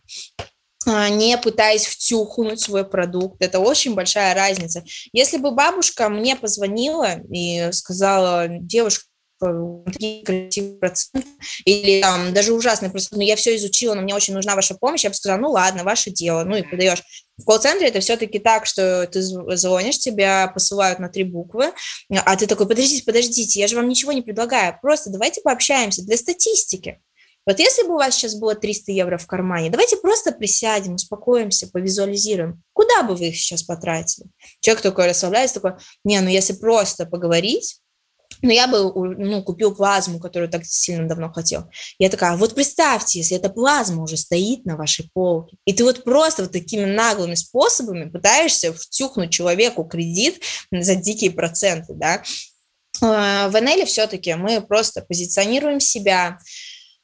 А, 0.87 1.09
не 1.09 1.37
пытаясь 1.37 1.85
втюхнуть 1.85 2.59
свой 2.59 2.83
продукт. 2.83 3.41
Это 3.41 3.59
очень 3.59 3.93
большая 3.93 4.33
разница. 4.33 4.83
Если 5.13 5.37
бы 5.37 5.51
бабушка 5.51 6.09
мне 6.09 6.35
позвонила 6.35 7.19
и 7.31 7.71
сказала, 7.71 8.47
девушка, 8.49 9.05
или 11.65 12.01
там 12.01 12.31
даже 12.33 12.53
ужасный 12.53 12.91
процент, 12.91 13.17
но 13.17 13.23
я 13.23 13.35
все 13.35 13.55
изучила, 13.55 13.95
но 13.95 14.01
мне 14.01 14.13
очень 14.13 14.35
нужна 14.35 14.55
ваша 14.55 14.75
помощь, 14.75 15.03
я 15.03 15.09
бы 15.09 15.15
сказала, 15.15 15.39
ну 15.39 15.49
ладно, 15.49 15.83
ваше 15.83 16.11
дело, 16.11 16.43
ну 16.43 16.55
и 16.55 16.61
подаешь. 16.61 17.01
В 17.37 17.45
колл-центре 17.45 17.87
это 17.87 18.01
все-таки 18.01 18.37
так, 18.37 18.67
что 18.67 19.07
ты 19.07 19.21
звонишь, 19.23 19.97
тебя 19.97 20.47
посылают 20.53 20.99
на 20.99 21.09
три 21.09 21.23
буквы, 21.23 21.73
а 22.09 22.35
ты 22.35 22.45
такой, 22.45 22.67
подождите, 22.67 23.03
подождите, 23.03 23.59
я 23.59 23.67
же 23.67 23.75
вам 23.75 23.89
ничего 23.89 24.11
не 24.11 24.21
предлагаю, 24.21 24.77
просто 24.79 25.09
давайте 25.09 25.41
пообщаемся 25.41 26.03
для 26.03 26.17
статистики. 26.17 27.01
Вот 27.45 27.59
если 27.59 27.83
бы 27.83 27.93
у 27.93 27.97
вас 27.97 28.15
сейчас 28.15 28.35
было 28.35 28.55
300 28.55 28.91
евро 28.91 29.17
в 29.17 29.27
кармане, 29.27 29.69
давайте 29.69 29.97
просто 29.97 30.31
присядем, 30.31 30.95
успокоимся, 30.95 31.67
повизуализируем. 31.67 32.61
Куда 32.73 33.03
бы 33.03 33.15
вы 33.15 33.29
их 33.29 33.35
сейчас 33.35 33.63
потратили? 33.63 34.27
Человек 34.59 34.83
такой 34.83 35.07
расслабляется, 35.07 35.59
такой, 35.59 35.79
не, 36.03 36.19
ну 36.21 36.29
если 36.29 36.53
просто 36.53 37.05
поговорить, 37.05 37.81
ну, 38.41 38.49
я 38.49 38.67
бы 38.67 38.91
ну, 39.17 39.43
купил 39.43 39.75
плазму, 39.75 40.19
которую 40.19 40.49
так 40.49 40.65
сильно 40.65 41.07
давно 41.07 41.31
хотел. 41.31 41.65
Я 41.99 42.09
такая, 42.09 42.37
вот 42.37 42.55
представьте, 42.55 43.19
если 43.19 43.37
эта 43.37 43.49
плазма 43.49 44.03
уже 44.03 44.17
стоит 44.17 44.65
на 44.65 44.77
вашей 44.77 45.09
полке, 45.13 45.57
и 45.65 45.73
ты 45.73 45.83
вот 45.83 46.03
просто 46.03 46.43
вот 46.43 46.51
такими 46.51 46.85
наглыми 46.85 47.35
способами 47.35 48.09
пытаешься 48.09 48.73
втюхнуть 48.73 49.31
человеку 49.31 49.83
кредит 49.83 50.41
за 50.71 50.95
дикие 50.95 51.31
проценты, 51.31 51.93
да. 51.93 52.23
А, 53.01 53.49
в 53.49 53.59
Энеле 53.59 53.85
все-таки 53.85 54.33
мы 54.33 54.61
просто 54.61 55.01
позиционируем 55.01 55.79
себя, 55.79 56.39
а, 56.39 56.39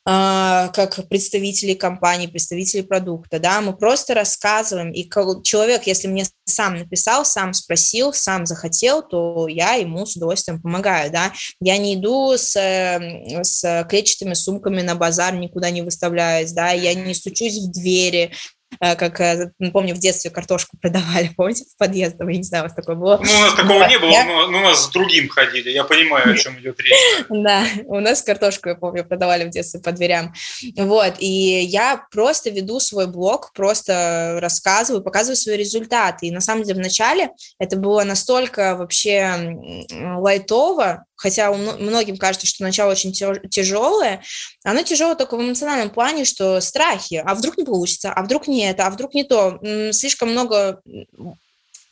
как 0.08 1.10
представители 1.10 1.74
компании, 1.74 2.28
представители 2.28 2.82
продукта, 2.82 3.39
да, 3.39 3.60
мы 3.60 3.76
просто 3.76 4.13
рассказываем, 4.13 4.93
и 4.93 5.10
человек, 5.43 5.86
если 5.86 6.08
мне 6.08 6.26
сам 6.46 6.78
написал, 6.78 7.26
сам 7.26 7.52
спросил, 7.54 8.13
сам 8.13 8.46
захотел, 8.46 9.02
то 9.06 9.50
я 9.50 9.74
ему 9.74 10.06
с 10.06 10.15
удовольствием 10.15 10.62
помогаю, 10.62 11.12
да, 11.12 11.34
я 11.60 11.78
не 11.78 11.96
иду 11.96 12.38
с, 12.38 12.56
с 12.56 13.86
клетчатыми 13.89 14.34
сумками 14.34 14.82
на 14.82 14.96
базар, 14.96 15.36
никуда 15.36 15.72
не 15.72 15.82
выставляюсь, 15.82 16.54
да, 16.54 16.72
я 16.72 16.93
не 16.93 17.13
стучусь 17.13 17.58
в 17.58 17.72
двери, 17.72 18.32
как, 18.80 19.19
э, 19.21 19.51
помню, 19.73 19.95
в 19.95 19.99
детстве 19.99 20.32
картошку 20.32 20.77
продавали, 20.82 21.32
помните, 21.36 21.65
в 21.65 21.77
подъездах, 21.77 22.30
я 22.30 22.38
не 22.38 22.43
знаю, 22.43 22.63
у 22.63 22.67
вас 22.67 22.75
такое 22.75 22.95
было? 22.95 23.17
Ну, 23.17 23.38
у 23.38 23.41
нас 23.41 23.53
такого 23.53 23.88
не 23.88 23.97
было, 23.99 24.10
я... 24.10 24.25
но, 24.25 24.47
но 24.47 24.60
у 24.60 24.62
нас 24.62 24.86
с 24.86 24.89
другим 24.89 25.30
ходили, 25.30 25.69
я 25.69 25.84
понимаю, 25.84 26.34
о 26.34 26.38
чем 26.38 26.60
идет 26.60 26.80
речь. 26.80 26.93
Да, 27.30 27.63
у 27.86 27.99
нас 27.99 28.21
картошку, 28.21 28.69
я 28.69 28.75
помню, 28.75 29.06
продавали 29.06 29.45
в 29.45 29.49
детстве 29.49 29.80
по 29.80 29.91
дверям. 29.91 30.34
Вот, 30.75 31.15
и 31.19 31.62
я 31.62 32.03
просто 32.12 32.49
веду 32.49 32.80
свой 32.80 33.08
блог, 33.08 33.51
просто 33.53 34.39
рассказываю, 34.41 35.03
показываю 35.03 35.36
свои 35.36 35.57
результаты. 35.57 36.28
И 36.28 36.32
на 36.32 36.41
самом 36.41 36.63
деле 36.63 36.80
в 36.80 36.84
начале 36.84 37.32
это 37.59 37.78
было 37.78 38.03
настолько 38.03 38.76
вообще 38.76 39.55
лайтово, 39.91 41.05
хотя 41.18 41.51
многим 41.51 42.18
кажется, 42.18 42.47
что 42.47 42.63
начало 42.63 42.91
очень 42.91 43.11
тяжелое, 43.11 44.24
оно 44.63 44.84
тяжелое 44.84 45.15
только 45.15 45.36
в 45.36 45.41
эмоциональном 45.41 45.89
плане, 45.89 46.24
что 46.24 46.61
страхи, 46.61 47.22
а 47.26 47.36
вдруг 47.36 47.57
не 47.57 47.65
получится, 47.65 48.13
а 48.13 48.24
вдруг 48.24 48.47
не 48.47 48.65
это, 48.65 48.86
а 48.88 48.89
вдруг 48.89 49.13
не 49.13 49.24
то, 49.24 49.59
слишком 49.91 50.30
много 50.30 50.82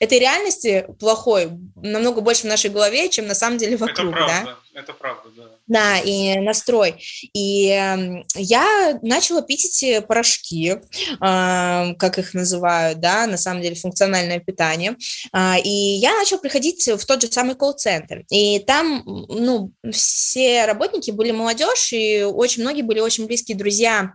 этой 0.06 0.20
реальности 0.20 0.88
плохой 1.00 1.52
намного 1.76 2.22
больше 2.22 2.44
в 2.44 2.46
нашей 2.46 2.70
голове, 2.70 3.10
чем 3.10 3.28
на 3.28 3.36
самом 3.36 3.58
деле 3.58 3.78
вокруг, 3.78 4.16
это 4.16 4.26
правда, 4.26 4.44
да? 4.46 4.80
Это 4.80 4.94
правда, 4.94 5.30
да. 5.36 5.44
Да, 5.68 6.00
и 6.00 6.38
настрой. 6.40 6.96
И 7.34 7.70
э, 7.70 8.24
я 8.36 9.00
начала 9.02 9.42
пить 9.42 9.66
эти 9.66 10.00
порошки, 10.00 10.68
э, 10.70 10.80
как 11.20 12.20
их 12.20 12.34
называют, 12.34 13.00
да, 13.00 13.26
на 13.26 13.38
самом 13.38 13.62
деле 13.62 13.76
функциональное 13.76 14.40
питание. 14.40 14.96
Э, 15.34 15.60
и 15.64 15.70
я 15.70 16.18
начала 16.18 16.40
приходить 16.40 16.88
в 16.88 17.06
тот 17.06 17.22
же 17.22 17.28
самый 17.28 17.56
колл-центр. 17.56 18.26
И 18.30 18.60
там, 18.60 19.04
ну, 19.06 19.72
все 19.92 20.66
работники 20.66 21.12
были 21.12 21.32
молодежь, 21.32 21.94
и 21.94 22.24
очень 22.24 22.64
многие 22.64 22.82
были 22.82 23.00
очень 23.00 23.26
близкие 23.26 23.58
друзья 23.58 24.14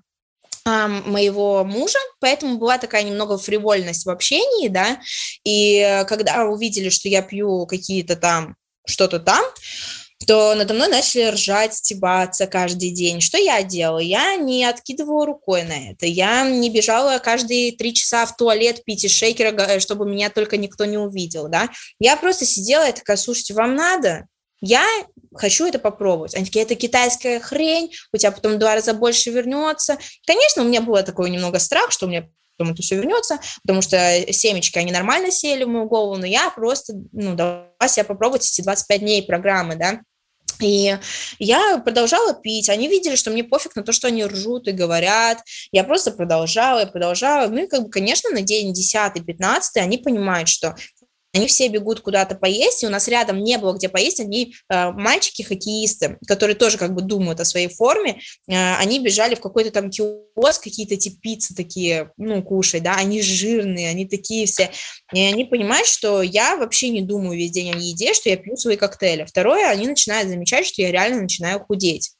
моего 0.88 1.64
мужа, 1.64 1.98
поэтому 2.20 2.58
была 2.58 2.78
такая 2.78 3.02
немного 3.02 3.38
фривольность 3.38 4.06
в 4.06 4.10
общении, 4.10 4.68
да, 4.68 5.00
и 5.44 6.04
когда 6.08 6.44
увидели, 6.46 6.88
что 6.88 7.08
я 7.08 7.22
пью 7.22 7.66
какие-то 7.66 8.16
там, 8.16 8.56
что-то 8.86 9.20
там, 9.20 9.44
то 10.26 10.54
надо 10.54 10.74
мной 10.74 10.88
начали 10.88 11.30
ржать, 11.30 11.74
стебаться 11.74 12.46
каждый 12.46 12.90
день. 12.90 13.22
Что 13.22 13.38
я 13.38 13.62
делала? 13.62 14.00
Я 14.00 14.36
не 14.36 14.64
откидывала 14.66 15.24
рукой 15.24 15.62
на 15.62 15.92
это. 15.92 16.04
Я 16.04 16.48
не 16.48 16.68
бежала 16.68 17.18
каждые 17.18 17.72
три 17.72 17.94
часа 17.94 18.26
в 18.26 18.36
туалет 18.36 18.84
пить 18.84 19.04
из 19.04 19.12
шейкера, 19.12 19.80
чтобы 19.80 20.06
меня 20.06 20.28
только 20.28 20.58
никто 20.58 20.84
не 20.84 20.98
увидел, 20.98 21.48
да. 21.48 21.70
Я 21.98 22.16
просто 22.16 22.44
сидела 22.44 22.88
и 22.88 22.92
такая, 22.92 23.16
слушайте, 23.16 23.54
вам 23.54 23.74
надо? 23.74 24.26
Я 24.60 24.84
хочу 25.34 25.66
это 25.66 25.78
попробовать. 25.78 26.34
Они 26.34 26.44
такие, 26.44 26.64
это 26.64 26.74
китайская 26.74 27.40
хрень, 27.40 27.92
у 28.12 28.16
тебя 28.16 28.32
потом 28.32 28.58
два 28.58 28.74
раза 28.74 28.94
больше 28.94 29.30
вернется. 29.30 29.98
Конечно, 30.26 30.62
у 30.62 30.66
меня 30.66 30.80
было 30.80 31.02
такое 31.02 31.30
немного 31.30 31.58
страх, 31.58 31.92
что 31.92 32.06
у 32.06 32.08
меня 32.08 32.28
потом 32.56 32.74
это 32.74 32.82
все 32.82 32.96
вернется, 32.96 33.40
потому 33.62 33.80
что 33.80 33.96
семечки, 34.32 34.78
они 34.78 34.92
нормально 34.92 35.30
сели 35.30 35.64
в 35.64 35.68
мою 35.68 35.86
голову, 35.86 36.16
но 36.16 36.26
я 36.26 36.50
просто, 36.50 36.92
ну, 37.12 37.34
давай 37.34 37.88
себя 37.88 38.04
попробовать 38.04 38.46
эти 38.46 38.60
25 38.60 39.00
дней 39.00 39.22
программы, 39.22 39.76
да, 39.76 40.00
и 40.60 40.98
я 41.38 41.78
продолжала 41.78 42.34
пить. 42.34 42.68
Они 42.68 42.86
видели, 42.88 43.16
что 43.16 43.30
мне 43.30 43.44
пофиг 43.44 43.76
на 43.76 43.82
то, 43.82 43.92
что 43.92 44.08
они 44.08 44.24
ржут 44.24 44.68
и 44.68 44.72
говорят. 44.72 45.38
Я 45.72 45.84
просто 45.84 46.10
продолжала 46.10 46.82
и 46.82 46.90
продолжала. 46.90 47.48
Ну 47.48 47.64
и, 47.64 47.66
как 47.66 47.84
бы, 47.84 47.90
конечно, 47.90 48.30
на 48.30 48.42
день 48.42 48.72
10-15 48.72 49.60
они 49.76 49.98
понимают, 49.98 50.48
что 50.48 50.74
они 51.32 51.46
все 51.46 51.68
бегут 51.68 52.00
куда-то 52.00 52.34
поесть, 52.34 52.82
и 52.82 52.86
у 52.86 52.90
нас 52.90 53.08
рядом 53.08 53.42
не 53.42 53.58
было 53.58 53.72
где 53.72 53.88
поесть, 53.88 54.20
они 54.20 54.54
э, 54.68 54.90
мальчики-хоккеисты, 54.90 56.18
которые 56.26 56.56
тоже 56.56 56.78
как 56.78 56.94
бы 56.94 57.02
думают 57.02 57.40
о 57.40 57.44
своей 57.44 57.68
форме, 57.68 58.20
э, 58.48 58.74
они 58.76 58.98
бежали 58.98 59.34
в 59.34 59.40
какой-то 59.40 59.70
там 59.70 59.90
киоск, 59.90 60.64
какие-то 60.64 60.94
эти 60.94 61.10
пиццы 61.10 61.54
такие, 61.54 62.12
ну, 62.16 62.42
кушать, 62.42 62.82
да, 62.82 62.94
они 62.96 63.22
жирные, 63.22 63.90
они 63.90 64.06
такие 64.06 64.46
все, 64.46 64.70
и 65.12 65.20
они 65.20 65.44
понимают, 65.44 65.86
что 65.86 66.22
я 66.22 66.56
вообще 66.56 66.88
не 66.88 67.02
думаю 67.02 67.38
весь 67.38 67.52
день 67.52 67.72
о 67.72 67.76
еде, 67.76 68.14
что 68.14 68.28
я 68.28 68.36
пью 68.36 68.56
свои 68.56 68.76
коктейли. 68.76 69.24
Второе, 69.24 69.68
они 69.68 69.86
начинают 69.86 70.28
замечать, 70.28 70.66
что 70.66 70.82
я 70.82 70.90
реально 70.90 71.22
начинаю 71.22 71.60
худеть. 71.60 72.12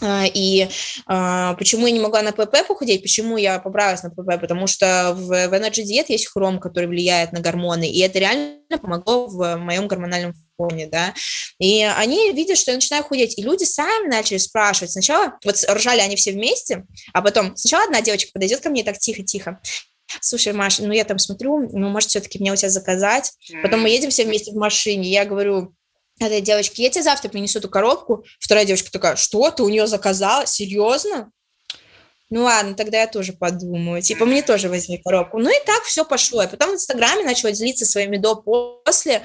А, 0.00 0.24
и 0.26 0.68
а, 1.06 1.54
почему 1.54 1.86
я 1.86 1.92
не 1.92 2.00
могла 2.00 2.22
на 2.22 2.32
ПП 2.32 2.66
похудеть, 2.66 3.02
почему 3.02 3.36
я 3.36 3.58
поправилась 3.58 4.02
на 4.02 4.10
ПП, 4.10 4.40
потому 4.40 4.66
что 4.66 5.14
в, 5.14 5.26
в 5.26 5.52
Energy 5.52 5.82
Diet 5.82 6.06
есть 6.08 6.28
хром, 6.28 6.58
который 6.58 6.86
влияет 6.86 7.32
на 7.32 7.40
гормоны, 7.40 7.88
и 7.88 7.98
это 8.00 8.18
реально 8.18 8.78
помогло 8.80 9.26
в 9.26 9.56
моем 9.56 9.88
гормональном 9.88 10.34
фоне, 10.56 10.86
да, 10.86 11.14
и 11.58 11.82
они 11.82 12.32
видят, 12.32 12.56
что 12.56 12.70
я 12.70 12.76
начинаю 12.76 13.04
худеть, 13.04 13.38
и 13.38 13.42
люди 13.42 13.64
сами 13.64 14.08
начали 14.08 14.38
спрашивать, 14.38 14.92
сначала, 14.92 15.38
вот 15.44 15.56
ржали 15.68 16.00
они 16.00 16.16
все 16.16 16.32
вместе, 16.32 16.84
а 17.12 17.22
потом 17.22 17.56
сначала 17.56 17.84
одна 17.84 18.00
девочка 18.00 18.30
подойдет 18.32 18.60
ко 18.60 18.70
мне 18.70 18.84
так 18.84 18.98
тихо-тихо, 18.98 19.60
слушай, 20.20 20.52
Маш, 20.52 20.78
ну 20.78 20.92
я 20.92 21.04
там 21.04 21.18
смотрю, 21.18 21.68
ну, 21.72 21.88
может, 21.90 22.10
все-таки 22.10 22.38
мне 22.38 22.52
у 22.52 22.56
тебя 22.56 22.70
заказать, 22.70 23.32
потом 23.62 23.80
мы 23.80 23.90
едем 23.90 24.10
все 24.10 24.24
вместе 24.24 24.52
в 24.52 24.56
машине, 24.56 25.10
я 25.10 25.24
говорю, 25.24 25.74
этой 26.20 26.40
девочке, 26.40 26.82
я 26.82 26.90
тебе 26.90 27.02
завтра 27.02 27.28
принесу 27.28 27.58
эту 27.58 27.68
коробку. 27.68 28.24
Вторая 28.38 28.64
девочка 28.64 28.90
такая, 28.92 29.16
что, 29.16 29.50
ты 29.50 29.62
у 29.62 29.68
нее 29.68 29.86
заказала? 29.86 30.46
Серьезно? 30.46 31.30
Ну 32.32 32.44
ладно, 32.44 32.74
тогда 32.74 33.00
я 33.00 33.08
тоже 33.08 33.32
подумаю. 33.32 34.02
Типа, 34.02 34.24
мне 34.24 34.42
тоже 34.42 34.68
возьми 34.68 34.98
коробку. 34.98 35.38
Ну 35.38 35.50
и 35.50 35.66
так 35.66 35.82
все 35.82 36.04
пошло. 36.04 36.44
И 36.44 36.46
потом 36.46 36.70
в 36.70 36.74
Инстаграме 36.74 37.24
начала 37.24 37.50
делиться 37.50 37.84
своими 37.84 38.18
до-после. 38.18 39.22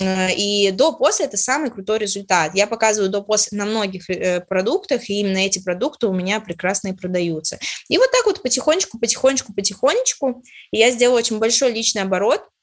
Э, 0.00 0.32
и 0.34 0.72
до-после– 0.72 1.26
это 1.26 1.36
самый 1.36 1.70
крутой 1.70 2.00
результат. 2.00 2.56
Я 2.56 2.66
показываю 2.66 3.10
до-после 3.10 3.56
на 3.56 3.64
многих 3.64 4.10
э, 4.10 4.40
продуктах, 4.40 5.08
и 5.08 5.20
именно 5.20 5.38
эти 5.38 5.60
продукты 5.62 6.08
у 6.08 6.12
меня 6.12 6.40
прекрасно 6.40 6.88
и 6.88 6.92
продаются. 6.94 7.60
И 7.88 7.96
вот 7.96 8.10
так 8.10 8.26
вот 8.26 8.42
потихонечку, 8.42 8.98
потихонечку, 8.98 9.54
потихонечку 9.54 10.42
я 10.72 10.90
сделала 10.90 11.18
очень 11.18 11.38
большой 11.38 11.72
личный 11.72 12.02
оборот– 12.02 12.42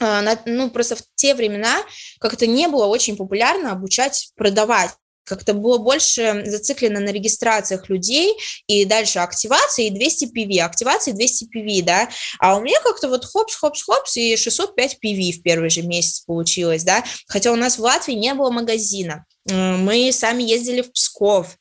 ну, 0.00 0.70
просто 0.70 0.96
в 0.96 1.02
те 1.14 1.34
времена 1.34 1.82
как-то 2.18 2.46
не 2.46 2.68
было 2.68 2.86
очень 2.86 3.16
популярно 3.16 3.72
обучать 3.72 4.30
продавать. 4.36 4.90
Как-то 5.26 5.54
было 5.54 5.78
больше 5.78 6.42
зациклено 6.44 7.00
на 7.00 7.08
регистрациях 7.08 7.88
людей, 7.88 8.34
и 8.66 8.84
дальше 8.84 9.20
активации 9.20 9.86
и 9.86 9.90
200 9.90 10.24
PV, 10.36 10.60
активации 10.60 11.12
200 11.12 11.44
PV, 11.44 11.82
да, 11.82 12.10
а 12.40 12.56
у 12.56 12.60
меня 12.60 12.78
как-то 12.82 13.08
вот 13.08 13.24
хопс-хопс-хопс, 13.24 14.16
и 14.16 14.36
605 14.36 14.98
PV 15.02 15.32
в 15.32 15.42
первый 15.42 15.70
же 15.70 15.80
месяц 15.80 16.20
получилось, 16.20 16.84
да, 16.84 17.02
хотя 17.26 17.52
у 17.52 17.56
нас 17.56 17.78
в 17.78 17.80
Латвии 17.80 18.12
не 18.12 18.34
было 18.34 18.50
магазина, 18.50 19.24
мы 19.46 20.12
сами 20.12 20.42
ездили 20.42 20.82
в 20.82 20.92
Псков, 20.92 21.56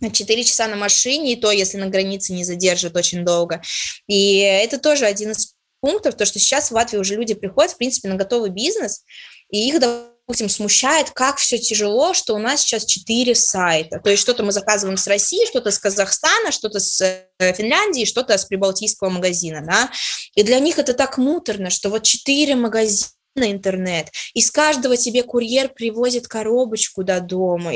на 0.00 0.12
4 0.12 0.44
часа 0.44 0.68
на 0.68 0.76
машине, 0.76 1.32
и 1.32 1.36
то, 1.40 1.50
если 1.50 1.76
на 1.76 1.86
границе 1.86 2.32
не 2.32 2.44
задержат 2.44 2.94
очень 2.96 3.24
долго. 3.24 3.60
И 4.06 4.38
это 4.38 4.78
тоже 4.78 5.06
один 5.06 5.32
из 5.32 5.54
пунктов, 5.80 6.14
то, 6.14 6.24
что 6.24 6.38
сейчас 6.38 6.70
в 6.70 6.74
Латвии 6.74 6.98
уже 6.98 7.14
люди 7.14 7.34
приходят, 7.34 7.72
в 7.72 7.76
принципе, 7.76 8.08
на 8.08 8.16
готовый 8.16 8.50
бизнес, 8.50 9.04
и 9.50 9.68
их, 9.68 9.80
допустим, 9.80 10.48
смущает, 10.48 11.10
как 11.10 11.38
все 11.38 11.58
тяжело, 11.58 12.12
что 12.14 12.34
у 12.34 12.38
нас 12.38 12.60
сейчас 12.60 12.84
четыре 12.84 13.34
сайта. 13.34 13.98
То 13.98 14.10
есть 14.10 14.22
что-то 14.22 14.42
мы 14.42 14.52
заказываем 14.52 14.96
с 14.96 15.06
России, 15.06 15.46
что-то 15.46 15.70
с 15.70 15.78
Казахстана, 15.78 16.52
что-то 16.52 16.80
с 16.80 17.00
э, 17.00 17.52
Финляндии, 17.54 18.04
что-то 18.04 18.36
с 18.36 18.44
прибалтийского 18.44 19.08
магазина, 19.08 19.62
да. 19.64 19.90
И 20.34 20.42
для 20.42 20.58
них 20.58 20.78
это 20.78 20.92
так 20.94 21.18
муторно, 21.18 21.70
что 21.70 21.88
вот 21.90 22.02
четыре 22.02 22.56
магазина 22.56 23.12
интернет, 23.36 24.08
из 24.34 24.50
каждого 24.50 24.96
тебе 24.96 25.22
курьер 25.22 25.68
привозит 25.68 26.28
коробочку 26.28 27.04
до 27.04 27.20
дома, 27.20 27.72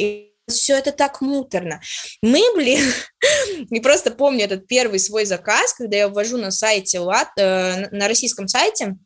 все 0.49 0.76
это 0.78 0.93
так 0.93 1.20
муторно. 1.20 1.80
Мы, 2.22 2.43
блин, 2.55 2.93
не 3.70 3.80
просто 3.80 4.11
помню 4.11 4.45
этот 4.45 4.66
первый 4.66 4.99
свой 4.99 5.24
заказ, 5.24 5.74
когда 5.74 5.97
я 5.97 6.09
ввожу 6.09 6.36
на 6.36 6.51
сайте, 6.51 6.99
э, 6.99 7.88
на 7.90 8.09
российском 8.09 8.49
сайте 8.49 8.97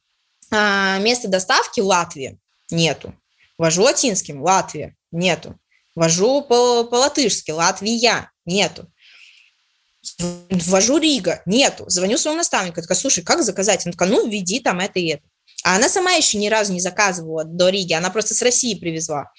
а, 0.50 0.98
место 0.98 1.28
доставки 1.28 1.80
Латвия 1.80 2.38
нету. 2.70 3.14
Ввожу 3.58 3.82
латинским, 3.82 4.42
Латвия, 4.42 4.96
нету. 5.10 5.58
Ввожу 5.94 6.42
по-латышски, 6.42 7.52
Латвия, 7.52 8.30
нету. 8.44 8.92
Ввожу 10.18 10.98
Рига, 10.98 11.42
нету. 11.46 11.84
Звоню 11.88 12.18
своему 12.18 12.38
наставнику, 12.38 12.82
такая, 12.82 12.98
слушай, 12.98 13.24
как 13.24 13.42
заказать? 13.42 13.86
Он 13.86 13.92
такая, 13.92 14.10
ну, 14.10 14.28
введи 14.28 14.60
там 14.60 14.80
это 14.80 14.98
и 14.98 15.06
это. 15.06 15.22
А 15.64 15.76
она 15.76 15.88
сама 15.88 16.12
еще 16.12 16.38
ни 16.38 16.48
разу 16.48 16.72
не 16.72 16.80
заказывала 16.80 17.44
до 17.44 17.70
Риги, 17.70 17.92
она 17.92 18.10
просто 18.10 18.34
с 18.34 18.42
России 18.42 18.78
привезла. 18.78 19.32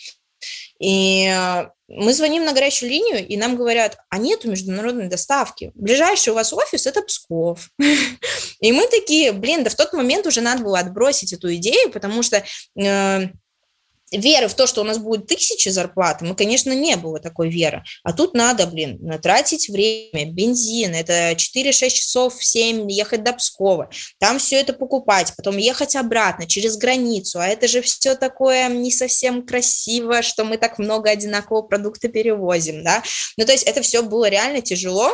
И 0.80 1.26
э, 1.26 1.70
мы 1.88 2.14
звоним 2.14 2.46
на 2.46 2.54
горячую 2.54 2.90
линию, 2.90 3.26
и 3.26 3.38
нам 3.38 3.56
говорят, 3.56 3.98
а 4.10 4.18
нету 4.18 4.50
международной 4.50 5.08
доставки. 5.08 5.72
Ближайший 5.76 6.30
у 6.30 6.36
вас 6.36 6.54
офис– 6.54 6.86
это 6.88 7.02
Псков. 7.02 7.70
И 8.60 8.72
мы 8.72 8.88
такие, 8.88 9.32
блин, 9.32 9.64
да 9.64 9.70
в 9.70 9.76
тот 9.76 9.94
момент 9.94 10.26
уже 10.26 10.42
надо 10.42 10.64
было 10.64 10.80
отбросить 10.80 11.32
эту 11.34 11.54
идею, 11.56 11.92
потому 11.92 12.24
что 12.24 12.44
э, 12.76 13.28
веры 14.12 14.48
в 14.48 14.54
то, 14.54 14.68
что 14.68 14.82
у 14.82 14.84
нас 14.84 14.98
будет 14.98 15.28
тысяча 15.28 15.72
зарплат, 15.72 16.22
мы, 16.22 16.36
конечно, 16.36 16.72
не 16.72 16.96
было 16.96 17.20
такой 17.20 17.50
веры. 17.50 17.84
А 18.04 18.14
тут 18.14 18.34
надо, 18.34 18.68
блин, 18.68 19.20
тратить 19.22 19.70
время, 19.70 20.32
бензин, 20.32 20.94
это 20.96 21.32
4-6 21.32 21.90
часов 21.90 22.38
в 22.38 22.44
7 22.44 22.90
ехать 22.90 23.24
до 23.24 23.34
Пскова, 23.34 23.90
там 24.20 24.40
все 24.40 24.58
это 24.58 24.74
покупать, 24.74 25.34
потом 25.36 25.58
ехать 25.58 25.96
обратно 25.96 26.48
через 26.48 26.78
границу, 26.78 27.40
а 27.40 27.48
это 27.48 27.68
же 27.68 27.82
все 27.82 28.16
такое 28.16 28.70
не 28.70 28.92
совсем 28.92 29.46
красиво, 29.46 30.22
что 30.22 30.44
мы 30.46 30.58
так 30.58 30.80
много 30.80 31.10
одинакового 31.10 31.64
продукта 31.64 32.08
перевозим, 32.08 32.84
да. 32.84 33.04
Ну, 33.38 33.46
то 33.46 33.52
есть 33.52 33.66
это 33.66 33.82
все 33.82 34.02
было 34.02 34.30
реально 34.30 34.62
тяжело, 34.62 35.12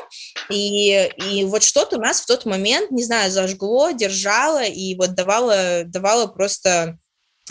и, 0.52 1.10
и 1.32 1.44
вот 1.46 1.64
что-то 1.64 1.98
у 1.98 2.02
нас 2.02 2.22
в 2.22 2.26
тот 2.26 2.46
момент, 2.46 2.92
не 2.92 3.04
знаю, 3.04 3.32
зажгло, 3.32 3.92
держало, 3.92 4.64
и 4.64 4.96
вот 4.96 5.16
давало, 5.16 5.84
давало 5.86 6.28
просто 6.28 6.98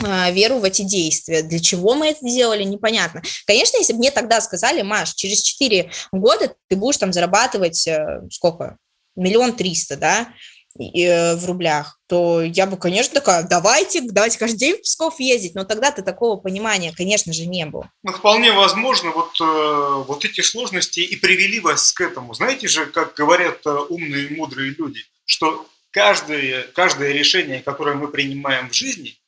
веру 0.00 0.58
в 0.58 0.64
эти 0.64 0.82
действия. 0.82 1.42
Для 1.42 1.58
чего 1.58 1.94
мы 1.94 2.08
это 2.08 2.24
делали, 2.24 2.62
непонятно. 2.64 3.22
Конечно, 3.46 3.76
если 3.78 3.92
бы 3.92 3.98
мне 3.98 4.10
тогда 4.10 4.40
сказали, 4.40 4.82
Маш, 4.82 5.14
через 5.14 5.42
4 5.42 5.90
года 6.12 6.54
ты 6.68 6.76
будешь 6.76 6.96
там 6.96 7.12
зарабатывать 7.12 7.86
э, 7.86 8.22
сколько? 8.30 8.78
Миллион 9.14 9.52
триста, 9.54 9.98
да, 9.98 10.32
э, 10.78 11.36
в 11.36 11.44
рублях, 11.44 11.98
то 12.08 12.40
я 12.40 12.66
бы, 12.66 12.78
конечно, 12.78 13.12
такая, 13.12 13.42
давайте, 13.42 14.00
давайте 14.00 14.38
каждый 14.38 14.56
день 14.56 14.76
в 14.76 14.82
Псков 14.82 15.20
ездить, 15.20 15.54
но 15.54 15.64
тогда-то 15.64 16.00
такого 16.02 16.40
понимания, 16.40 16.94
конечно 16.96 17.34
же, 17.34 17.44
не 17.44 17.66
было. 17.66 17.90
Ну, 18.02 18.12
вполне 18.12 18.52
возможно, 18.52 19.10
вот, 19.10 19.38
э, 19.38 20.04
вот 20.06 20.24
эти 20.24 20.40
сложности 20.40 21.00
и 21.00 21.16
привели 21.16 21.60
вас 21.60 21.92
к 21.92 22.00
этому. 22.00 22.32
Знаете 22.32 22.68
же, 22.68 22.86
как 22.86 23.12
говорят 23.14 23.66
умные 23.66 24.28
и 24.28 24.34
мудрые 24.34 24.74
люди, 24.78 25.00
что 25.26 25.66
каждое, 25.90 26.62
каждое 26.74 27.12
решение, 27.12 27.60
которое 27.60 27.94
мы 27.94 28.08
принимаем 28.08 28.70
в 28.70 28.74
жизни, 28.74 29.18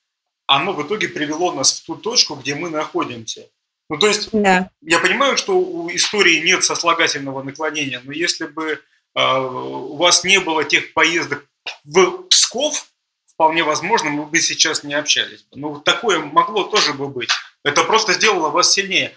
оно 0.46 0.72
в 0.72 0.86
итоге 0.86 1.08
привело 1.08 1.52
нас 1.52 1.80
в 1.80 1.86
ту 1.86 1.96
точку, 1.96 2.34
где 2.34 2.54
мы 2.54 2.70
находимся. 2.70 3.48
Ну, 3.90 3.98
то 3.98 4.06
есть, 4.06 4.30
да. 4.32 4.70
я 4.80 4.98
понимаю, 4.98 5.36
что 5.36 5.58
у 5.58 5.90
истории 5.90 6.40
нет 6.44 6.64
сослагательного 6.64 7.42
наклонения, 7.42 8.00
но 8.02 8.12
если 8.12 8.46
бы 8.46 8.80
э, 9.14 9.38
у 9.38 9.96
вас 9.96 10.24
не 10.24 10.40
было 10.40 10.64
тех 10.64 10.94
поездок 10.94 11.46
в 11.84 12.28
Псков, 12.28 12.86
вполне 13.26 13.62
возможно, 13.62 14.10
мы 14.10 14.26
бы 14.26 14.40
сейчас 14.40 14.84
не 14.84 14.94
общались. 14.94 15.46
Ну, 15.52 15.80
такое 15.80 16.20
могло 16.20 16.64
тоже 16.64 16.94
бы 16.94 17.08
быть. 17.08 17.30
Это 17.62 17.84
просто 17.84 18.12
сделало 18.12 18.50
вас 18.50 18.72
сильнее. 18.72 19.14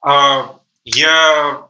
А 0.00 0.58
я 0.84 1.68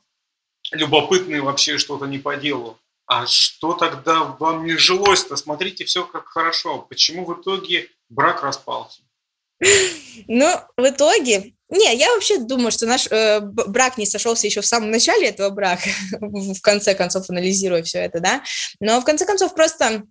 любопытный 0.73 1.41
вообще 1.41 1.79
что-то 1.79 2.07
не 2.07 2.19
по 2.19 2.37
делу. 2.37 2.79
А 3.07 3.27
что 3.27 3.75
тогда 3.75 4.25
вам 4.25 4.65
не 4.65 4.77
жилось-то? 4.77 5.37
Смотрите, 5.37 5.85
все 5.85 6.05
как 6.05 6.27
хорошо. 6.27 6.79
Почему 6.79 7.27
в 7.27 7.41
итоге 7.41 7.91
брак 8.15 8.43
распался? 8.43 9.03
Ну, 10.29 10.61
в 10.77 10.89
итоге... 10.89 11.55
Не, 11.71 11.97
я 11.97 12.13
вообще 12.15 12.39
думаю, 12.39 12.71
что 12.71 12.87
наш 12.87 13.09
э, 13.11 13.41
брак 13.41 13.99
не 13.99 14.07
сошелся 14.07 14.47
еще 14.47 14.61
в 14.61 14.67
самом 14.67 14.91
начале 14.91 15.29
этого 15.29 15.51
брака, 15.51 15.89
в 16.21 16.61
конце 16.61 16.95
концов, 16.95 17.29
анализируя 17.31 17.83
все 17.83 17.99
это, 17.99 18.21
да. 18.21 18.43
Но 18.81 19.01
в 19.01 19.05
конце 19.05 19.25
концов 19.25 19.55
просто 19.55 20.03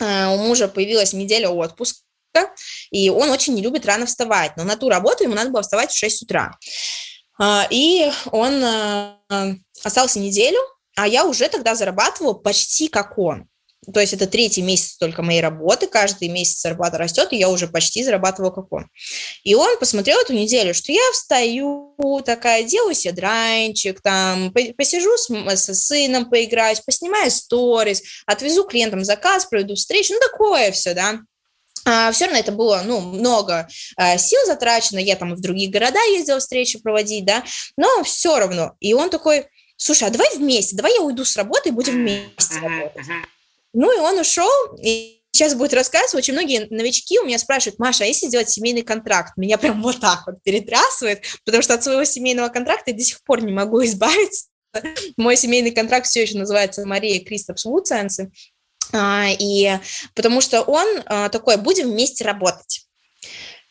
э, 0.00 0.26
у 0.26 0.38
мужа 0.38 0.68
появилась 0.68 1.12
неделя 1.12 1.50
отпуска, 1.50 2.02
и 2.90 3.08
он 3.10 3.30
очень 3.30 3.54
не 3.54 3.62
любит 3.62 3.86
рано 3.86 4.06
вставать. 4.06 4.56
Но 4.56 4.64
на 4.64 4.76
ту 4.76 4.88
работу 4.88 5.22
ему 5.22 5.34
надо 5.34 5.50
было 5.50 5.62
вставать 5.62 5.92
в 5.92 5.96
6 5.96 6.22
утра. 6.22 6.58
Э, 7.40 7.62
и 7.70 8.10
он 8.32 8.64
э, 8.64 9.54
остался 9.84 10.18
неделю, 10.18 10.58
а 10.96 11.06
я 11.06 11.26
уже 11.26 11.48
тогда 11.48 11.74
зарабатывала 11.74 12.32
почти 12.32 12.88
как 12.88 13.18
он. 13.18 13.48
То 13.92 14.00
есть 14.00 14.12
это 14.12 14.26
третий 14.26 14.62
месяц 14.62 14.96
только 14.96 15.22
моей 15.22 15.40
работы, 15.40 15.86
каждый 15.86 16.28
месяц 16.28 16.60
зарплата 16.60 16.98
растет, 16.98 17.32
и 17.32 17.36
я 17.36 17.48
уже 17.48 17.68
почти 17.68 18.02
зарабатывала 18.02 18.50
как 18.50 18.72
он. 18.72 18.88
И 19.44 19.54
он 19.54 19.78
посмотрел 19.78 20.18
эту 20.18 20.32
неделю, 20.32 20.74
что 20.74 20.92
я 20.92 21.02
встаю, 21.12 21.94
такая, 22.24 22.64
делаю 22.64 22.94
себе 22.94 23.12
дранчик, 23.12 24.00
там, 24.00 24.52
посижу 24.76 25.16
с, 25.16 25.56
со 25.56 25.74
сыном, 25.74 26.28
поиграюсь, 26.28 26.80
поснимаю 26.80 27.30
сторис, 27.30 28.02
отвезу 28.26 28.64
клиентам 28.64 29.04
заказ, 29.04 29.46
проведу 29.46 29.74
встречу, 29.74 30.14
ну, 30.14 30.20
такое 30.20 30.72
все, 30.72 30.94
да. 30.94 31.20
А, 31.84 32.10
все 32.10 32.24
равно 32.24 32.40
это 32.40 32.50
было, 32.50 32.82
ну, 32.84 33.00
много 33.00 33.68
а, 33.96 34.18
сил 34.18 34.40
затрачено, 34.46 34.98
я 34.98 35.14
там 35.14 35.36
в 35.36 35.40
другие 35.40 35.70
города 35.70 36.00
ездила 36.10 36.40
встречи 36.40 36.80
проводить, 36.80 37.24
да, 37.24 37.44
но 37.76 38.02
все 38.02 38.38
равно. 38.38 38.72
И 38.80 38.92
он 38.92 39.08
такой, 39.08 39.46
слушай, 39.76 40.08
а 40.08 40.10
давай 40.10 40.36
вместе, 40.36 40.74
давай 40.74 40.94
я 40.94 41.02
уйду 41.02 41.24
с 41.24 41.36
работы 41.36 41.68
и 41.68 41.72
будем 41.72 41.94
вместе 41.94 42.58
работать. 42.60 43.06
Ну 43.78 43.94
и 43.94 44.00
он 44.00 44.18
ушел, 44.18 44.50
и 44.82 45.22
сейчас 45.32 45.54
будет 45.54 45.74
рассказывать. 45.74 46.14
Очень 46.14 46.32
многие 46.32 46.66
новички 46.70 47.18
у 47.18 47.26
меня 47.26 47.38
спрашивают, 47.38 47.78
Маша, 47.78 48.04
а 48.04 48.06
если 48.06 48.26
сделать 48.26 48.48
семейный 48.48 48.80
контракт? 48.80 49.34
Меня 49.36 49.58
прям 49.58 49.82
вот 49.82 50.00
так 50.00 50.22
вот 50.26 50.42
перетрясывает, 50.42 51.22
потому 51.44 51.62
что 51.62 51.74
от 51.74 51.84
своего 51.84 52.04
семейного 52.04 52.48
контракта 52.48 52.92
я 52.92 52.96
до 52.96 53.02
сих 53.02 53.22
пор 53.22 53.42
не 53.42 53.52
могу 53.52 53.82
избавиться. 53.84 54.46
Мой 55.18 55.36
семейный 55.36 55.72
контракт 55.72 56.06
все 56.06 56.22
еще 56.22 56.38
называется 56.38 56.86
Мария 56.86 57.22
Кристопс 57.22 57.66
Вудсенсы. 57.66 58.30
И 58.94 59.78
потому 60.14 60.40
что 60.40 60.62
он 60.62 61.02
а, 61.04 61.28
такой, 61.28 61.58
будем 61.58 61.90
вместе 61.90 62.24
работать. 62.24 62.86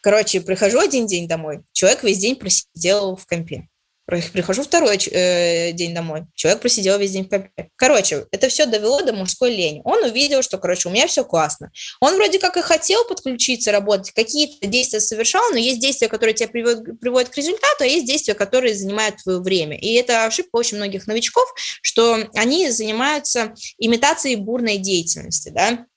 Короче, 0.02 0.40
прихожу 0.42 0.80
один 0.80 1.08
день 1.08 1.28
домой, 1.28 1.62
человек 1.72 2.04
весь 2.04 2.20
день 2.20 2.36
просидел 2.36 3.16
в 3.16 3.26
компе. 3.26 3.68
Прихожу 4.06 4.62
второй 4.62 4.98
э, 4.98 5.72
день 5.72 5.96
домой. 5.96 6.26
Человек 6.36 6.62
просидел 6.62 7.00
весь 7.00 7.12
день 7.12 7.26
в 7.26 7.30
компе. 7.30 7.72
Короче, 7.76 8.28
это 8.32 8.50
все 8.50 8.68
довело 8.68 9.02
до 9.02 9.14
мужской 9.14 9.50
лени. 9.50 9.82
Он 9.84 10.04
увидел, 10.04 10.44
что, 10.44 10.60
короче, 10.60 10.90
у 10.90 10.92
меня 10.92 11.08
все 11.08 11.24
классно. 11.24 11.72
Он 12.00 12.16
вроде 12.16 12.38
как 12.38 12.56
и 12.56 12.62
хотел 12.62 13.04
подключиться, 13.06 13.72
работать, 13.72 14.12
какие-то 14.12 14.68
действия 14.68 15.00
совершал, 15.00 15.42
но 15.50 15.58
есть 15.58 15.80
действия, 15.80 16.08
которые 16.08 16.36
тебя 16.36 16.50
приводят, 16.50 17.00
приводят 17.00 17.30
к 17.30 17.38
результату, 17.38 17.84
а 17.84 17.86
есть 17.86 18.06
действия, 18.06 18.36
которые 18.36 18.76
занимают 18.76 19.24
твое 19.24 19.40
время. 19.40 19.76
И 19.76 19.94
это 19.94 20.26
ошибка 20.26 20.56
очень 20.58 20.78
многих 20.78 21.08
новичков, 21.08 21.52
что 21.82 22.30
они 22.36 22.70
занимаются 22.70 23.56
имитацией 23.80 24.36
бурной 24.36 24.78
деятельности, 24.78 25.50
да. 25.50 25.88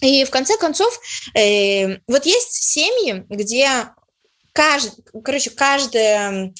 И 0.00 0.24
в 0.24 0.30
конце 0.30 0.56
концов, 0.56 0.98
э, 1.34 1.98
вот 2.06 2.24
есть 2.24 2.52
семьи, 2.52 3.24
где 3.28 3.68
каждый, 4.54 5.04
короче, 5.22 5.50
каждая 5.50 6.54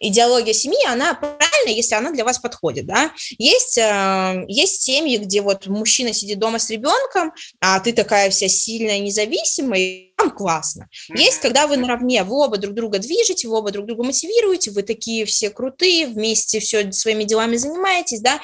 идеология 0.00 0.52
семьи, 0.52 0.84
она 0.86 1.14
правильная, 1.14 1.72
если 1.74 1.94
она 1.94 2.10
для 2.10 2.24
вас 2.24 2.38
подходит, 2.38 2.86
да. 2.86 3.12
Есть, 3.38 3.78
э, 3.78 4.44
есть 4.48 4.82
семьи, 4.82 5.16
где 5.16 5.40
вот 5.40 5.66
мужчина 5.66 6.12
сидит 6.12 6.38
дома 6.38 6.58
с 6.58 6.70
ребенком, 6.70 7.32
а 7.60 7.80
ты 7.80 7.92
такая 7.92 8.30
вся 8.30 8.48
сильная, 8.48 8.98
независимая, 8.98 9.80
и 9.80 10.14
там 10.16 10.30
классно. 10.30 10.88
Есть, 11.14 11.40
когда 11.40 11.66
вы 11.66 11.76
наравне, 11.76 12.24
вы 12.24 12.36
оба 12.36 12.58
друг 12.58 12.74
друга 12.74 12.98
движете, 12.98 13.48
вы 13.48 13.56
оба 13.56 13.70
друг 13.70 13.86
друга 13.86 14.04
мотивируете, 14.04 14.70
вы 14.70 14.82
такие 14.82 15.24
все 15.24 15.50
крутые, 15.50 16.06
вместе 16.06 16.60
все 16.60 16.90
своими 16.92 17.24
делами 17.24 17.56
занимаетесь, 17.56 18.20
да. 18.20 18.40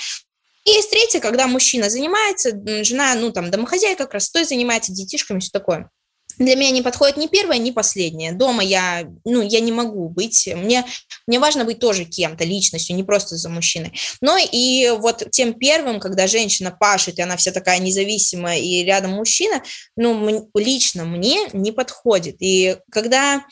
И 0.65 0.71
есть 0.71 0.91
третье, 0.91 1.21
когда 1.21 1.47
мужчина 1.47 1.89
занимается, 1.89 2.51
жена, 2.85 3.15
ну, 3.15 3.33
там, 3.33 3.51
домохозяйка, 3.51 4.07
красотой 4.07 4.45
занимается, 4.45 4.93
детишками, 4.93 5.41
все 5.41 5.51
такое 5.51 5.91
для 6.39 6.57
меня 6.57 6.71
не 6.71 6.83
подходит 6.83 7.17
ни 7.17 7.27
первое, 7.27 7.59
ни 7.59 7.71
последнее. 7.71 8.33
Дома 8.33 8.63
я, 8.63 9.09
ну, 9.25 9.43
я 9.43 9.61
не 9.61 9.73
могу 9.73 10.09
быть, 10.09 10.49
мне, 10.55 10.85
мне 11.27 11.39
важно 11.39 11.65
быть 11.65 11.79
тоже 11.79 12.05
кем-то, 12.05 12.45
личностью, 12.45 12.97
не 12.97 13.05
просто 13.05 13.37
за 13.37 13.49
мужчиной. 13.49 13.93
Но 14.21 14.37
и 14.39 14.91
вот 14.99 15.31
тем 15.31 15.55
первым, 15.55 16.01
когда 16.01 16.27
женщина 16.27 16.71
пашет, 16.71 17.19
и 17.19 17.23
она 17.23 17.37
вся 17.37 17.53
такая 17.53 17.79
независимая, 17.79 18.59
и 18.59 18.85
рядом 18.85 19.13
мужчина, 19.13 19.63
ну, 19.97 20.51
лично 20.55 21.05
мне 21.05 21.49
не 21.53 21.73
подходит. 21.73 22.37
И 22.41 22.77
когда 22.91 23.45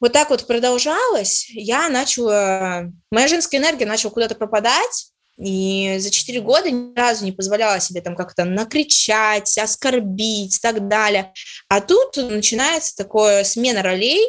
вот 0.00 0.12
так 0.12 0.30
вот 0.30 0.46
продолжалось, 0.46 1.48
я 1.50 1.88
начала, 1.88 2.90
моя 3.10 3.28
женская 3.28 3.58
энергия 3.58 3.86
начала 3.86 4.10
куда-то 4.10 4.34
пропадать, 4.34 5.10
и 5.38 5.96
за 5.98 6.10
4 6.10 6.40
года 6.40 6.70
ни 6.70 6.94
разу 6.96 7.24
не 7.24 7.32
позволяла 7.32 7.80
себе 7.80 8.00
там 8.00 8.16
как-то 8.16 8.44
накричать, 8.44 9.58
оскорбить 9.58 10.56
и 10.56 10.60
так 10.60 10.88
далее. 10.88 11.32
А 11.68 11.80
тут 11.80 12.16
начинается 12.16 12.96
такое 12.96 13.44
смена 13.44 13.82
ролей, 13.82 14.24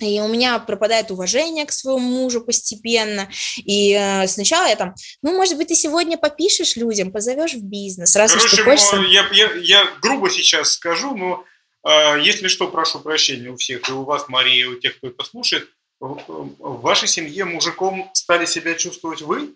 и 0.00 0.20
у 0.20 0.28
меня 0.28 0.58
пропадает 0.58 1.10
уважение 1.10 1.64
к 1.64 1.72
своему 1.72 2.00
мужу 2.00 2.42
постепенно. 2.42 3.30
И 3.56 3.94
э, 3.94 4.26
сначала 4.26 4.66
я 4.66 4.76
там, 4.76 4.94
ну, 5.22 5.34
может 5.34 5.56
быть, 5.56 5.68
ты 5.68 5.74
сегодня 5.74 6.18
попишешь 6.18 6.76
людям, 6.76 7.12
позовешь 7.12 7.54
в 7.54 7.62
бизнес, 7.62 8.14
раз 8.14 8.32
Короче, 8.32 8.46
уж 8.46 8.56
ты 8.56 8.62
хочешь... 8.62 9.10
Я, 9.10 9.26
я, 9.32 9.54
я 9.54 9.88
грубо 10.02 10.28
сейчас 10.30 10.72
скажу, 10.72 11.16
но 11.16 11.44
э, 11.82 12.20
если 12.22 12.48
что, 12.48 12.68
прошу 12.68 13.00
прощения 13.00 13.48
у 13.48 13.56
всех, 13.56 13.88
и 13.88 13.92
у 13.92 14.04
вас, 14.04 14.28
Мария, 14.28 14.64
и 14.64 14.68
у 14.68 14.78
тех, 14.78 14.98
кто 14.98 15.08
это 15.08 15.24
слушает, 15.24 15.68
в, 15.98 16.20
в 16.58 16.80
вашей 16.82 17.08
семье 17.08 17.46
мужиком 17.46 18.10
стали 18.12 18.44
себя 18.44 18.74
чувствовать 18.74 19.22
вы? 19.22 19.54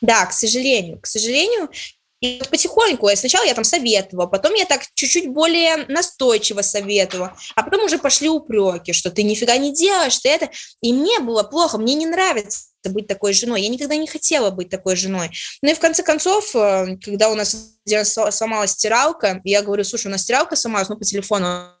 Да, 0.00 0.26
к 0.26 0.32
сожалению, 0.32 1.00
к 1.00 1.06
сожалению, 1.06 1.70
и 2.20 2.38
вот 2.38 2.48
потихоньку, 2.48 3.08
сначала 3.14 3.44
я 3.44 3.54
там 3.54 3.64
советовала, 3.64 4.26
потом 4.26 4.54
я 4.54 4.64
так 4.64 4.82
чуть-чуть 4.94 5.28
более 5.28 5.84
настойчиво 5.88 6.62
советовала, 6.62 7.36
а 7.54 7.62
потом 7.62 7.84
уже 7.84 7.98
пошли 7.98 8.28
упреки, 8.28 8.92
что 8.94 9.10
ты 9.10 9.22
нифига 9.22 9.56
не 9.58 9.72
делаешь, 9.72 10.18
ты 10.18 10.30
это. 10.30 10.48
И 10.80 10.94
мне 10.94 11.20
было 11.20 11.42
плохо, 11.42 11.76
мне 11.76 11.94
не 11.94 12.06
нравится 12.06 12.68
быть 12.86 13.06
такой 13.06 13.32
женой, 13.32 13.62
я 13.62 13.68
никогда 13.68 13.96
не 13.96 14.06
хотела 14.06 14.50
быть 14.50 14.70
такой 14.70 14.96
женой. 14.96 15.30
Ну 15.60 15.70
и 15.70 15.74
в 15.74 15.80
конце 15.80 16.02
концов, 16.02 16.54
э, 16.54 16.96
когда 17.02 17.30
у 17.30 17.34
нас 17.34 17.74
сломалась 18.30 18.70
стиралка, 18.70 19.40
я 19.44 19.60
говорю, 19.60 19.84
слушай, 19.84 20.06
у 20.06 20.10
нас 20.10 20.22
стиралка 20.22 20.56
сломалась, 20.56 20.88
ну 20.88 20.96
по 20.96 21.04
телефону, 21.04 21.72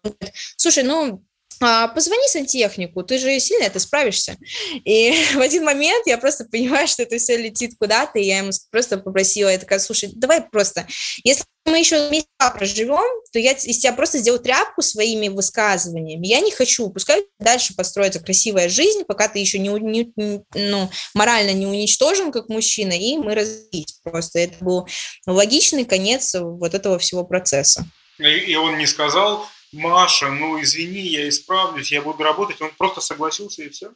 слушай, 0.56 0.82
ну 0.82 1.22
а, 1.60 1.88
позвони 1.88 2.28
сантехнику, 2.28 3.02
ты 3.02 3.18
же 3.18 3.38
сильно 3.40 3.64
это 3.64 3.78
справишься. 3.78 4.36
И 4.84 5.14
в 5.34 5.40
один 5.40 5.64
момент 5.64 6.06
я 6.06 6.18
просто 6.18 6.44
понимаю, 6.44 6.86
что 6.88 7.02
это 7.02 7.16
все 7.18 7.36
летит 7.36 7.72
куда-то, 7.78 8.18
и 8.18 8.24
я 8.24 8.38
ему 8.38 8.50
просто 8.70 8.98
попросила, 8.98 9.48
я 9.48 9.58
такая, 9.58 9.78
слушай, 9.78 10.10
давай 10.14 10.42
просто, 10.42 10.86
если 11.24 11.44
мы 11.64 11.78
еще 11.78 12.08
месяц 12.10 12.26
проживем, 12.38 13.22
то 13.32 13.38
я 13.38 13.52
из 13.52 13.78
тебя 13.78 13.92
просто 13.92 14.18
сделаю 14.18 14.40
тряпку 14.40 14.82
своими 14.82 15.28
высказываниями. 15.28 16.26
Я 16.26 16.40
не 16.40 16.52
хочу, 16.52 16.90
пускай 16.90 17.24
дальше 17.40 17.74
построится 17.74 18.20
красивая 18.20 18.68
жизнь, 18.68 19.02
пока 19.04 19.28
ты 19.28 19.40
еще 19.40 19.58
не, 19.58 19.68
не, 19.68 20.12
ну, 20.54 20.90
морально 21.14 21.52
не 21.52 21.66
уничтожен 21.66 22.30
как 22.30 22.48
мужчина, 22.48 22.92
и 22.92 23.16
мы 23.16 23.34
развились. 23.34 23.98
Просто 24.04 24.38
это 24.40 24.64
был 24.64 24.86
логичный 25.26 25.84
конец 25.84 26.34
вот 26.34 26.74
этого 26.74 26.98
всего 26.98 27.24
процесса. 27.24 27.84
И 28.18 28.54
он 28.54 28.78
не 28.78 28.86
сказал, 28.86 29.46
Маша, 29.76 30.30
ну 30.30 30.60
извини, 30.60 31.00
я 31.00 31.28
исправлюсь, 31.28 31.92
я 31.92 32.02
буду 32.02 32.22
работать. 32.24 32.60
Он 32.60 32.70
просто 32.76 33.00
согласился 33.00 33.62
и 33.62 33.68
все. 33.68 33.92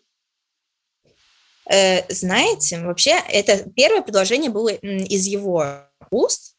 Э, 1.70 2.05
знаете, 2.12 2.81
вообще 2.81 3.12
это 3.28 3.68
первое 3.70 4.03
предложение 4.03 4.51
было 4.51 4.68
из 4.68 5.26
его 5.26 5.85
уст, 6.11 6.57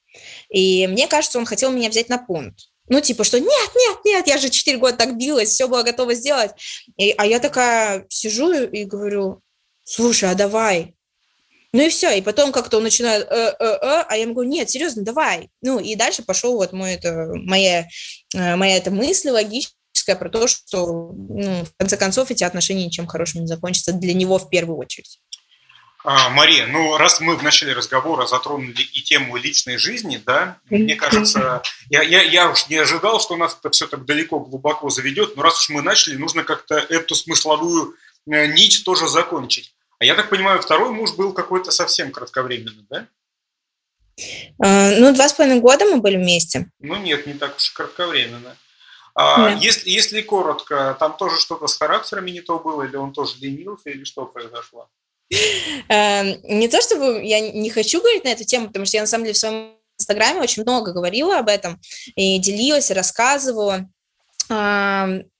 и 0.49 0.87
мне 0.87 1.07
кажется, 1.07 1.37
он 1.37 1.45
хотел 1.45 1.71
меня 1.71 1.89
взять 1.89 2.09
на 2.09 2.17
пункт. 2.17 2.69
Ну, 2.87 2.99
типа, 2.99 3.23
что 3.23 3.39
нет, 3.39 3.71
нет, 3.75 3.97
нет, 4.03 4.27
я 4.27 4.37
же 4.37 4.49
4 4.49 4.77
года 4.77 4.97
так 4.97 5.17
билась, 5.17 5.49
все 5.49 5.67
было 5.67 5.83
готово 5.83 6.13
сделать. 6.13 6.51
И, 6.97 7.13
а 7.17 7.25
я 7.25 7.39
такая 7.39 8.05
сижу 8.09 8.51
и 8.51 8.83
говорю, 8.83 9.41
слушай, 9.83 10.29
а 10.29 10.35
давай, 10.35 10.95
ну 11.73 11.85
и 11.85 11.89
все, 11.89 12.17
и 12.17 12.21
потом 12.21 12.51
как-то 12.51 12.77
он 12.77 12.83
начинает, 12.83 13.27
э, 13.29 13.55
э, 13.59 13.65
э, 13.65 14.03
а 14.07 14.15
я 14.15 14.23
ему 14.23 14.33
говорю, 14.33 14.49
нет, 14.49 14.69
серьезно, 14.69 15.03
давай. 15.03 15.49
Ну 15.61 15.79
и 15.79 15.95
дальше 15.95 16.21
пошел 16.21 16.55
вот 16.55 16.73
мой, 16.73 16.93
это, 16.93 17.29
моя, 17.33 17.87
э, 18.35 18.55
моя 18.55 18.77
эта 18.77 18.91
мысль 18.91 19.29
логическая 19.29 20.17
про 20.17 20.29
то, 20.29 20.47
что 20.47 21.13
ну, 21.13 21.63
в 21.63 21.77
конце 21.77 21.95
концов 21.95 22.29
эти 22.29 22.43
отношения 22.43 22.85
ничем 22.85 23.07
хорошим 23.07 23.41
не 23.41 23.47
закончатся 23.47 23.93
для 23.93 24.13
него 24.13 24.37
в 24.37 24.49
первую 24.49 24.77
очередь. 24.77 25.19
А, 26.03 26.29
Мария, 26.29 26.65
ну 26.65 26.97
раз 26.97 27.21
мы 27.21 27.35
в 27.37 27.43
начале 27.43 27.73
разговора 27.73 28.25
затронули 28.25 28.81
и 28.81 29.01
тему 29.01 29.37
личной 29.37 29.77
жизни, 29.77 30.21
да, 30.25 30.57
мне 30.69 30.95
кажется, 30.95 31.61
я, 31.89 32.01
я, 32.01 32.23
я 32.23 32.49
уж 32.49 32.67
не 32.69 32.77
ожидал, 32.77 33.21
что 33.21 33.35
нас 33.35 33.55
это 33.57 33.69
все 33.69 33.85
так 33.85 34.05
далеко, 34.05 34.39
глубоко 34.39 34.89
заведет, 34.89 35.35
но 35.35 35.43
раз 35.43 35.59
уж 35.59 35.69
мы 35.69 35.83
начали, 35.83 36.15
нужно 36.15 36.43
как-то 36.43 36.75
эту 36.75 37.13
смысловую 37.13 37.93
э, 38.25 38.47
нить 38.47 38.83
тоже 38.83 39.07
закончить. 39.07 39.75
А 40.01 40.05
я 40.05 40.15
так 40.15 40.31
понимаю, 40.31 40.59
второй 40.59 40.89
муж 40.89 41.13
был 41.13 41.31
какой-то 41.31 41.69
совсем 41.69 42.11
кратковременный, 42.11 42.87
да? 42.89 43.07
А, 44.57 44.95
ну, 44.97 45.13
два 45.13 45.29
с 45.29 45.33
половиной 45.33 45.59
года 45.59 45.85
мы 45.85 45.97
были 45.97 46.17
вместе. 46.17 46.71
Ну, 46.79 46.95
нет, 46.95 47.27
не 47.27 47.35
так 47.35 47.55
уж 47.55 47.69
кратковременно. 47.69 48.57
А, 49.13 49.55
если, 49.61 49.91
если 49.91 50.21
коротко, 50.21 50.97
там 50.99 51.15
тоже 51.15 51.39
что-то 51.39 51.67
с 51.67 51.77
характерами 51.77 52.31
не 52.31 52.41
то 52.41 52.57
было, 52.57 52.81
или 52.81 52.95
он 52.95 53.13
тоже 53.13 53.35
ленился, 53.41 53.91
или 53.91 54.03
что 54.03 54.25
произошло? 54.25 54.89
Эм, 55.87 56.39
не 56.45 56.67
то 56.67 56.81
чтобы 56.81 57.23
я 57.23 57.39
не 57.39 57.69
хочу 57.69 57.99
говорить 57.99 58.23
на 58.23 58.29
эту 58.29 58.43
тему, 58.43 58.67
потому 58.69 58.87
что 58.87 58.97
я 58.97 59.03
на 59.03 59.07
самом 59.07 59.25
деле 59.25 59.35
в 59.35 59.37
своем 59.37 59.75
инстаграме 59.99 60.41
очень 60.41 60.63
много 60.63 60.93
говорила 60.93 61.37
об 61.37 61.47
этом 61.47 61.79
и 62.15 62.39
делилась, 62.39 62.89
и 62.89 62.95
рассказывала. 62.95 63.87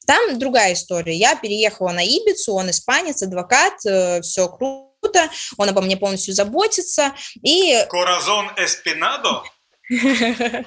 Там 0.08 0.40
другая 0.40 0.74
история. 0.74 1.16
Я 1.16 1.36
переехала 1.36 1.92
на 1.92 2.04
Ибицу, 2.04 2.54
он 2.54 2.70
испанец, 2.70 3.22
адвокат, 3.22 3.86
э, 3.86 4.22
все 4.22 4.48
круто, 4.50 5.30
он 5.58 5.70
обо 5.70 5.82
мне 5.82 5.98
полностью 5.98 6.34
заботится. 6.34 7.14
И... 7.44 7.86
Коразон 7.90 8.48
эспинадо? 8.58 9.44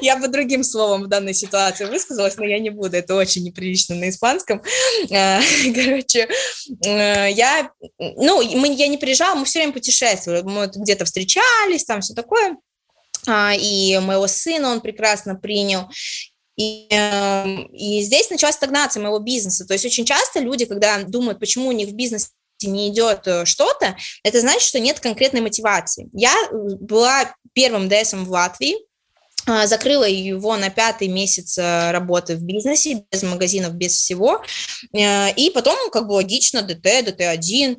Я 0.00 0.16
бы 0.16 0.28
другим 0.28 0.62
словом 0.62 1.04
в 1.04 1.06
данной 1.08 1.34
ситуации 1.34 1.86
высказалась, 1.86 2.36
но 2.36 2.44
я 2.44 2.60
не 2.60 2.70
буду, 2.70 2.96
это 2.96 3.16
очень 3.16 3.42
неприлично 3.42 3.96
на 3.96 4.08
испанском. 4.08 4.62
Э, 5.10 5.40
короче, 5.74 6.28
э, 6.84 7.30
я, 7.32 7.70
ну, 7.98 8.42
мы, 8.58 8.74
я 8.74 8.88
не 8.88 8.98
приезжала, 8.98 9.34
мы 9.34 9.44
все 9.44 9.60
время 9.60 9.72
путешествовали, 9.72 10.42
мы 10.42 10.70
где-то 10.72 11.04
встречались, 11.04 11.84
там 11.84 12.00
все 12.00 12.14
такое, 12.14 12.56
а, 13.26 13.54
и 13.54 13.98
моего 13.98 14.26
сына 14.26 14.70
он 14.70 14.80
прекрасно 14.80 15.34
принял, 15.34 15.88
и, 16.58 16.88
эм, 16.90 17.66
и 17.72 18.02
здесь 18.02 18.30
началась 18.30 18.56
стагнация 18.56 19.00
моего 19.00 19.20
бизнеса. 19.20 19.64
То 19.64 19.74
есть 19.74 19.86
очень 19.86 20.04
часто 20.04 20.40
люди, 20.40 20.64
когда 20.64 21.00
думают, 21.04 21.38
почему 21.38 21.68
у 21.68 21.72
них 21.72 21.88
в 21.88 21.94
бизнесе 21.94 22.30
не 22.62 22.88
идет 22.88 23.28
э, 23.28 23.44
что-то, 23.44 23.96
это 24.24 24.40
значит, 24.40 24.62
что 24.62 24.80
нет 24.80 24.98
конкретной 24.98 25.40
мотивации. 25.40 26.08
Я 26.12 26.34
э, 26.34 26.56
была 26.80 27.32
первым 27.52 27.88
ДСом 27.88 28.24
в 28.24 28.30
Латвии, 28.30 28.74
а, 29.46 29.68
закрыла 29.68 30.08
его 30.08 30.56
на 30.56 30.68
пятый 30.68 31.06
месяц 31.06 31.56
э, 31.58 31.92
работы 31.92 32.34
в 32.34 32.42
бизнесе, 32.42 33.04
без 33.08 33.22
магазинов, 33.22 33.74
без 33.74 33.92
всего, 33.92 34.42
и 34.92 35.50
потом, 35.54 35.90
как 35.90 36.08
бы 36.08 36.12
логично, 36.12 36.62
ДТ, 36.62 37.06
ДТ-1, 37.06 37.76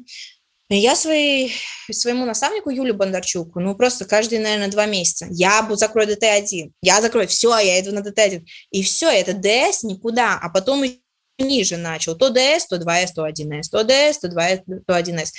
я 0.77 0.95
своей, 0.95 1.53
своему 1.91 2.25
наставнику 2.25 2.69
Юлю 2.69 2.93
Бондарчуку, 2.93 3.59
ну, 3.59 3.75
просто 3.75 4.05
каждые, 4.05 4.39
наверное, 4.39 4.69
два 4.69 4.85
месяца, 4.85 5.27
я 5.31 5.67
закрою 5.71 6.07
ДТ-1, 6.07 6.71
я 6.81 7.01
закрою, 7.01 7.27
все, 7.27 7.57
я 7.57 7.79
иду 7.79 7.91
на 7.91 8.01
ДТ-1, 8.01 8.45
и 8.71 8.83
все, 8.83 9.09
это 9.09 9.33
ДС 9.33 9.83
никуда, 9.83 10.39
а 10.41 10.49
потом 10.49 10.83
ниже 11.39 11.77
начал, 11.77 12.15
то 12.15 12.29
ДС, 12.29 12.67
то 12.67 12.75
2С, 12.75 13.07
то 13.15 13.27
1С, 13.27 13.63
то 13.71 13.83
ДС, 13.83 14.19
то 14.19 14.27
2С, 14.27 14.61
то 14.85 14.99
1С. 14.99 15.29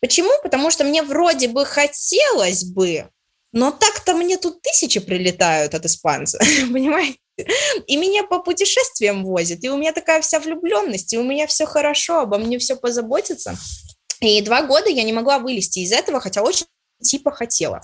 Почему? 0.00 0.30
Потому 0.42 0.70
что 0.70 0.84
мне 0.84 1.02
вроде 1.02 1.48
бы 1.48 1.64
хотелось 1.64 2.64
бы, 2.64 3.08
но 3.52 3.70
так-то 3.70 4.14
мне 4.14 4.36
тут 4.36 4.60
тысячи 4.62 5.00
прилетают 5.00 5.74
от 5.74 5.86
испанца, 5.86 6.38
понимаете? 6.72 7.18
И 7.86 7.96
меня 7.96 8.22
по 8.22 8.38
путешествиям 8.38 9.24
возят, 9.24 9.64
и 9.64 9.68
у 9.68 9.76
меня 9.76 9.92
такая 9.92 10.20
вся 10.20 10.38
влюбленность, 10.38 11.12
и 11.12 11.18
у 11.18 11.24
меня 11.24 11.46
все 11.46 11.66
хорошо, 11.66 12.20
обо 12.20 12.38
мне 12.38 12.58
все 12.58 12.76
позаботится. 12.76 13.56
И 14.20 14.40
два 14.42 14.62
года 14.62 14.88
я 14.88 15.02
не 15.02 15.12
могла 15.12 15.38
вылезти 15.38 15.80
из 15.80 15.92
этого, 15.92 16.20
хотя 16.20 16.42
очень 16.42 16.66
типа 17.02 17.30
хотела. 17.30 17.82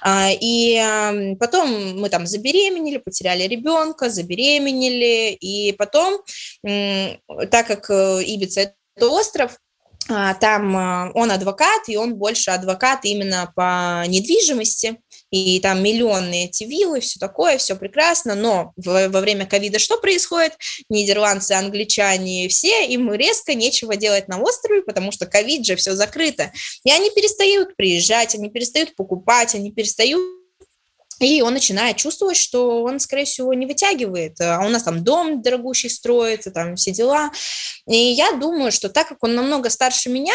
А, 0.00 0.28
и 0.30 1.34
потом 1.40 2.00
мы 2.00 2.08
там 2.08 2.26
забеременели, 2.26 2.98
потеряли 2.98 3.44
ребенка, 3.44 4.10
забеременели, 4.10 5.32
и 5.32 5.72
потом, 5.72 6.22
так 6.62 7.66
как 7.66 7.90
э, 7.90 8.22
Ибица– 8.22 8.74
это 8.96 9.08
остров, 9.08 9.58
а, 10.08 10.34
там 10.34 10.76
а, 10.76 11.10
он 11.14 11.30
адвокат, 11.30 11.88
и 11.88 11.96
он 11.96 12.16
больше 12.16 12.50
адвокат 12.50 13.04
именно 13.04 13.52
по 13.54 14.04
недвижимости, 14.08 15.00
и 15.30 15.60
там 15.60 15.82
миллионные 15.82 16.46
эти 16.46 16.64
виллы, 16.64 17.00
все 17.00 17.18
такое, 17.18 17.58
все 17.58 17.76
прекрасно, 17.76 18.34
но 18.34 18.72
во, 18.76 19.08
во 19.08 19.20
время 19.20 19.46
ковида 19.46 19.78
что 19.78 19.98
происходит? 19.98 20.56
Нидерландцы, 20.88 21.52
англичане, 21.52 22.48
все, 22.48 22.86
им 22.86 23.12
резко 23.12 23.54
нечего 23.54 23.96
делать 23.96 24.28
на 24.28 24.40
острове, 24.40 24.82
потому 24.82 25.12
что 25.12 25.26
ковид 25.26 25.64
же, 25.64 25.76
все 25.76 25.94
закрыто. 25.94 26.52
И 26.84 26.90
они 26.90 27.10
перестают 27.10 27.76
приезжать, 27.76 28.34
они 28.34 28.50
перестают 28.50 28.94
покупать, 28.96 29.54
они 29.54 29.72
перестают 29.72 30.20
и 31.20 31.42
он 31.42 31.52
начинает 31.52 31.98
чувствовать, 31.98 32.38
что 32.38 32.82
он, 32.82 32.98
скорее 32.98 33.26
всего, 33.26 33.52
не 33.52 33.66
вытягивает. 33.66 34.40
А 34.40 34.60
у 34.64 34.70
нас 34.70 34.84
там 34.84 35.04
дом 35.04 35.42
дорогущий 35.42 35.90
строится, 35.90 36.50
там 36.50 36.76
все 36.76 36.92
дела. 36.92 37.30
И 37.86 37.94
я 37.94 38.32
думаю, 38.32 38.72
что 38.72 38.88
так 38.88 39.08
как 39.08 39.22
он 39.22 39.34
намного 39.34 39.68
старше 39.68 40.08
меня, 40.08 40.32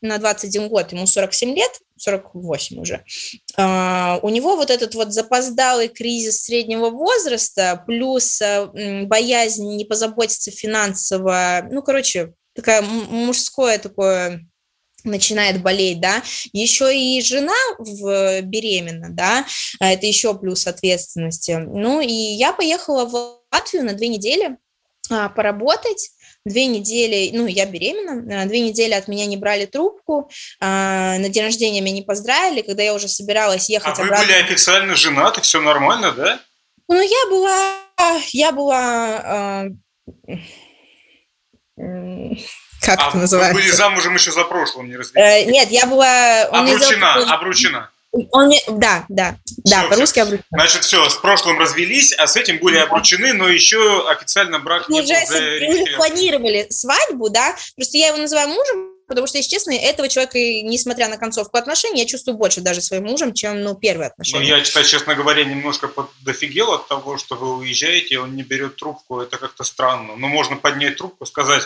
на 0.00 0.18
21 0.18 0.68
год, 0.68 0.92
ему 0.92 1.06
47 1.06 1.54
лет, 1.54 1.70
48 1.98 2.80
уже, 2.80 3.04
а, 3.56 4.18
у 4.22 4.28
него 4.28 4.56
вот 4.56 4.70
этот 4.70 4.94
вот 4.94 5.12
запоздалый 5.12 5.88
кризис 5.88 6.42
среднего 6.42 6.90
возраста, 6.90 7.82
плюс 7.86 8.40
а, 8.42 8.70
боязнь 9.04 9.76
не 9.76 9.84
позаботиться 9.84 10.50
финансово, 10.50 11.66
ну, 11.70 11.82
короче, 11.82 12.32
такая 12.54 12.82
мужское 12.82 13.78
такое 13.78 14.46
начинает 15.04 15.62
болеть, 15.62 16.00
да, 16.00 16.22
еще 16.52 16.96
и 16.96 17.20
жена 17.22 17.54
в, 17.78 18.42
беременна, 18.42 19.08
да, 19.10 19.46
а 19.80 19.92
это 19.92 20.06
еще 20.06 20.36
плюс 20.38 20.66
ответственности. 20.66 21.52
Ну, 21.52 22.00
и 22.00 22.12
я 22.12 22.52
поехала 22.52 23.04
в 23.04 23.40
Латвию 23.52 23.84
на 23.84 23.94
две 23.94 24.08
недели 24.08 24.56
а, 25.10 25.28
поработать, 25.28 26.10
две 26.48 26.66
недели, 26.66 27.30
ну, 27.36 27.46
я 27.46 27.66
беременна, 27.66 28.46
две 28.46 28.60
недели 28.60 28.92
от 28.92 29.08
меня 29.08 29.26
не 29.26 29.36
брали 29.36 29.66
трубку, 29.66 30.30
а, 30.60 31.18
на 31.18 31.28
день 31.28 31.44
рождения 31.44 31.80
меня 31.80 31.94
не 31.94 32.02
поздравили, 32.02 32.62
когда 32.62 32.82
я 32.82 32.94
уже 32.94 33.08
собиралась 33.08 33.68
ехать 33.68 33.98
а 33.98 34.02
обратно. 34.02 34.16
вы 34.16 34.26
были 34.26 34.32
официально 34.32 34.94
женаты, 34.94 35.40
все 35.40 35.60
нормально, 35.60 36.12
да? 36.12 36.40
Ну, 36.88 37.00
я 37.00 37.30
была, 37.30 37.76
я 38.32 38.52
была... 38.52 39.68
Как 42.80 43.00
а 43.00 43.08
это 43.08 43.18
называется? 43.18 43.54
Вы 43.54 43.60
были 43.60 43.70
замужем 43.70 44.14
еще 44.14 44.30
за 44.30 44.44
прошлым, 44.44 44.88
не? 44.88 44.96
Э, 45.14 45.44
нет, 45.44 45.70
я 45.70 45.86
была... 45.86 46.42
Обручена, 46.44 47.34
обручена. 47.34 47.90
Он, 48.32 48.52
да, 48.68 49.04
да, 49.08 49.36
да, 49.64 49.84
по-русски 49.84 50.20
обручена. 50.20 50.44
Значит, 50.50 50.84
все, 50.84 51.08
с 51.08 51.16
прошлым 51.16 51.58
развелись, 51.58 52.12
а 52.12 52.26
с 52.26 52.36
этим 52.36 52.58
были 52.58 52.78
обручены, 52.78 53.32
но 53.32 53.48
еще 53.48 54.08
официально 54.08 54.58
брак 54.58 54.88
не 54.88 55.02
уже, 55.02 55.14
был. 55.14 55.68
Мы 55.68 55.82
уже 55.82 55.96
планировали 55.96 56.66
свадьбу, 56.70 57.30
да, 57.30 57.56
просто 57.76 57.98
я 57.98 58.08
его 58.08 58.18
называю 58.18 58.48
мужем, 58.48 58.92
потому 59.06 59.26
что, 59.26 59.38
если 59.38 59.50
честно, 59.50 59.72
этого 59.72 60.08
человека, 60.08 60.38
несмотря 60.38 61.08
на 61.08 61.16
концовку 61.16 61.56
отношений, 61.56 62.00
я 62.00 62.06
чувствую 62.06 62.36
больше 62.36 62.60
даже 62.60 62.80
своим 62.80 63.04
мужем, 63.04 63.32
чем, 63.32 63.62
ну, 63.62 63.74
первые 63.74 64.08
отношения. 64.08 64.40
Ну, 64.40 64.56
я, 64.56 64.62
честно 64.62 65.14
говоря, 65.14 65.44
немножко 65.44 65.90
дофигел 66.22 66.72
от 66.72 66.88
того, 66.88 67.18
что 67.18 67.36
вы 67.36 67.56
уезжаете, 67.58 68.14
и 68.14 68.18
он 68.18 68.36
не 68.36 68.42
берет 68.42 68.76
трубку, 68.76 69.20
это 69.20 69.38
как-то 69.38 69.64
странно. 69.64 70.16
Но 70.16 70.28
можно 70.28 70.56
поднять 70.56 70.96
трубку, 70.96 71.26
сказать, 71.26 71.62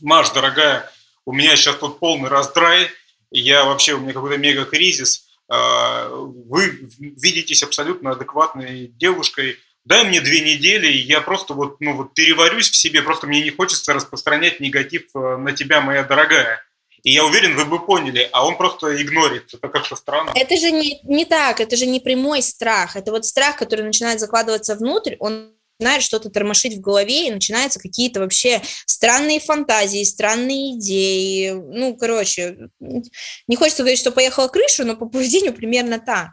Маш, 0.00 0.30
дорогая, 0.30 0.90
у 1.24 1.32
меня 1.32 1.54
сейчас 1.56 1.76
тут 1.76 2.00
полный 2.00 2.28
раздрай, 2.28 2.88
я 3.30 3.64
вообще, 3.64 3.94
у 3.94 4.00
меня 4.00 4.12
какой-то 4.12 4.36
мега-кризис, 4.36 5.26
вы 5.54 6.88
видитесь 6.98 7.62
абсолютно 7.62 8.12
адекватной 8.12 8.86
девушкой, 8.86 9.58
дай 9.84 10.04
мне 10.04 10.20
две 10.20 10.40
недели, 10.40 10.86
и 10.86 10.98
я 10.98 11.20
просто 11.20 11.54
вот, 11.54 11.80
ну, 11.80 11.96
вот 11.96 12.14
переварюсь 12.14 12.70
в 12.70 12.76
себе, 12.76 13.02
просто 13.02 13.26
мне 13.26 13.42
не 13.42 13.50
хочется 13.50 13.92
распространять 13.92 14.60
негатив 14.60 15.04
э, 15.14 15.36
на 15.36 15.52
тебя, 15.52 15.80
моя 15.80 16.04
дорогая. 16.04 16.62
И 17.02 17.10
я 17.10 17.24
уверен, 17.24 17.56
вы 17.56 17.64
бы 17.64 17.84
поняли, 17.84 18.28
а 18.32 18.46
он 18.46 18.56
просто 18.56 19.02
игнорит. 19.02 19.52
Это 19.52 19.68
как-то 19.68 19.96
странно. 19.96 20.30
Это 20.36 20.56
же 20.56 20.70
не, 20.70 21.00
не 21.02 21.24
так, 21.24 21.60
это 21.60 21.76
же 21.76 21.86
не 21.86 21.98
прямой 21.98 22.42
страх. 22.42 22.94
Это 22.94 23.10
вот 23.10 23.24
страх, 23.24 23.56
который 23.56 23.84
начинает 23.84 24.20
закладываться 24.20 24.76
внутрь, 24.76 25.16
он 25.18 25.52
начинает 25.82 26.02
что-то 26.02 26.30
тормошить 26.30 26.76
в 26.76 26.80
голове, 26.80 27.26
и 27.26 27.30
начинаются 27.30 27.80
какие-то 27.80 28.20
вообще 28.20 28.62
странные 28.86 29.40
фантазии, 29.40 30.04
странные 30.04 30.78
идеи. 30.78 31.50
Ну, 31.50 31.96
короче, 31.96 32.56
не 32.80 33.56
хочется 33.56 33.82
говорить, 33.82 33.98
что 33.98 34.12
поехала 34.12 34.46
крышу, 34.46 34.84
но 34.84 34.96
по 34.96 35.06
поведению 35.06 35.52
примерно 35.52 35.98
так. 35.98 36.30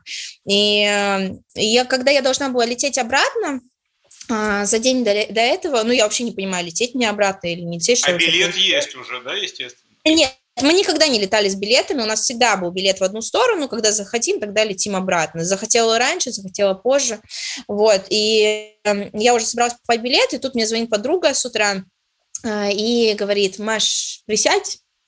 И 0.48 0.84
э, 0.88 1.32
я, 1.56 1.86
когда 1.86 2.12
я 2.12 2.22
должна 2.22 2.50
была 2.50 2.66
лететь 2.66 3.00
обратно, 3.00 3.62
а, 4.30 4.66
за 4.66 4.78
день 4.78 5.04
до, 5.04 5.12
до 5.12 5.42
этого, 5.42 5.82
ну, 5.84 5.92
я 5.92 6.04
вообще 6.04 6.24
не 6.24 6.32
понимаю, 6.32 6.66
лететь 6.66 6.94
мне 6.94 7.10
обратно 7.10 7.48
или 7.48 7.62
не 7.62 7.78
лететь. 7.78 8.08
А 8.08 8.14
билет 8.14 8.56
есть 8.56 8.96
уже, 8.96 9.20
да, 9.22 9.34
естественно? 9.34 9.90
Нет, 10.06 10.38
мы 10.62 10.74
никогда 10.74 11.08
не 11.08 11.20
летали 11.20 11.50
с 11.50 11.56
билетами, 11.56 12.02
у 12.02 12.06
нас 12.06 12.22
всегда 12.22 12.58
был 12.58 12.72
билет 12.72 13.00
в 13.00 13.04
одну 13.04 13.22
сторону, 13.22 13.68
когда 13.68 13.92
захотим, 13.92 14.40
тогда 14.40 14.64
летим 14.64 14.96
обратно. 14.96 15.44
Захотела 15.44 15.98
раньше, 15.98 16.32
захотела 16.32 16.74
позже, 16.74 17.20
вот, 17.68 18.06
и 18.10 18.76
э, 18.84 19.10
я 19.14 19.34
уже 19.34 19.46
собралась 19.46 19.74
покупать 19.74 20.02
билет, 20.02 20.34
и 20.34 20.38
тут 20.38 20.56
мне 20.56 20.68
звонит 20.68 20.90
подруга 20.90 21.34
с 21.34 21.46
утра 21.46 21.84
э, 22.44 22.72
и 22.72 23.14
говорит, 23.14 23.60
Маш, 23.60 24.22
присядь. 24.26 24.80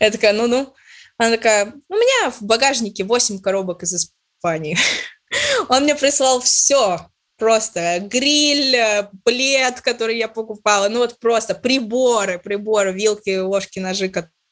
Я 0.00 0.10
такая, 0.10 0.32
ну-ну. 0.32 0.74
Она 1.18 1.36
такая, 1.36 1.74
у 1.88 1.94
меня 1.94 2.30
в 2.30 2.42
багажнике 2.42 3.04
8 3.04 3.40
коробок 3.40 3.82
из 3.82 3.94
Испании. 3.94 4.78
Он 5.68 5.82
мне 5.82 5.94
прислал 5.94 6.40
все, 6.40 7.10
просто 7.40 7.98
гриль, 8.00 8.76
плед, 9.24 9.80
который 9.80 10.18
я 10.18 10.28
покупала, 10.28 10.88
ну 10.88 10.98
вот 10.98 11.18
просто 11.18 11.54
приборы, 11.54 12.38
приборы, 12.38 12.92
вилки, 12.92 13.38
ложки, 13.38 13.80
ножи, 13.80 14.08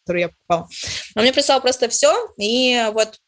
которую 0.09 0.23
я 0.23 0.31
попала. 0.47 0.69
Он 1.17 1.23
мне 1.23 1.33
прислал 1.35 1.61
просто 1.61 1.89
все, 1.91 2.11
и 2.39 2.89
вот 2.95 3.19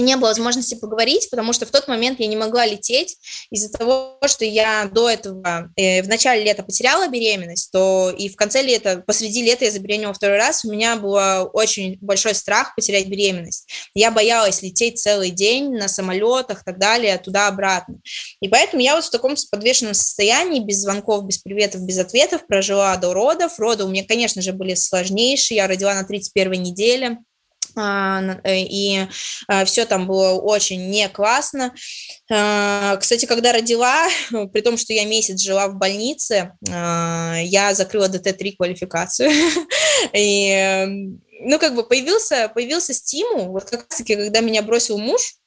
не 0.00 0.16
было 0.16 0.28
возможности 0.28 0.74
поговорить, 0.74 1.28
потому 1.30 1.52
что 1.52 1.66
в 1.66 1.70
тот 1.70 1.88
момент 1.88 2.20
я 2.20 2.26
не 2.26 2.36
могла 2.36 2.66
лететь 2.66 3.16
из-за 3.50 3.70
того, 3.70 4.18
что 4.26 4.44
я 4.44 4.88
до 4.92 5.08
этого 5.08 5.70
э, 5.76 6.02
в 6.02 6.08
начале 6.08 6.44
лета 6.44 6.62
потеряла 6.62 7.08
беременность, 7.08 7.70
то 7.72 8.10
и 8.16 8.28
в 8.28 8.36
конце 8.36 8.62
лета, 8.62 9.02
посреди 9.06 9.42
лета 9.42 9.64
я 9.64 9.70
забеременела 9.70 10.12
второй 10.12 10.38
раз, 10.38 10.64
у 10.64 10.70
меня 10.70 10.96
был 10.96 11.18
очень 11.52 11.98
большой 12.00 12.34
страх 12.34 12.74
потерять 12.74 13.06
беременность. 13.06 13.68
Я 13.94 14.10
боялась 14.10 14.62
лететь 14.62 15.00
целый 15.00 15.30
день 15.30 15.72
на 15.72 15.88
самолетах 15.88 16.62
и 16.62 16.64
так 16.64 16.78
далее, 16.78 17.18
туда-обратно. 17.18 17.96
И 18.40 18.48
поэтому 18.48 18.82
я 18.82 18.94
вот 18.94 19.04
в 19.04 19.10
таком 19.10 19.34
подвешенном 19.50 19.94
состоянии, 19.94 20.60
без 20.60 20.78
звонков, 20.80 21.24
без 21.24 21.38
приветов, 21.38 21.82
без 21.82 21.98
ответов, 21.98 22.46
прожила 22.46 22.96
до 22.96 23.12
родов. 23.12 23.58
Роды 23.58 23.84
у 23.84 23.88
меня, 23.88 24.04
конечно 24.04 24.42
же, 24.42 24.52
были 24.52 24.74
сложнейшие, 24.74 25.56
я 25.56 25.66
родила 25.66 25.94
на 25.94 26.04
31 26.04 26.62
неделе, 26.62 27.18
э, 27.78 28.60
и 28.60 29.06
а, 29.46 29.64
все 29.64 29.84
там 29.84 30.06
было 30.06 30.32
очень 30.32 30.90
не 30.90 31.08
классно. 31.08 31.74
А, 32.30 32.96
кстати, 32.96 33.26
когда 33.26 33.52
родила, 33.52 34.08
при 34.52 34.60
том, 34.60 34.76
что 34.76 34.92
я 34.92 35.04
месяц 35.04 35.40
жила 35.40 35.68
в 35.68 35.76
больнице, 35.76 36.52
я 36.66 37.72
закрыла 37.74 38.08
ДТ-3 38.08 38.56
квалификацию. 38.56 39.30
И, 40.12 40.86
ну, 41.40 41.58
как 41.58 41.74
бы 41.74 41.84
появился, 41.84 42.50
появился 42.54 42.94
стимул, 42.94 43.52
вот 43.52 43.64
как 43.64 43.86
раз-таки, 43.88 44.16
когда 44.16 44.40
меня 44.40 44.62
бросил 44.62 44.98
муж, 44.98 45.38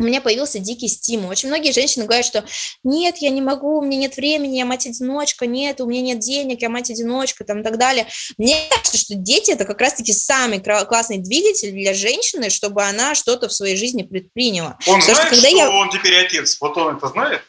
у 0.00 0.02
меня 0.02 0.22
появился 0.22 0.58
дикий 0.58 0.88
стимул. 0.88 1.28
Очень 1.28 1.50
многие 1.50 1.72
женщины 1.72 2.06
говорят, 2.06 2.24
что 2.24 2.44
нет, 2.82 3.18
я 3.18 3.28
не 3.28 3.42
могу, 3.42 3.78
у 3.78 3.82
меня 3.82 3.98
нет 3.98 4.16
времени, 4.16 4.56
я 4.56 4.64
мать-одиночка, 4.64 5.46
нет, 5.46 5.80
у 5.82 5.86
меня 5.86 6.00
нет 6.00 6.20
денег, 6.20 6.62
я 6.62 6.70
мать-одиночка, 6.70 7.44
там 7.44 7.60
и 7.60 7.62
так 7.62 7.76
далее. 7.76 8.06
Мне 8.38 8.56
кажется, 8.70 8.96
что 8.96 9.14
дети– 9.14 9.50
это 9.52 9.66
как 9.66 9.78
раз-таки 9.78 10.14
самый 10.14 10.60
классный 10.60 11.18
двигатель 11.18 11.72
для 11.72 11.92
женщины, 11.92 12.48
чтобы 12.48 12.82
она 12.82 13.14
что-то 13.14 13.48
в 13.48 13.52
своей 13.52 13.76
жизни 13.76 14.02
предприняла. 14.02 14.78
Он 14.86 15.00
Потому 15.00 15.02
знает, 15.02 15.18
что, 15.18 15.28
когда 15.28 15.48
что 15.48 15.56
я... 15.56 15.70
он 15.70 15.90
теперь 15.90 16.16
отец? 16.16 16.56
Вот 16.60 16.76
он 16.78 16.96
это 16.96 17.06
знает? 17.08 17.42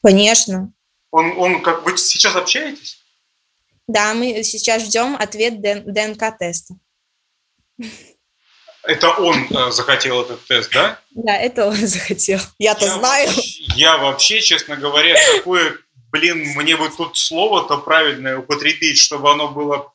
Конечно. 0.00 0.72
Он, 1.10 1.36
он 1.36 1.60
как 1.60 1.84
вы 1.84 1.98
сейчас 1.98 2.36
общаетесь? 2.36 2.98
Да, 3.88 4.14
мы 4.14 4.44
сейчас 4.44 4.82
ждем 4.82 5.16
ответ 5.16 5.60
ДНК-теста. 5.60 6.74
Это 8.86 9.10
он 9.10 9.46
э, 9.50 9.70
захотел 9.70 10.22
этот 10.22 10.44
тест, 10.46 10.70
да? 10.72 10.98
Да, 11.10 11.36
это 11.36 11.66
он 11.66 11.76
захотел. 11.86 12.40
Я-то 12.58 12.84
я 12.84 12.94
знаю. 12.94 13.28
Вообще, 13.28 13.64
я 13.76 13.98
вообще, 13.98 14.40
честно 14.40 14.76
говоря, 14.76 15.14
какое, 15.36 15.76
блин, 16.10 16.52
мне 16.56 16.76
бы 16.76 16.90
тут 16.90 17.16
слово-то 17.16 17.78
правильное 17.78 18.38
употребить, 18.38 18.98
чтобы 18.98 19.30
оно 19.30 19.48
было 19.48 19.92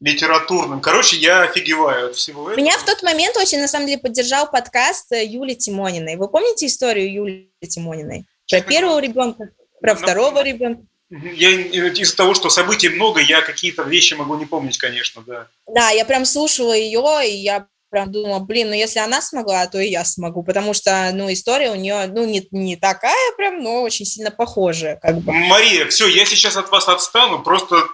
литературным. 0.00 0.80
Короче, 0.80 1.16
я 1.16 1.42
офигеваю 1.42 2.10
от 2.10 2.16
всего 2.16 2.50
этого. 2.50 2.60
Меня 2.60 2.76
в 2.78 2.84
тот 2.84 3.02
момент 3.02 3.36
очень, 3.36 3.60
на 3.60 3.68
самом 3.68 3.86
деле, 3.86 3.98
поддержал 3.98 4.50
подкаст 4.50 5.12
э, 5.12 5.24
Юли 5.24 5.54
Тимониной. 5.54 6.16
Вы 6.16 6.28
помните 6.28 6.66
историю 6.66 7.12
Юли 7.12 7.50
Тимониной? 7.68 8.24
Про 8.48 8.60
первого 8.62 8.98
ребенка, 8.98 9.50
про 9.80 9.94
второго 9.94 10.42
ребенка. 10.42 10.82
Я 11.10 11.50
из-за 11.50 12.16
того, 12.16 12.34
что 12.34 12.50
событий 12.50 12.88
много, 12.88 13.20
я 13.20 13.42
какие-то 13.42 13.82
вещи 13.82 14.14
могу 14.14 14.36
не 14.36 14.46
помнить, 14.46 14.78
конечно, 14.78 15.22
да. 15.26 15.48
Да, 15.66 15.90
я 15.90 16.04
прям 16.04 16.24
слушала 16.24 16.72
ее, 16.72 17.02
и 17.26 17.34
я 17.34 17.66
прям 17.90 18.10
думала, 18.10 18.38
блин, 18.38 18.68
ну 18.68 18.74
если 18.74 19.00
она 19.00 19.20
смогла, 19.20 19.66
то 19.66 19.78
и 19.78 19.88
я 19.88 20.04
смогу, 20.04 20.42
потому 20.42 20.72
что, 20.72 21.10
ну, 21.12 21.30
история 21.32 21.70
у 21.70 21.74
нее, 21.74 22.06
ну, 22.06 22.24
не, 22.24 22.46
не 22.50 22.76
такая 22.76 23.32
прям, 23.36 23.62
но 23.62 23.82
очень 23.82 24.06
сильно 24.06 24.30
похожая, 24.30 24.96
как 24.96 25.18
бы. 25.18 25.32
Мария, 25.32 25.86
все, 25.86 26.06
я 26.08 26.24
сейчас 26.24 26.56
от 26.56 26.70
вас 26.70 26.88
отстану, 26.88 27.40
просто 27.40 27.84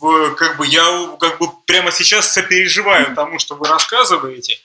в, 0.00 0.34
как 0.34 0.56
бы 0.56 0.66
я 0.66 1.10
как 1.20 1.38
бы 1.38 1.48
прямо 1.66 1.92
сейчас 1.92 2.32
сопереживаю 2.32 3.14
тому, 3.14 3.38
что 3.38 3.54
вы 3.54 3.68
рассказываете. 3.68 4.58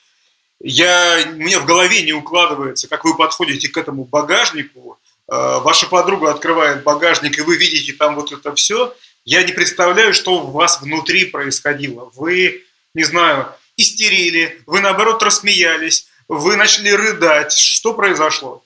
Я, 0.59 1.19
у 1.27 1.33
меня 1.33 1.59
в 1.59 1.65
голове 1.65 2.01
не 2.01 2.13
укладывается, 2.13 2.87
как 2.87 3.03
вы 3.03 3.15
подходите 3.15 3.67
к 3.67 3.77
этому 3.77 4.05
багажнику, 4.05 4.97
э, 5.29 5.59
ваша 5.59 5.85
подруга 5.85 6.31
открывает 6.31 6.83
багажник, 6.83 7.37
и 7.37 7.41
вы 7.41 7.57
видите 7.57 7.93
там 7.93 8.15
вот 8.15 8.31
это 8.31 8.55
все, 8.55 8.95
я 9.27 9.43
не 9.43 9.51
представляю, 9.51 10.13
что 10.13 10.41
у 10.41 10.51
вас 10.51 10.81
внутри 10.81 11.25
происходило. 11.25 12.09
Вы, 12.15 12.63
не 12.93 13.03
знаю, 13.03 13.53
истерили, 13.77 14.61
вы 14.65 14.81
наоборот 14.81 15.23
рассмеялись, 15.23 16.07
вы 16.27 16.57
начали 16.57 16.89
рыдать. 16.89 17.53
Что 17.53 17.93
произошло? 17.93 18.63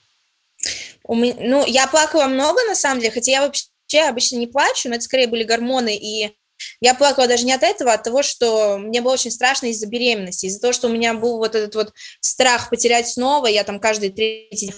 Ну, 1.08 1.66
я 1.66 1.88
плакала 1.88 2.26
много, 2.26 2.64
на 2.66 2.76
самом 2.76 3.02
деле, 3.02 3.12
хотя 3.12 3.32
я 3.32 3.42
вообще 3.42 4.02
обычно 4.08 4.38
не 4.38 4.48
плачу, 4.48 4.90
но 4.90 4.96
это 4.96 5.04
скорее 5.04 5.28
были 5.28 5.44
гормоны, 5.44 5.96
и 5.96 6.36
я 6.80 6.94
плакала 6.94 7.28
даже 7.28 7.46
не 7.46 7.54
от 7.54 7.64
этого, 7.64 7.92
а 7.92 7.96
от 7.96 8.04
того, 8.04 8.24
что 8.24 8.78
мне 8.78 9.02
было 9.02 9.14
очень 9.14 9.32
страшно 9.32 9.68
из-за 9.68 9.88
беременности, 9.88 10.46
из-за 10.46 10.60
того, 10.60 10.74
что 10.74 10.88
у 10.88 10.92
меня 10.92 11.14
был 11.14 11.38
вот 11.38 11.56
этот 11.56 11.76
вот 11.76 11.94
страх 12.22 12.70
потерять 12.70 13.08
снова, 13.08 13.48
я 13.48 13.64
там 13.64 13.80
каждый 13.80 14.10
третий 14.10 14.74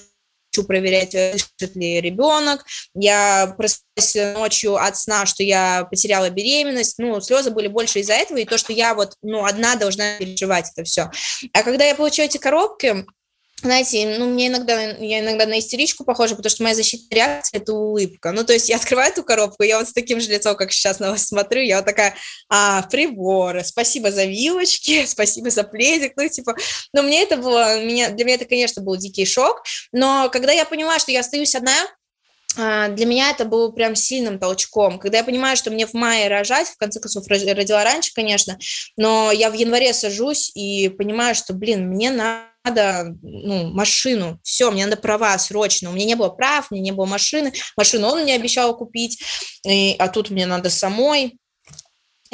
хочу 0.53 0.65
проверять, 0.65 1.11
дышит 1.11 1.75
ли 1.75 1.99
ребенок. 2.01 2.65
Я 2.93 3.53
проснулась 3.57 4.37
ночью 4.37 4.75
от 4.75 4.97
сна, 4.97 5.25
что 5.25 5.43
я 5.43 5.87
потеряла 5.89 6.29
беременность. 6.29 6.99
Ну, 6.99 7.19
слезы 7.21 7.51
были 7.51 7.67
больше 7.67 7.99
из-за 7.99 8.13
этого, 8.13 8.37
и 8.37 8.45
то, 8.45 8.57
что 8.57 8.73
я 8.73 8.93
вот, 8.93 9.13
ну, 9.21 9.45
одна 9.45 9.75
должна 9.75 10.17
переживать 10.17 10.69
это 10.75 10.83
все. 10.83 11.09
А 11.53 11.63
когда 11.63 11.85
я 11.85 11.95
получу 11.95 12.21
эти 12.21 12.37
коробки, 12.37 13.05
знаете, 13.64 14.18
ну, 14.20 14.30
мне 14.30 14.47
иногда, 14.47 14.82
я 14.82 15.20
иногда 15.20 15.45
на 15.45 15.59
истеричку 15.59 16.03
похожа, 16.03 16.36
потому 16.36 16.49
что 16.49 16.64
моя 16.64 16.76
защитная 16.76 17.16
реакция– 17.18 17.59
это 17.61 17.74
улыбка. 17.74 18.32
Ну, 18.32 18.43
то 18.43 18.53
есть 18.53 18.70
я 18.70 18.76
открываю 18.76 19.11
эту 19.11 19.24
коробку, 19.24 19.64
я 19.64 19.80
вот 19.80 19.88
с 19.88 19.93
таким 19.93 20.20
же 20.20 20.30
лицом, 20.30 20.55
как 20.55 20.72
сейчас 20.72 20.99
на 20.99 21.11
вас 21.11 21.28
смотрю, 21.28 21.61
я 21.61 21.78
вот 21.78 21.86
такая, 21.86 22.16
а, 22.49 22.82
приборы, 22.84 23.64
спасибо 23.64 24.11
за 24.11 24.26
вилочки, 24.26 25.05
спасибо 25.07 25.49
за 25.49 25.64
пледик, 25.64 26.14
ну, 26.18 26.28
типа, 26.28 26.55
ну, 26.93 27.03
мне 27.03 27.24
это 27.24 27.38
было, 27.38 27.84
меня, 27.84 28.09
для 28.09 28.26
меня 28.26 28.36
это, 28.36 28.45
конечно, 28.45 28.82
был 28.82 28.97
дикий 28.97 29.26
шок, 29.26 29.64
но 29.91 30.30
когда 30.30 30.51
я 30.51 30.66
поняла, 30.66 30.99
что 30.99 31.11
я 31.11 31.22
остаюсь 31.22 31.55
одна, 31.55 31.74
а, 32.57 32.89
для 32.89 33.05
меня 33.05 33.32
это 33.32 33.45
было 33.45 33.72
прям 33.72 33.95
сильным 33.95 34.38
толчком. 34.38 34.99
Когда 34.99 35.20
я 35.20 35.24
понимаю, 35.24 35.57
что 35.57 35.72
мне 35.72 35.88
в 35.88 35.93
мае 35.93 36.28
рожать, 36.28 36.68
в 36.68 36.78
конце 36.78 36.99
концов 36.99 37.26
родила 37.28 37.84
раньше, 37.84 38.11
конечно, 38.14 38.59
но 38.97 39.32
я 39.32 39.49
в 39.49 39.53
январе 39.53 39.93
сажусь 39.93 40.51
и 40.53 40.89
понимаю, 40.89 41.34
что, 41.34 41.53
блин, 41.53 41.88
мне 41.89 42.11
надо 42.11 42.52
надо 42.64 43.16
ну, 43.22 43.70
машину, 43.72 44.39
все, 44.43 44.72
мне 44.72 44.86
надо 44.86 44.97
права 44.97 45.38
срочно. 45.38 45.89
У 45.89 45.93
меня 45.93 46.05
не 46.05 46.16
было 46.16 46.30
прав, 46.30 46.68
у 46.70 46.76
меня 46.76 46.84
не 46.86 46.91
было 46.91 47.05
машины, 47.05 47.53
машину 47.76 48.07
он 48.07 48.24
мне 48.24 48.36
обещал 48.36 48.76
купить, 48.78 49.22
и, 49.66 49.95
а 49.99 50.07
тут 50.07 50.30
мне 50.30 50.45
надо 50.45 50.70
самой. 50.70 51.38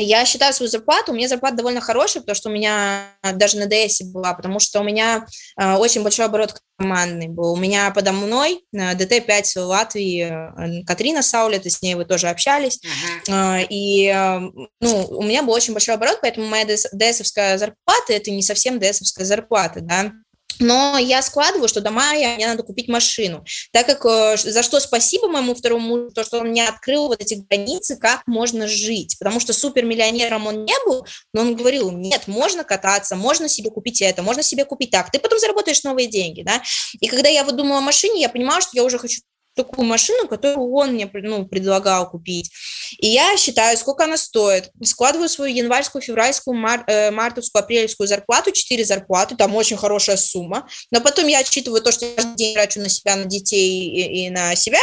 Я 0.03 0.25
считаю 0.25 0.53
свою 0.53 0.69
зарплату, 0.69 1.11
у 1.11 1.15
меня 1.15 1.27
зарплата 1.27 1.57
довольно 1.57 1.81
хорошая, 1.81 2.21
потому 2.21 2.35
что 2.35 2.49
у 2.49 2.51
меня 2.51 3.03
даже 3.33 3.57
на 3.57 3.65
ДС 3.65 4.01
была, 4.01 4.33
потому 4.33 4.59
что 4.59 4.79
у 4.79 4.83
меня 4.83 5.25
э, 5.59 5.75
очень 5.75 6.03
большой 6.03 6.25
оборот 6.25 6.55
командный 6.77 7.27
был. 7.27 7.53
У 7.53 7.57
меня 7.57 7.91
подо 7.91 8.11
мной 8.11 8.63
э, 8.73 8.95
ДТ-5 8.95 9.43
в 9.55 9.65
Латвии 9.65 10.81
э, 10.81 10.83
Катрина 10.85 11.21
Саулет, 11.21 11.65
с 11.65 11.81
ней 11.81 11.95
вы 11.95 12.05
тоже 12.05 12.29
общались. 12.29 12.79
Uh-huh. 13.27 13.61
Э, 13.61 13.65
и 13.69 14.07
э, 14.07 14.39
ну, 14.79 15.05
у 15.09 15.23
меня 15.23 15.43
был 15.43 15.53
очень 15.53 15.73
большой 15.73 15.95
оборот, 15.95 16.19
поэтому 16.21 16.47
моя 16.47 16.65
ДСовская 16.65 17.57
зарплата– 17.57 18.05
это 18.13 18.31
не 18.31 18.41
совсем 18.41 18.79
ДСовская 18.79 19.25
зарплата, 19.25 19.81
да 19.81 20.11
но 20.59 20.97
я 20.97 21.21
складываю, 21.21 21.67
что 21.67 21.81
до 21.81 21.91
мая 21.91 22.35
мне 22.35 22.47
надо 22.47 22.63
купить 22.63 22.87
машину, 22.87 23.45
так 23.71 23.85
как 23.85 24.05
э, 24.05 24.37
за 24.37 24.63
что 24.63 24.79
спасибо 24.79 25.27
моему 25.27 25.55
второму 25.55 25.87
мужу, 25.87 26.11
то, 26.11 26.23
что 26.23 26.39
он 26.39 26.49
мне 26.49 26.67
открыл 26.67 27.07
вот 27.07 27.21
эти 27.21 27.35
границы, 27.35 27.97
как 27.97 28.21
можно 28.27 28.67
жить, 28.67 29.17
потому 29.19 29.39
что 29.39 29.53
супермиллионером 29.53 30.47
он 30.47 30.65
не 30.65 30.75
был, 30.85 31.05
но 31.33 31.41
он 31.41 31.55
говорил, 31.55 31.91
нет, 31.91 32.27
можно 32.27 32.63
кататься, 32.63 33.15
можно 33.15 33.47
себе 33.47 33.69
купить 33.69 34.01
это, 34.01 34.21
можно 34.21 34.43
себе 34.43 34.65
купить 34.65 34.91
так, 34.91 35.11
ты 35.11 35.19
потом 35.19 35.39
заработаешь 35.39 35.83
новые 35.83 36.07
деньги, 36.07 36.43
да, 36.43 36.61
и 36.99 37.07
когда 37.07 37.29
я 37.29 37.43
вот 37.43 37.55
думала 37.55 37.79
о 37.79 37.81
машине, 37.81 38.21
я 38.21 38.29
понимала, 38.29 38.61
что 38.61 38.71
я 38.73 38.83
уже 38.83 38.97
хочу 38.97 39.21
такую 39.63 39.87
машину, 39.87 40.27
которую 40.27 40.71
он 40.71 40.93
мне 40.93 41.09
ну, 41.13 41.45
предлагал 41.45 42.09
купить. 42.09 42.51
И 42.97 43.07
я 43.07 43.35
считаю, 43.37 43.77
сколько 43.77 44.05
она 44.05 44.17
стоит. 44.17 44.71
Складываю 44.83 45.29
свою 45.29 45.53
январскую, 45.53 46.01
февральскую, 46.01 46.55
мар, 46.55 46.83
э, 46.87 47.11
мартовскую, 47.11 47.63
апрельскую 47.63 48.07
зарплату, 48.07 48.51
4 48.51 48.85
зарплаты, 48.85 49.35
там 49.35 49.55
очень 49.55 49.77
хорошая 49.77 50.17
сумма. 50.17 50.67
Но 50.91 51.01
потом 51.01 51.27
я 51.27 51.39
отчитываю 51.39 51.81
то, 51.81 51.91
что 51.91 52.05
я 52.05 52.13
каждый 52.15 52.35
день 52.35 52.53
трачу 52.53 52.79
на 52.79 52.89
себя, 52.89 53.15
на 53.15 53.25
детей 53.25 53.89
и, 53.89 54.25
и 54.25 54.29
на 54.29 54.55
себя, 54.55 54.79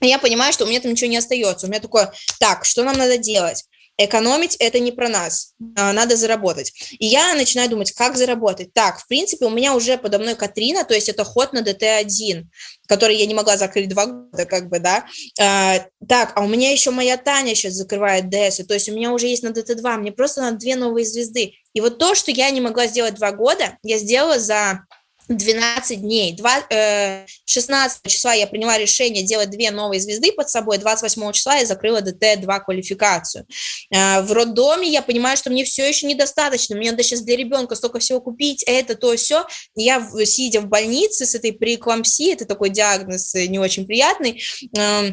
и 0.00 0.06
я 0.06 0.18
понимаю, 0.18 0.52
что 0.52 0.64
у 0.64 0.68
меня 0.68 0.80
там 0.80 0.92
ничего 0.92 1.10
не 1.10 1.16
остается. 1.16 1.66
У 1.66 1.70
меня 1.70 1.80
такое, 1.80 2.12
так, 2.38 2.64
что 2.64 2.84
нам 2.84 2.96
надо 2.96 3.18
делать? 3.18 3.64
Экономить 3.98 4.54
это 4.60 4.78
не 4.78 4.92
про 4.92 5.08
нас, 5.08 5.54
а, 5.76 5.92
надо 5.92 6.16
заработать. 6.16 6.72
И 6.98 7.06
я 7.06 7.34
начинаю 7.34 7.68
думать, 7.68 7.92
как 7.92 8.16
заработать. 8.16 8.72
Так, 8.72 9.00
в 9.00 9.08
принципе, 9.08 9.44
у 9.46 9.50
меня 9.50 9.74
уже 9.74 9.98
подо 9.98 10.18
мной 10.20 10.36
Катрина, 10.36 10.84
то 10.84 10.94
есть 10.94 11.08
это 11.08 11.24
ход 11.24 11.52
на 11.52 11.62
ДТ-1, 11.62 12.44
который 12.86 13.16
я 13.16 13.26
не 13.26 13.34
могла 13.34 13.56
закрыть 13.56 13.88
два 13.88 14.06
года, 14.06 14.44
как 14.46 14.68
бы, 14.68 14.78
да. 14.78 15.04
А, 15.40 15.84
так, 16.08 16.32
а 16.36 16.42
у 16.42 16.48
меня 16.48 16.70
еще 16.70 16.92
моя 16.92 17.16
Таня 17.16 17.56
сейчас 17.56 17.74
закрывает 17.74 18.30
ДС, 18.30 18.64
то 18.66 18.74
есть 18.74 18.88
у 18.88 18.94
меня 18.94 19.12
уже 19.12 19.26
есть 19.26 19.42
на 19.42 19.50
ДТ-2, 19.50 19.96
мне 19.96 20.12
просто 20.12 20.42
надо 20.42 20.58
две 20.58 20.76
новые 20.76 21.04
звезды. 21.04 21.54
И 21.74 21.80
вот 21.80 21.98
то, 21.98 22.14
что 22.14 22.30
я 22.30 22.50
не 22.50 22.60
могла 22.60 22.86
сделать 22.86 23.14
два 23.14 23.32
года, 23.32 23.78
я 23.82 23.98
сделала 23.98 24.38
за 24.38 24.84
12 25.28 26.00
дней. 26.00 26.34
2, 26.34 26.66
э, 26.70 27.26
16 27.44 28.08
числа 28.08 28.32
я 28.32 28.46
приняла 28.46 28.78
решение 28.78 29.22
делать 29.22 29.50
две 29.50 29.70
новые 29.70 30.00
звезды 30.00 30.32
под 30.32 30.48
собой, 30.48 30.78
28 30.78 31.32
числа 31.32 31.56
я 31.56 31.66
закрыла 31.66 32.00
ДТ-2 32.00 32.60
квалификацию. 32.64 33.46
Э, 33.90 34.22
в 34.22 34.32
роддоме 34.32 34.88
я 34.88 35.02
понимаю, 35.02 35.36
что 35.36 35.50
мне 35.50 35.64
все 35.64 35.86
еще 35.86 36.06
недостаточно, 36.06 36.76
мне 36.76 36.90
надо 36.90 37.02
сейчас 37.02 37.20
для 37.20 37.36
ребенка 37.36 37.74
столько 37.74 37.98
всего 37.98 38.20
купить, 38.20 38.64
это, 38.66 38.94
то, 38.94 39.14
все. 39.16 39.46
Я, 39.74 40.06
сидя 40.24 40.60
в 40.60 40.66
больнице 40.66 41.26
с 41.26 41.34
этой 41.34 41.52
преэклампсией, 41.52 42.32
это 42.32 42.46
такой 42.46 42.70
диагноз 42.70 43.34
э, 43.34 43.46
не 43.46 43.58
очень 43.58 43.86
приятный, 43.86 44.42
э, 44.76 45.12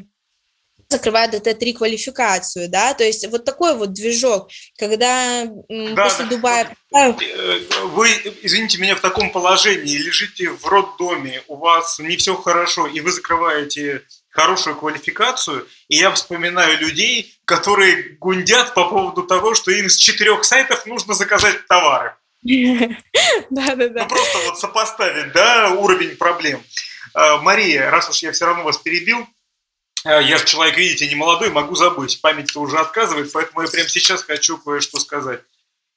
закрывает 0.96 1.32
ДТ-3 1.32 1.74
квалификацию, 1.74 2.70
да, 2.70 2.94
то 2.94 3.04
есть 3.04 3.28
вот 3.28 3.46
такой 3.46 3.76
вот 3.76 3.94
движок, 3.94 4.50
когда 4.78 5.46
да, 5.70 6.04
после 6.04 6.26
да. 6.26 6.30
Дубая... 6.30 6.76
Э, 6.94 7.14
вы, 7.84 8.10
извините 8.42 8.80
меня, 8.80 8.96
в 8.96 9.02
таком 9.02 9.32
положении, 9.32 9.98
лежите 9.98 10.50
в 10.50 10.66
роддоме, 10.66 11.42
у 11.48 11.58
вас 11.58 12.00
не 12.00 12.18
все 12.18 12.36
хорошо, 12.36 12.88
и 12.88 13.00
вы 13.02 13.12
закрываете 13.12 14.04
хорошую 14.30 14.76
квалификацию, 14.76 15.68
и 15.88 15.96
я 15.96 16.12
вспоминаю 16.12 16.78
людей, 16.80 17.38
которые 17.46 18.18
гундят 18.20 18.74
по 18.74 18.90
поводу 18.90 19.24
того, 19.24 19.56
что 19.56 19.72
им 19.72 19.90
с 19.90 19.96
четырех 19.96 20.44
сайтов 20.44 20.86
нужно 20.86 21.14
заказать 21.14 21.66
товары. 21.68 22.16
Да, 23.50 23.76
да, 23.76 23.90
да. 23.90 24.02
Ну, 24.04 24.08
просто 24.08 24.38
вот 24.46 24.60
сопоставить, 24.60 25.34
да, 25.34 25.72
уровень 25.72 26.16
проблем. 26.16 26.62
Э, 27.16 27.38
Мария, 27.38 27.90
раз 27.90 28.10
уж 28.10 28.22
я 28.24 28.32
все 28.32 28.46
равно 28.46 28.64
вас 28.64 28.78
перебил, 28.78 29.28
я 30.06 30.38
же 30.38 30.46
человек, 30.46 30.78
видите, 30.78 31.08
не 31.08 31.16
молодой, 31.16 31.50
могу 31.50 31.76
забыть. 31.76 32.22
Память-то 32.22 32.62
уже 32.62 32.78
отказывает, 32.78 33.32
поэтому 33.32 33.62
я 33.62 33.68
прямо 33.68 33.90
сейчас 33.90 34.24
хочу 34.24 34.58
кое-что 34.58 35.00
сказать. 35.00 35.42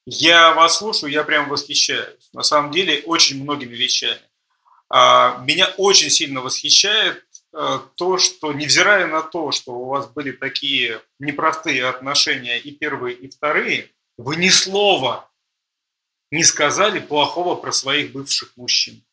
Я 0.06 0.54
вас 0.54 0.78
слушаю, 0.78 1.12
я 1.12 1.22
прям 1.24 1.50
восхищаюсь. 1.50 2.30
На 2.32 2.42
самом 2.42 2.70
деле, 2.70 3.02
очень 3.04 3.42
многими 3.42 3.74
вещами. 3.74 4.20
А, 4.88 5.38
меня 5.44 5.68
очень 5.76 6.08
сильно 6.08 6.40
восхищает 6.40 7.22
э, 7.52 7.80
то, 7.96 8.16
что, 8.16 8.54
невзирая 8.54 9.06
на 9.06 9.20
то, 9.20 9.52
что 9.52 9.72
у 9.72 9.84
вас 9.88 10.06
были 10.06 10.32
такие 10.32 11.02
непростые 11.18 11.86
отношения 11.86 12.58
и 12.58 12.70
первые, 12.70 13.14
и 13.14 13.28
вторые, 13.28 13.90
вы 14.16 14.36
ни 14.36 14.48
слова 14.48 15.30
не 16.30 16.44
сказали 16.44 17.00
плохого 17.00 17.54
про 17.54 17.72
своих 17.72 18.12
бывших 18.12 18.56
мужчин. 18.56 19.04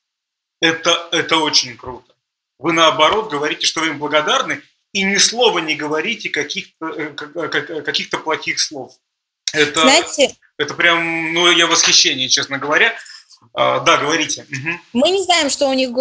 Это, 0.61 1.09
это 1.11 1.37
очень 1.37 1.75
круто. 1.75 2.15
Вы 2.57 2.71
наоборот 2.71 3.29
говорите, 3.29 3.67
что 3.67 3.81
вы 3.81 3.87
им 3.87 3.99
благодарны, 3.99 4.61
и 4.95 5.03
ни 5.03 5.17
слова 5.17 5.59
не 5.59 5.75
говорите 5.75 6.29
каких-то 6.29 6.87
э, 6.87 7.13
э, 7.35 7.81
каких 7.81 8.09
плохих 8.09 8.61
слов. 8.61 8.93
Это, 9.51 9.81
Знаете, 9.81 10.33
это 10.57 10.73
прям, 10.73 11.33
ну, 11.33 11.51
я 11.51 11.67
в 11.67 11.71
восхищении, 11.71 12.27
честно 12.27 12.59
говоря. 12.59 12.93
А, 13.53 13.81
да, 13.81 13.97
говорите. 13.97 14.45
Угу. 14.49 14.69
Мы 14.93 15.09
не 15.09 15.21
знаем, 15.23 15.49
что 15.49 15.67
у 15.67 15.73
них 15.73 15.91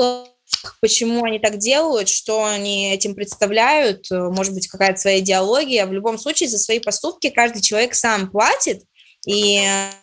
почему 0.81 1.25
они 1.25 1.41
так 1.41 1.59
делают, 1.59 2.09
что 2.09 2.45
они 2.45 2.93
этим 2.93 3.17
представляют, 3.17 4.07
может 4.11 4.55
быть, 4.55 4.69
какая-то 4.69 5.01
своя 5.01 5.19
идеология. 5.19 5.87
В 5.87 5.93
любом 5.93 6.17
случае, 6.17 6.49
за 6.49 6.59
свои 6.59 6.79
поступки 6.79 7.31
каждый 7.31 7.63
человек 7.63 7.97
сам 7.97 8.31
платит, 8.31 8.85
и, 9.27 9.59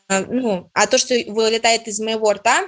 э, 0.09 0.25
ну, 0.25 0.69
а 0.73 0.85
то, 0.85 0.97
что 0.97 1.15
вылетает 1.27 1.87
из 1.87 2.01
моего 2.01 2.33
рта, 2.33 2.67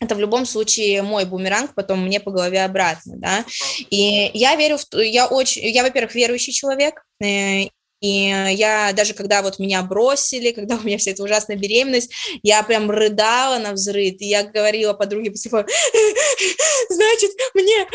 это 0.00 0.14
в 0.14 0.20
любом 0.20 0.46
случае 0.46 1.02
мой 1.02 1.24
бумеранг 1.24 1.74
потом 1.74 2.04
мне 2.04 2.20
по 2.20 2.30
голове 2.30 2.64
обратно, 2.64 3.14
да. 3.16 3.44
И 3.90 4.30
я 4.34 4.56
верю 4.56 4.78
в, 4.78 4.96
я 4.98 5.26
очень, 5.26 5.66
я, 5.66 5.82
во-первых, 5.82 6.14
верующий 6.14 6.52
человек, 6.52 7.02
э, 7.22 7.68
и 8.00 8.28
я 8.52 8.92
даже 8.92 9.14
когда 9.14 9.40
вот 9.42 9.58
меня 9.58 9.82
бросили, 9.82 10.50
когда 10.52 10.76
у 10.76 10.82
меня 10.82 10.98
вся 10.98 11.12
эта 11.12 11.22
ужасная 11.22 11.56
беременность, 11.56 12.12
я 12.42 12.62
прям 12.62 12.90
рыдала 12.90 13.58
на 13.58 13.72
взрыв, 13.72 14.16
и 14.18 14.26
я 14.26 14.44
говорила 14.44 14.92
подруге 14.92 15.30
по 15.30 15.36
телефону, 15.36 15.66
значит, 16.90 17.30
мне 17.54 17.86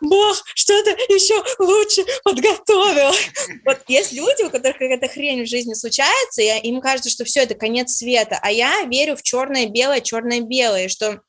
Бог 0.00 0.42
что-то 0.54 0.90
еще 1.08 1.42
лучше 1.58 2.04
подготовил. 2.24 3.12
Вот 3.64 3.78
есть 3.88 4.12
люди, 4.12 4.44
у 4.44 4.50
которых 4.50 4.78
какая-то 4.78 5.08
хрень 5.08 5.44
в 5.44 5.48
жизни 5.48 5.74
случается, 5.74 6.42
и 6.42 6.68
им 6.68 6.80
кажется, 6.80 7.10
что 7.10 7.24
все, 7.24 7.40
это 7.40 7.54
конец 7.54 7.96
света, 7.96 8.38
а 8.40 8.50
я 8.50 8.84
верю 8.84 9.16
в 9.16 9.22
черное-белое, 9.22 10.00
черное-белое, 10.00 10.88
что 10.88 11.20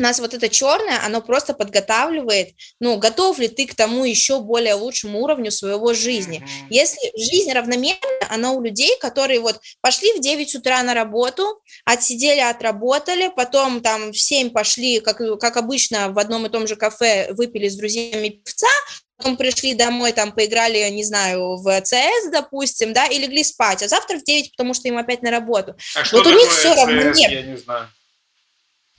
нас 0.00 0.18
вот 0.18 0.34
это 0.34 0.48
черное, 0.48 1.04
оно 1.04 1.20
просто 1.20 1.54
подготавливает, 1.54 2.54
ну, 2.80 2.98
готов 2.98 3.38
ли 3.38 3.48
ты 3.48 3.66
к 3.66 3.74
тому 3.74 4.04
еще 4.04 4.40
более 4.40 4.74
лучшему 4.74 5.20
уровню 5.20 5.50
своего 5.50 5.94
жизни. 5.94 6.38
Mm-hmm. 6.38 6.66
Если 6.70 7.12
жизнь 7.16 7.52
равномерна, 7.52 8.00
она 8.28 8.52
у 8.52 8.62
людей, 8.62 8.98
которые 9.00 9.40
вот 9.40 9.60
пошли 9.80 10.12
в 10.14 10.20
9 10.20 10.54
утра 10.56 10.82
на 10.82 10.94
работу, 10.94 11.60
отсидели, 11.84 12.40
отработали, 12.40 13.30
потом 13.34 13.80
там 13.80 14.12
в 14.12 14.18
7 14.18 14.50
пошли, 14.50 15.00
как, 15.00 15.18
как 15.38 15.56
обычно, 15.56 16.10
в 16.10 16.18
одном 16.18 16.46
и 16.46 16.50
том 16.50 16.66
же 16.66 16.76
кафе 16.76 17.32
выпили 17.32 17.68
с 17.68 17.76
друзьями 17.76 18.28
певца, 18.30 18.68
потом 19.16 19.36
пришли 19.36 19.74
домой, 19.74 20.12
там 20.12 20.32
поиграли, 20.32 20.88
не 20.90 21.04
знаю, 21.04 21.56
в 21.56 21.66
CS, 21.66 22.30
допустим, 22.32 22.92
да, 22.92 23.06
и 23.06 23.18
легли 23.18 23.44
спать, 23.44 23.82
а 23.82 23.88
завтра 23.88 24.18
в 24.18 24.24
9, 24.24 24.52
потому 24.52 24.74
что 24.74 24.88
им 24.88 24.98
опять 24.98 25.22
на 25.22 25.30
работу. 25.30 25.76
А 25.94 26.02
вот 26.12 26.26
у 26.26 26.30
них 26.30 26.50
все 26.50 26.74
равно 26.74 27.02
нет. 27.10 27.30
Я 27.30 27.42
не 27.42 27.56
знаю. 27.56 27.88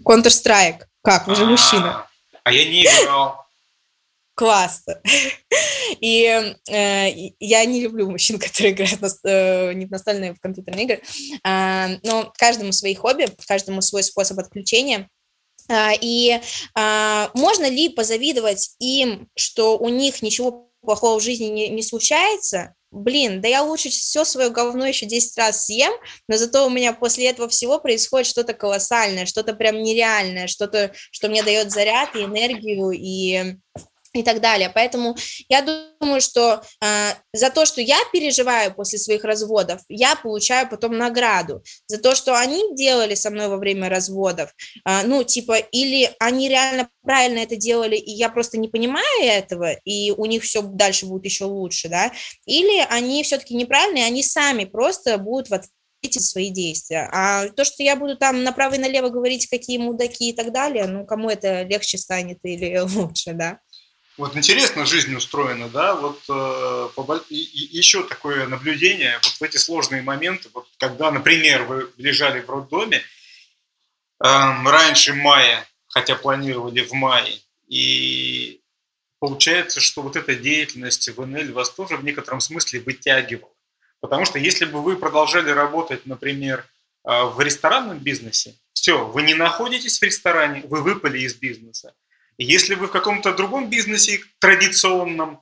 Counter-Strike. 0.06 0.86
Как? 1.04 1.28
Вы 1.28 1.36
же 1.36 1.46
мужчина. 1.46 2.08
А 2.44 2.52
я 2.52 2.66
не 2.66 2.84
играл. 2.84 3.46
Классно. 4.36 5.02
И 6.00 6.56
э, 6.70 7.10
я 7.40 7.66
не 7.66 7.82
люблю 7.82 8.10
мужчин, 8.10 8.40
которые 8.40 8.74
играют 8.74 9.02
на, 9.02 9.10
э, 9.26 9.74
не 9.74 9.86
в 9.86 9.92
настольные, 9.92 10.32
а 10.32 10.34
в 10.34 10.40
компьютерные 10.40 10.86
игры. 10.86 11.02
Э, 11.46 11.98
но 12.04 12.32
каждому 12.38 12.72
свои 12.72 12.96
хобби, 12.96 13.28
каждому 13.48 13.82
свой 13.82 14.04
способ 14.04 14.40
отключения. 14.40 15.10
Э, 15.70 15.92
и 16.00 16.40
э, 16.76 17.28
можно 17.34 17.70
ли 17.70 17.90
позавидовать 17.90 18.76
им, 18.80 19.28
что 19.36 19.78
у 19.78 19.90
них 19.90 20.22
ничего 20.22 20.72
плохого 20.82 21.20
в 21.20 21.24
жизни 21.24 21.46
не, 21.46 21.70
не 21.70 21.84
случается? 21.84 22.74
Блин, 22.92 23.42
да 23.42 23.48
я 23.48 23.64
лучше 23.64 23.90
все 23.90 24.26
свое 24.26 24.50
говно 24.50 24.86
еще 24.86 25.06
10 25.06 25.38
раз 25.38 25.66
съем, 25.66 25.92
но 26.28 26.38
зато 26.38 26.66
у 26.66 26.70
меня 26.70 26.94
после 26.94 27.30
этого 27.30 27.48
всего 27.50 27.80
происходит 27.80 28.28
что-то 28.28 28.54
колоссальное, 28.54 29.26
что-то 29.26 29.54
прям 29.54 29.82
нереальное, 29.82 30.48
что-то, 30.48 30.92
что 31.12 31.30
мне 31.30 31.42
дает 31.44 31.72
заряд 31.72 32.16
и 32.16 32.24
энергию, 32.24 32.92
и 32.92 33.56
и 34.14 34.24
так 34.24 34.42
далее. 34.42 34.72
Поэтому 34.74 35.16
я 35.50 35.62
думаю, 36.00 36.22
что 36.22 36.62
э, 36.84 37.12
за 37.34 37.50
то, 37.50 37.66
что 37.66 37.82
я 37.82 37.98
переживаю 38.12 38.74
после 38.74 39.00
своих 39.00 39.24
разводов, 39.24 39.82
я 39.90 40.16
получаю 40.16 40.70
потом 40.70 40.98
награду. 40.98 41.64
За 41.88 41.98
то, 41.98 42.16
что 42.16 42.38
они 42.38 42.76
делали 42.76 43.16
со 43.16 43.30
мной 43.30 43.48
во 43.48 43.58
время 43.58 43.90
разводов, 43.90 44.54
э, 44.86 45.04
ну, 45.04 45.24
типа, 45.24 45.58
или 45.58 46.10
они 46.20 46.50
реально 46.50 46.90
правильно 47.04 47.40
это 47.40 47.56
делали, 47.56 47.96
и 47.96 48.12
я 48.12 48.30
просто 48.30 48.58
не 48.60 48.68
понимаю 48.68 49.06
этого, 49.22 49.74
и 49.86 50.12
у 50.12 50.26
них 50.26 50.44
все 50.44 50.62
дальше 50.62 51.06
будет 51.06 51.26
еще 51.26 51.46
лучше, 51.46 51.90
да, 51.90 52.12
или 52.46 52.86
они 52.90 53.24
все-таки 53.24 53.56
неправильные, 53.56 54.06
они 54.06 54.24
сами 54.24 54.66
просто 54.66 55.18
будут 55.18 55.50
в 55.50 55.54
эти 56.02 56.20
свои 56.20 56.50
действия. 56.50 57.10
А 57.12 57.48
то, 57.50 57.64
что 57.64 57.84
я 57.84 57.96
буду 57.96 58.18
там 58.18 58.44
направо 58.44 58.76
и 58.76 58.80
налево 58.80 59.10
говорить, 59.10 59.48
какие 59.48 59.78
мудаки 59.78 60.30
и 60.30 60.34
так 60.34 60.52
далее, 60.52 60.88
ну, 60.88 61.06
кому 61.06 61.30
это 61.30 61.64
легче 61.64 61.98
станет 61.98 62.40
или 62.44 62.78
лучше, 62.96 63.34
да. 63.34 63.60
Вот 64.18 64.36
интересно 64.36 64.86
жизнь 64.86 65.16
устроена, 65.16 65.70
да, 65.70 65.96
вот 65.96 66.22
э, 66.30 66.90
по, 66.96 67.24
и, 67.30 67.36
и 67.36 67.78
еще 67.78 68.04
такое 68.04 68.46
наблюдение, 68.46 69.20
вот 69.24 69.32
в 69.32 69.42
эти 69.42 69.58
сложные 69.58 70.02
моменты, 70.02 70.50
вот 70.54 70.68
когда, 70.78 71.12
например, 71.12 71.64
вы 71.64 71.90
лежали 71.98 72.42
в 72.42 72.50
роддоме 72.50 72.98
э, 72.98 73.04
раньше 74.20 75.14
мая, 75.14 75.66
хотя 75.88 76.16
планировали 76.16 76.82
в 76.82 76.92
мае, 76.92 77.40
и 77.68 78.60
получается, 79.20 79.80
что 79.80 80.02
вот 80.02 80.18
эта 80.18 80.36
деятельность 80.36 81.08
в 81.10 81.26
НЛ 81.26 81.54
вас 81.54 81.70
тоже 81.70 81.96
в 81.96 82.04
некотором 82.04 82.42
смысле 82.42 82.82
вытягивала. 82.82 83.52
Потому 84.02 84.26
что 84.26 84.40
если 84.40 84.66
бы 84.66 84.82
вы 84.82 84.98
продолжали 84.98 85.52
работать, 85.52 86.06
например, 86.06 86.66
э, 87.06 87.24
в 87.24 87.40
ресторанном 87.40 88.00
бизнесе, 88.00 88.56
все, 88.74 89.06
вы 89.06 89.22
не 89.22 89.36
находитесь 89.36 90.00
в 90.00 90.04
ресторане, 90.04 90.64
вы 90.66 90.82
выпали 90.82 91.20
из 91.20 91.36
бизнеса. 91.36 91.94
Если 92.44 92.74
вы 92.74 92.88
в 92.88 92.92
каком-то 92.92 93.34
другом 93.34 93.70
бизнесе 93.70 94.24
традиционном, 94.40 95.42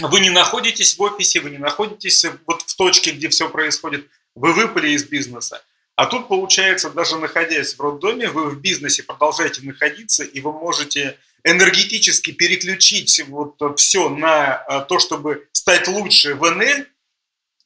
вы 0.00 0.20
не 0.20 0.28
находитесь 0.28 0.98
в 0.98 1.02
офисе, 1.02 1.40
вы 1.40 1.50
не 1.50 1.58
находитесь 1.58 2.26
вот 2.46 2.62
в 2.62 2.76
точке, 2.76 3.12
где 3.12 3.30
все 3.30 3.48
происходит, 3.48 4.06
вы 4.34 4.52
выпали 4.52 4.90
из 4.90 5.04
бизнеса. 5.04 5.64
А 5.96 6.04
тут, 6.06 6.28
получается, 6.28 6.90
даже 6.90 7.18
находясь 7.18 7.74
в 7.74 7.80
роддоме, 7.80 8.28
вы 8.28 8.50
в 8.50 8.60
бизнесе 8.60 9.02
продолжаете 9.02 9.62
находиться, 9.62 10.22
и 10.22 10.40
вы 10.40 10.52
можете 10.52 11.18
энергетически 11.44 12.32
переключить 12.32 13.24
вот 13.28 13.60
все 13.78 14.10
на 14.10 14.54
а, 14.54 14.80
то, 14.82 14.98
чтобы 14.98 15.48
стать 15.52 15.88
лучше 15.88 16.34
в 16.34 16.48
НЛ, 16.50 16.84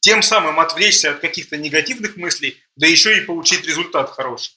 тем 0.01 0.23
самым 0.23 0.61
отвлечься 0.61 1.11
от 1.11 1.19
каких-то 1.19 1.57
негативных 1.57 2.17
мыслей, 2.17 2.63
да 2.77 2.87
еще 2.87 3.19
и 3.19 3.23
получить 3.23 3.67
результат 3.67 4.11
хороший. 4.11 4.53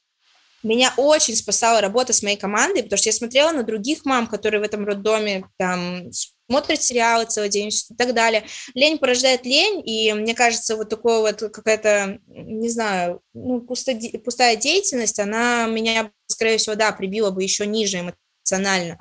Меня 0.66 0.92
очень 0.98 1.36
спасала 1.36 1.80
работа 1.80 2.12
с 2.12 2.24
моей 2.24 2.38
командой, 2.38 2.82
потому 2.82 2.98
что 2.98 3.10
я 3.10 3.14
смотрела 3.14 3.52
на 3.52 3.62
других 3.62 4.04
мам, 4.04 4.26
которые 4.26 4.62
в 4.62 4.64
этом 4.64 4.84
роддоме 4.84 5.46
там 5.58 6.10
смотрят 6.12 6.82
сериалы 6.82 7.26
целый 7.26 7.50
день 7.50 7.70
и 7.70 7.96
так 7.96 8.16
далее. 8.16 8.46
Лень 8.74 8.98
порождает 8.98 9.46
лень, 9.46 9.84
и 9.86 10.12
мне 10.14 10.34
кажется, 10.34 10.76
вот 10.76 10.90
такое 10.90 11.20
вот 11.20 11.52
какая-то, 11.54 12.18
не 12.26 12.70
знаю, 12.70 13.22
ну, 13.36 13.62
пустая, 13.62 14.00
пустая 14.24 14.56
деятельность, 14.56 15.20
она 15.20 15.68
меня, 15.68 16.10
скорее 16.26 16.58
всего, 16.58 16.74
да, 16.74 16.92
прибила 16.92 17.30
бы 17.30 17.44
еще 17.44 17.68
ниже 17.68 18.00
эмоционально. 18.44 18.98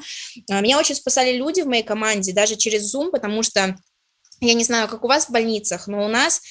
А, 0.51 0.61
меня 0.61 0.79
очень 0.79 0.95
спасали 0.95 1.35
люди 1.35 1.62
в 1.62 1.67
моей 1.67 1.83
команде, 1.83 2.35
даже 2.35 2.57
через 2.57 2.95
Zoom, 2.95 3.11
потому 3.11 3.43
что 3.43 3.75
я 4.41 4.53
не 4.53 4.65
знаю, 4.65 4.89
как 4.89 5.03
у 5.03 5.09
вас 5.09 5.27
в 5.27 5.31
больницах, 5.31 5.87
но 5.87 6.05
у 6.05 6.09
нас 6.09 6.43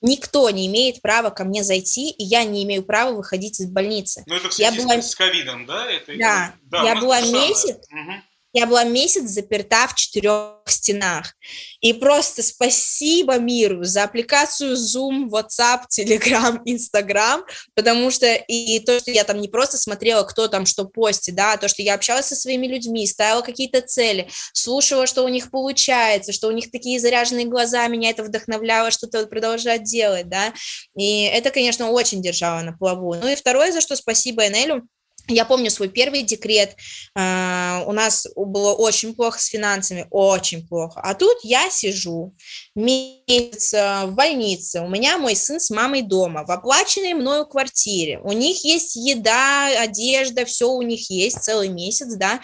Никто 0.00 0.48
не 0.50 0.66
имеет 0.68 1.02
права 1.02 1.30
ко 1.30 1.44
мне 1.44 1.64
зайти, 1.64 2.10
и 2.10 2.22
я 2.24 2.44
не 2.44 2.64
имею 2.64 2.84
права 2.84 3.12
выходить 3.12 3.60
из 3.60 3.68
больницы. 3.68 4.22
Ну, 4.26 4.36
это 4.36 4.48
в 4.48 4.58
я 4.58 4.70
была... 4.72 5.02
с 5.02 5.14
ковидом, 5.14 5.66
да? 5.66 5.90
Это... 5.90 6.16
Да, 6.16 6.54
да 6.62 6.82
я 6.84 7.00
была 7.00 7.20
месяц, 7.20 7.78
угу. 7.90 8.12
Я 8.58 8.66
была 8.66 8.82
месяц 8.82 9.30
заперта 9.30 9.86
в 9.86 9.94
четырех 9.94 10.56
стенах. 10.66 11.32
И 11.80 11.92
просто 11.92 12.42
спасибо 12.42 13.38
миру 13.38 13.84
за 13.84 14.02
аппликацию 14.02 14.74
Zoom, 14.74 15.28
WhatsApp, 15.28 15.82
Telegram, 15.96 16.58
Instagram, 16.66 17.44
потому 17.76 18.10
что 18.10 18.34
и 18.34 18.80
то, 18.80 18.98
что 18.98 19.12
я 19.12 19.22
там 19.22 19.40
не 19.40 19.46
просто 19.46 19.78
смотрела, 19.78 20.24
кто 20.24 20.48
там 20.48 20.66
что 20.66 20.86
постит, 20.86 21.36
да, 21.36 21.52
а 21.52 21.56
то, 21.56 21.68
что 21.68 21.82
я 21.82 21.94
общалась 21.94 22.26
со 22.26 22.34
своими 22.34 22.66
людьми, 22.66 23.06
ставила 23.06 23.42
какие-то 23.42 23.80
цели, 23.80 24.28
слушала, 24.52 25.06
что 25.06 25.22
у 25.22 25.28
них 25.28 25.52
получается, 25.52 26.32
что 26.32 26.48
у 26.48 26.50
них 26.50 26.72
такие 26.72 26.98
заряженные 26.98 27.46
глаза, 27.46 27.86
меня 27.86 28.10
это 28.10 28.24
вдохновляло 28.24 28.90
что-то 28.90 29.24
продолжать 29.28 29.84
делать, 29.84 30.28
да, 30.28 30.52
и 30.96 31.22
это, 31.22 31.52
конечно, 31.52 31.90
очень 31.90 32.20
держало 32.20 32.62
на 32.62 32.72
плаву. 32.72 33.14
Ну 33.14 33.28
и 33.28 33.36
второе, 33.36 33.70
за 33.70 33.80
что 33.80 33.94
спасибо 33.94 34.48
Энелю, 34.48 34.88
я 35.28 35.44
помню 35.44 35.70
свой 35.70 35.88
первый 35.88 36.22
декрет, 36.22 36.74
а, 37.14 37.84
у 37.86 37.92
нас 37.92 38.26
было 38.34 38.72
очень 38.72 39.14
плохо 39.14 39.38
с 39.38 39.46
финансами, 39.46 40.06
очень 40.10 40.66
плохо. 40.66 41.00
А 41.02 41.14
тут 41.14 41.38
я 41.42 41.68
сижу 41.70 42.34
месяц 42.74 43.74
а, 43.74 44.06
в 44.06 44.14
больнице, 44.14 44.80
у 44.80 44.88
меня 44.88 45.18
мой 45.18 45.36
сын 45.36 45.60
с 45.60 45.70
мамой 45.70 46.02
дома, 46.02 46.44
в 46.44 46.50
оплаченной 46.50 47.14
мною 47.14 47.46
квартире. 47.46 48.20
У 48.20 48.32
них 48.32 48.64
есть 48.64 48.96
еда, 48.96 49.68
одежда, 49.80 50.44
все 50.44 50.70
у 50.70 50.82
них 50.82 51.10
есть 51.10 51.42
целый 51.42 51.68
месяц, 51.68 52.14
да. 52.14 52.40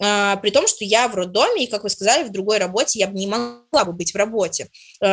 А, 0.00 0.36
при 0.36 0.50
том, 0.50 0.66
что 0.66 0.84
я 0.84 1.08
в 1.08 1.14
роддоме, 1.14 1.64
и, 1.64 1.70
как 1.70 1.82
вы 1.82 1.90
сказали, 1.90 2.24
в 2.24 2.32
другой 2.32 2.58
работе 2.58 2.98
я 2.98 3.08
бы 3.08 3.18
не 3.18 3.26
могла 3.26 3.84
бы 3.84 3.92
быть 3.92 4.12
в 4.12 4.16
работе. 4.16 4.68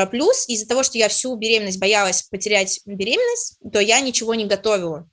Плюс 0.10 0.48
из-за 0.48 0.68
того, 0.68 0.84
что 0.84 0.98
я 0.98 1.10
всю 1.10 1.36
беременность 1.36 1.80
боялась 1.80 2.24
потерять 2.24 2.80
беременность, 2.86 3.58
то 3.72 3.80
я 3.80 4.00
ничего 4.00 4.36
не 4.36 4.46
готовила. 4.46 5.10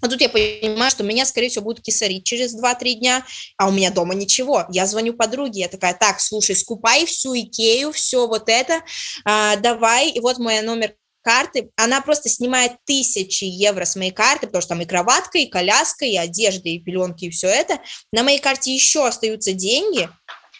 А 0.00 0.08
тут 0.08 0.20
я 0.20 0.28
понимаю, 0.28 0.90
что 0.90 1.02
меня, 1.02 1.24
скорее 1.24 1.48
всего, 1.48 1.64
будут 1.64 1.84
кисарить 1.84 2.24
через 2.24 2.54
2-3 2.54 2.94
дня, 2.94 3.26
а 3.56 3.68
у 3.68 3.72
меня 3.72 3.90
дома 3.90 4.14
ничего. 4.14 4.66
Я 4.70 4.86
звоню 4.86 5.14
подруге, 5.14 5.60
я 5.60 5.68
такая, 5.68 5.94
так, 5.94 6.20
слушай, 6.20 6.56
скупай 6.56 7.06
всю 7.06 7.34
Икею, 7.34 7.92
все 7.92 8.26
вот 8.26 8.48
это, 8.48 8.82
а, 9.24 9.56
давай, 9.56 10.10
и 10.10 10.20
вот 10.20 10.38
мой 10.38 10.60
номер 10.62 10.94
карты, 11.22 11.70
она 11.76 12.02
просто 12.02 12.28
снимает 12.28 12.72
тысячи 12.84 13.44
евро 13.44 13.84
с 13.86 13.96
моей 13.96 14.10
карты, 14.10 14.46
потому 14.46 14.60
что 14.60 14.70
там 14.70 14.82
и 14.82 14.86
кроватка, 14.86 15.38
и 15.38 15.46
коляска, 15.46 16.04
и 16.04 16.16
одежда, 16.16 16.68
и 16.68 16.78
пеленки, 16.78 17.24
и 17.24 17.30
все 17.30 17.48
это. 17.48 17.80
На 18.12 18.22
моей 18.22 18.38
карте 18.38 18.74
еще 18.74 19.06
остаются 19.06 19.52
деньги, 19.52 20.08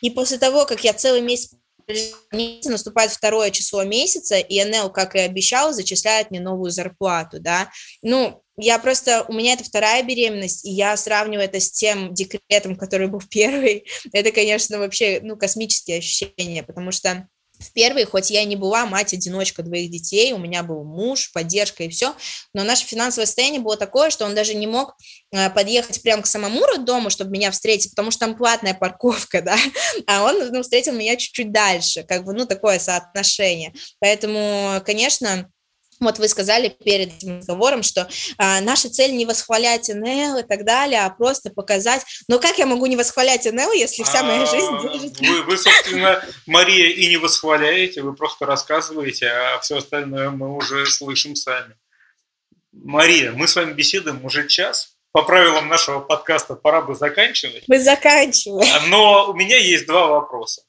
и 0.01 0.11
после 0.11 0.39
того, 0.39 0.64
как 0.64 0.82
я 0.82 0.95
целый 0.95 1.20
месяц 1.20 1.51
наступает 2.64 3.11
второе 3.11 3.51
число 3.51 3.85
месяца, 3.85 4.39
и 4.39 4.64
НЛ, 4.64 4.91
как 4.91 5.14
и 5.16 5.20
обещал, 5.20 5.72
зачисляет 5.72 6.30
мне 6.30 6.41
новую 6.41 6.70
зарплату, 6.70 7.41
да. 7.41 7.70
Ну, 8.03 8.43
я 8.57 8.78
просто, 8.78 9.24
у 9.28 9.32
меня 9.32 9.55
это 9.55 9.64
вторая 9.64 10.02
беременность, 10.02 10.64
и 10.64 10.70
я 10.70 10.96
сравниваю 10.96 11.46
это 11.46 11.61
с 11.61 11.70
тем 11.70 12.14
декретом, 12.14 12.76
который 12.76 13.09
был 13.09 13.20
первый. 13.28 13.86
Это, 14.12 14.30
конечно, 14.30 14.78
вообще, 14.78 15.20
ну, 15.22 15.36
космические 15.36 15.98
ощущения, 15.98 16.62
потому 16.62 16.92
что 16.92 17.26
в 17.59 17.72
первый, 17.72 18.05
хоть 18.05 18.30
я 18.30 18.42
и 18.42 18.46
не 18.46 18.57
была 18.57 18.84
мать-одиночка 18.84 19.62
двоих 19.62 19.90
детей, 19.90 20.32
у 20.32 20.38
меня 20.38 20.62
был 20.62 20.84
муж, 20.84 21.32
поддержка 21.32 21.84
и 21.84 21.88
все, 21.88 22.14
но 22.52 22.64
наше 22.64 22.84
финансовое 22.84 23.26
состояние 23.26 23.61
было 23.61 23.76
такое, 23.76 24.11
что 24.11 24.24
он 24.24 24.34
даже 24.34 24.55
не 24.55 24.66
мог 24.66 24.96
э, 25.30 25.50
подъехать 25.50 26.02
прямо 26.02 26.22
к 26.22 26.26
самому 26.26 26.64
роддому, 26.66 27.11
чтобы 27.11 27.30
меня 27.30 27.50
встретить, 27.52 27.90
потому 27.90 28.11
что 28.11 28.26
там 28.26 28.36
платная 28.36 28.74
парковка, 28.74 29.40
да, 29.42 29.57
а 30.07 30.24
он 30.24 30.48
ну, 30.52 30.62
встретил 30.62 30.92
меня 30.92 31.16
чуть-чуть 31.16 31.52
дальше, 31.52 32.02
как 32.02 32.24
бы, 32.24 32.32
ну, 32.32 32.44
такое 32.44 32.78
соотношение. 32.78 33.72
Поэтому, 34.00 34.82
конечно, 34.84 35.48
вот 36.05 36.18
вы 36.18 36.28
сказали 36.28 36.68
перед 36.68 37.12
разговором, 37.22 37.82
что 37.82 38.09
а, 38.38 38.61
наша 38.61 38.88
цель 38.88 39.16
не 39.16 39.26
восхвалять 39.26 39.88
НЛ 39.88 40.38
и 40.38 40.42
так 40.42 40.64
далее, 40.64 41.05
а 41.05 41.11
просто 41.11 41.50
показать. 41.50 42.05
Но 42.28 42.38
как 42.38 42.59
я 42.59 42.66
могу 42.66 42.86
не 42.86 42.96
восхвалять 42.96 43.44
НЛ, 43.44 43.72
если 43.72 44.02
вся 44.02 44.22
моя 44.22 44.46
жизнь 44.46 44.70
а, 44.70 44.82
держится? 44.82 45.24
Вы, 45.24 45.42
вы, 45.42 45.57
собственно, 45.57 46.24
Мария, 46.46 46.90
и 46.90 47.09
не 47.09 47.16
восхваляете, 47.16 48.02
вы 48.02 48.14
просто 48.14 48.46
рассказываете, 48.46 49.28
а 49.28 49.59
все 49.61 49.78
остальное 49.78 50.30
мы 50.30 50.55
уже 50.55 50.86
слышим 50.86 51.36
сами. 51.36 51.74
Мария, 52.72 53.32
мы 53.32 53.46
с 53.46 53.57
вами 53.57 53.72
беседуем 53.72 54.24
уже 54.24 54.48
час. 54.48 54.96
По 55.12 55.22
правилам 55.22 55.68
нашего 55.68 56.00
подкаста 56.00 56.57
пора 56.57 56.82
бы 56.82 56.96
заканчивать. 56.96 57.62
Мы 57.68 57.78
заканчиваем. 57.78 58.90
Но 58.90 59.30
у 59.30 59.34
меня 59.34 59.57
есть 59.57 59.86
два 59.86 60.09
вопроса. 60.09 60.62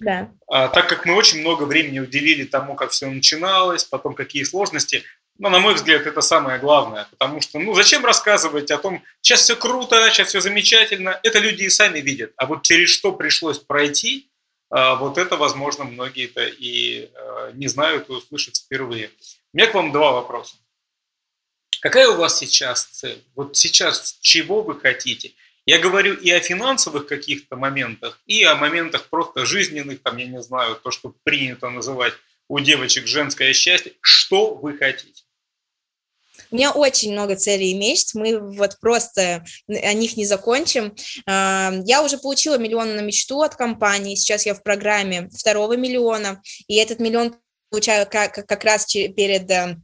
Да. 0.00 0.32
А, 0.48 0.68
так 0.68 0.88
как 0.88 1.04
мы 1.04 1.14
очень 1.14 1.40
много 1.40 1.64
времени 1.64 1.98
уделили 1.98 2.44
тому, 2.44 2.74
как 2.74 2.90
все 2.90 3.06
начиналось, 3.06 3.84
потом 3.84 4.14
какие 4.14 4.44
сложности, 4.44 5.04
но, 5.38 5.48
на 5.48 5.58
мой 5.58 5.74
взгляд, 5.74 6.06
это 6.06 6.20
самое 6.20 6.58
главное, 6.58 7.06
потому 7.10 7.40
что, 7.40 7.58
ну, 7.58 7.74
зачем 7.74 8.04
рассказывать 8.04 8.70
о 8.70 8.78
том, 8.78 9.02
сейчас 9.20 9.42
все 9.42 9.56
круто, 9.56 10.10
сейчас 10.10 10.28
все 10.28 10.40
замечательно, 10.40 11.18
это 11.22 11.38
люди 11.38 11.64
и 11.64 11.70
сами 11.70 12.00
видят, 12.00 12.32
а 12.36 12.46
вот 12.46 12.62
через 12.62 12.90
что 12.90 13.12
пришлось 13.12 13.58
пройти, 13.58 14.30
а, 14.70 14.94
вот 14.94 15.18
это, 15.18 15.36
возможно, 15.36 15.84
многие-то 15.84 16.46
и 16.46 17.10
а, 17.14 17.52
не 17.52 17.68
знают 17.68 18.08
и 18.08 18.12
услышат 18.12 18.56
впервые. 18.56 19.10
У 19.52 19.56
меня 19.56 19.66
к 19.66 19.74
вам 19.74 19.92
два 19.92 20.12
вопроса. 20.12 20.56
Какая 21.80 22.08
у 22.08 22.16
вас 22.16 22.38
сейчас 22.38 22.84
цель? 22.84 23.24
Вот 23.34 23.56
сейчас 23.56 24.18
чего 24.20 24.62
вы 24.62 24.78
хотите? 24.78 25.32
Я 25.66 25.78
говорю 25.78 26.14
и 26.14 26.30
о 26.30 26.40
финансовых 26.40 27.06
каких-то 27.06 27.56
моментах, 27.56 28.20
и 28.26 28.42
о 28.44 28.54
моментах 28.54 29.08
просто 29.08 29.44
жизненных, 29.46 30.02
там, 30.02 30.16
я 30.16 30.26
не 30.26 30.42
знаю, 30.42 30.76
то, 30.76 30.90
что 30.90 31.14
принято 31.22 31.70
называть 31.70 32.14
у 32.48 32.58
девочек 32.58 33.06
женское 33.06 33.52
счастье. 33.52 33.92
Что 34.00 34.54
вы 34.54 34.76
хотите? 34.76 35.22
У 36.50 36.56
меня 36.56 36.72
очень 36.72 37.12
много 37.12 37.36
целей 37.36 37.70
и 37.70 37.78
мечт, 37.78 38.14
мы 38.14 38.38
вот 38.38 38.78
просто 38.80 39.44
о 39.68 39.92
них 39.92 40.16
не 40.16 40.24
закончим. 40.24 40.96
А, 41.26 41.72
я 41.84 42.02
уже 42.02 42.18
получила 42.18 42.58
миллион 42.58 42.96
на 42.96 43.00
мечту 43.00 43.42
от 43.42 43.54
компании, 43.54 44.16
сейчас 44.16 44.46
я 44.46 44.54
в 44.54 44.62
программе 44.62 45.28
второго 45.30 45.76
миллиона, 45.76 46.42
и 46.66 46.74
этот 46.76 46.98
миллион 46.98 47.36
получаю 47.70 48.08
как, 48.10 48.34
как 48.34 48.64
раз 48.64 48.86
перед 48.86 49.48
э, 49.48 49.76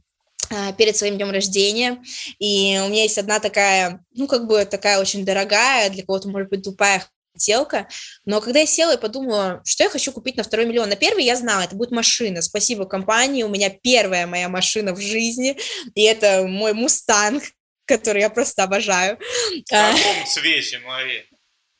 перед 0.77 0.95
своим 0.95 1.17
днем 1.17 1.31
рождения, 1.31 2.01
и 2.39 2.79
у 2.83 2.89
меня 2.89 3.03
есть 3.03 3.17
одна 3.17 3.39
такая, 3.39 4.03
ну, 4.13 4.27
как 4.27 4.47
бы 4.47 4.65
такая 4.65 4.99
очень 4.99 5.25
дорогая, 5.25 5.89
для 5.89 6.05
кого-то, 6.05 6.29
может 6.29 6.49
быть, 6.49 6.63
тупая 6.63 7.03
хотелка, 7.33 7.87
но 8.25 8.41
когда 8.41 8.59
я 8.61 8.65
села 8.65 8.95
и 8.95 8.99
подумала, 8.99 9.61
что 9.65 9.83
я 9.83 9.89
хочу 9.89 10.11
купить 10.11 10.37
на 10.37 10.43
второй 10.43 10.65
миллион, 10.65 10.89
на 10.89 10.95
первый 10.95 11.23
я 11.23 11.35
знала, 11.35 11.61
это 11.61 11.75
будет 11.75 11.91
машина, 11.91 12.41
спасибо 12.41 12.85
компании, 12.85 13.43
у 13.43 13.49
меня 13.49 13.69
первая 13.69 14.25
моя 14.25 14.49
машина 14.49 14.93
в 14.93 15.01
жизни, 15.01 15.57
и 15.93 16.03
это 16.03 16.43
мой 16.43 16.73
Мустанг, 16.73 17.43
который 17.85 18.21
я 18.21 18.29
просто 18.29 18.63
обожаю. 18.63 19.17
В 19.17 19.73
а, 19.73 19.93
каком 19.93 20.25
цвете, 20.25 20.79
Мария? 20.79 21.23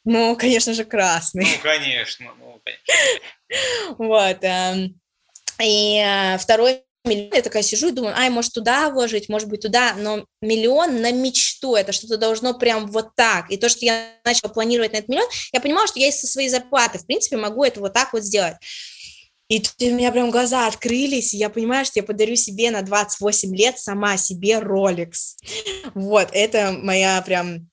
Ну, 0.05 0.36
конечно 0.38 0.74
же, 0.74 0.86
красный. 0.86 1.45
Ну, 1.45 1.61
конечно, 1.61 2.34
ну, 2.39 2.61
конечно. 2.63 3.95
Вот. 3.97 4.38
Эм, 4.41 4.99
и 5.61 5.99
э, 5.99 6.38
второй 6.38 6.84
миллион, 7.08 7.34
я 7.34 7.41
такая 7.41 7.64
сижу 7.64 7.89
и 7.89 7.91
думаю, 7.91 8.16
ай, 8.18 8.30
может 8.30 8.53
туда 8.53 8.89
вложить, 8.89 9.30
может 9.30 9.49
быть 9.49 9.62
туда, 9.62 9.93
но 9.97 10.26
миллион 10.41 11.01
на 11.01 11.12
мечту, 11.12 11.76
это 11.76 11.91
что-то 11.91 12.18
должно 12.18 12.53
прям 12.53 12.88
вот 12.88 13.16
так. 13.16 13.51
И 13.51 13.58
то, 13.58 13.70
что 13.70 13.86
я 13.86 14.10
начала 14.24 14.51
планировать 14.51 14.93
на 14.93 14.97
этот 14.97 15.10
миллион, 15.10 15.28
я 15.53 15.60
понимала, 15.60 15.88
что 15.88 15.99
я 15.99 16.08
из 16.08 16.20
своей 16.20 16.49
зарплаты, 16.49 16.99
в 16.99 17.05
принципе, 17.05 17.38
могу 17.38 17.64
это 17.64 17.80
вот 17.80 17.93
так 17.93 18.14
вот 18.14 18.24
сделать. 18.24 18.58
И 19.49 19.60
тут 19.62 19.74
у 19.80 19.91
меня 19.91 20.12
прям 20.12 20.30
глаза 20.30 20.68
открылись, 20.68 21.34
и 21.34 21.38
я 21.38 21.49
понимаю, 21.49 21.86
что 21.86 21.99
я 21.99 22.03
подарю 22.03 22.36
себе 22.36 22.70
на 22.70 22.82
28 22.82 23.55
лет 23.55 23.80
сама 23.80 24.18
себе 24.18 24.55
Rolex. 24.55 25.38
Вот, 25.93 26.30
это 26.34 26.74
моя 26.74 27.22
прям 27.22 27.70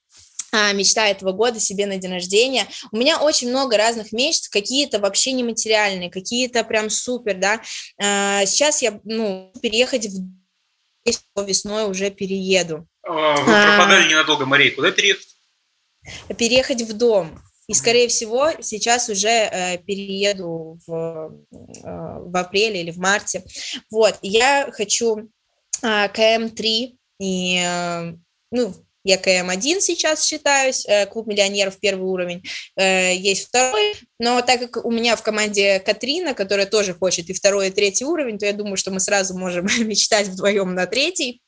мечта 0.72 1.06
этого 1.06 1.32
года 1.32 1.60
себе 1.60 1.86
на 1.86 1.96
день 1.96 2.12
рождения. 2.12 2.66
У 2.92 2.96
меня 2.96 3.20
очень 3.20 3.50
много 3.50 3.76
разных 3.76 4.12
мечт, 4.12 4.48
какие-то 4.48 4.98
вообще 4.98 5.32
нематериальные, 5.32 6.10
какие-то 6.10 6.64
прям 6.64 6.90
супер, 6.90 7.36
да. 7.36 7.60
А, 7.98 8.44
сейчас 8.46 8.82
я, 8.82 9.00
ну, 9.04 9.52
переехать 9.60 10.06
в 10.06 11.44
весной 11.44 11.90
уже 11.90 12.10
перееду. 12.10 12.86
А, 13.02 13.36
вы 13.36 13.44
пропадали 13.44 14.08
ненадолго, 14.08 14.46
Мария, 14.46 14.74
куда 14.74 14.90
переехать? 14.90 15.36
Переехать 16.36 16.82
в 16.82 16.92
дом. 16.92 17.40
И, 17.66 17.72
скорее 17.72 18.08
всего, 18.08 18.50
сейчас 18.60 19.08
уже 19.08 19.28
э, 19.28 19.78
перееду 19.78 20.78
в, 20.86 20.92
э, 20.92 22.18
в 22.20 22.36
апреле 22.36 22.82
или 22.82 22.90
в 22.90 22.98
марте. 22.98 23.42
Вот, 23.90 24.18
я 24.20 24.70
хочу 24.70 25.30
э, 25.82 26.08
КМ-3, 26.08 26.96
и, 27.20 27.62
э, 27.64 28.14
ну, 28.50 28.74
я 29.04 29.18
КМ-1 29.18 29.80
сейчас 29.80 30.24
считаюсь, 30.24 30.84
э, 30.86 31.06
клуб 31.06 31.26
миллионеров 31.26 31.78
первый 31.78 32.06
уровень, 32.08 32.42
э, 32.76 33.14
есть 33.14 33.48
второй, 33.48 33.94
но 34.18 34.40
так 34.40 34.60
как 34.60 34.84
у 34.84 34.90
меня 34.90 35.14
в 35.14 35.22
команде 35.22 35.78
Катрина, 35.78 36.34
которая 36.34 36.66
тоже 36.66 36.94
хочет 36.94 37.28
и 37.28 37.34
второй, 37.34 37.68
и 37.68 37.70
третий 37.70 38.04
уровень, 38.04 38.38
то 38.38 38.46
я 38.46 38.52
думаю, 38.52 38.76
что 38.76 38.90
мы 38.90 39.00
сразу 39.00 39.36
можем 39.38 39.66
мечтать 39.86 40.28
вдвоем 40.28 40.74
на 40.74 40.86
третий. 40.86 41.43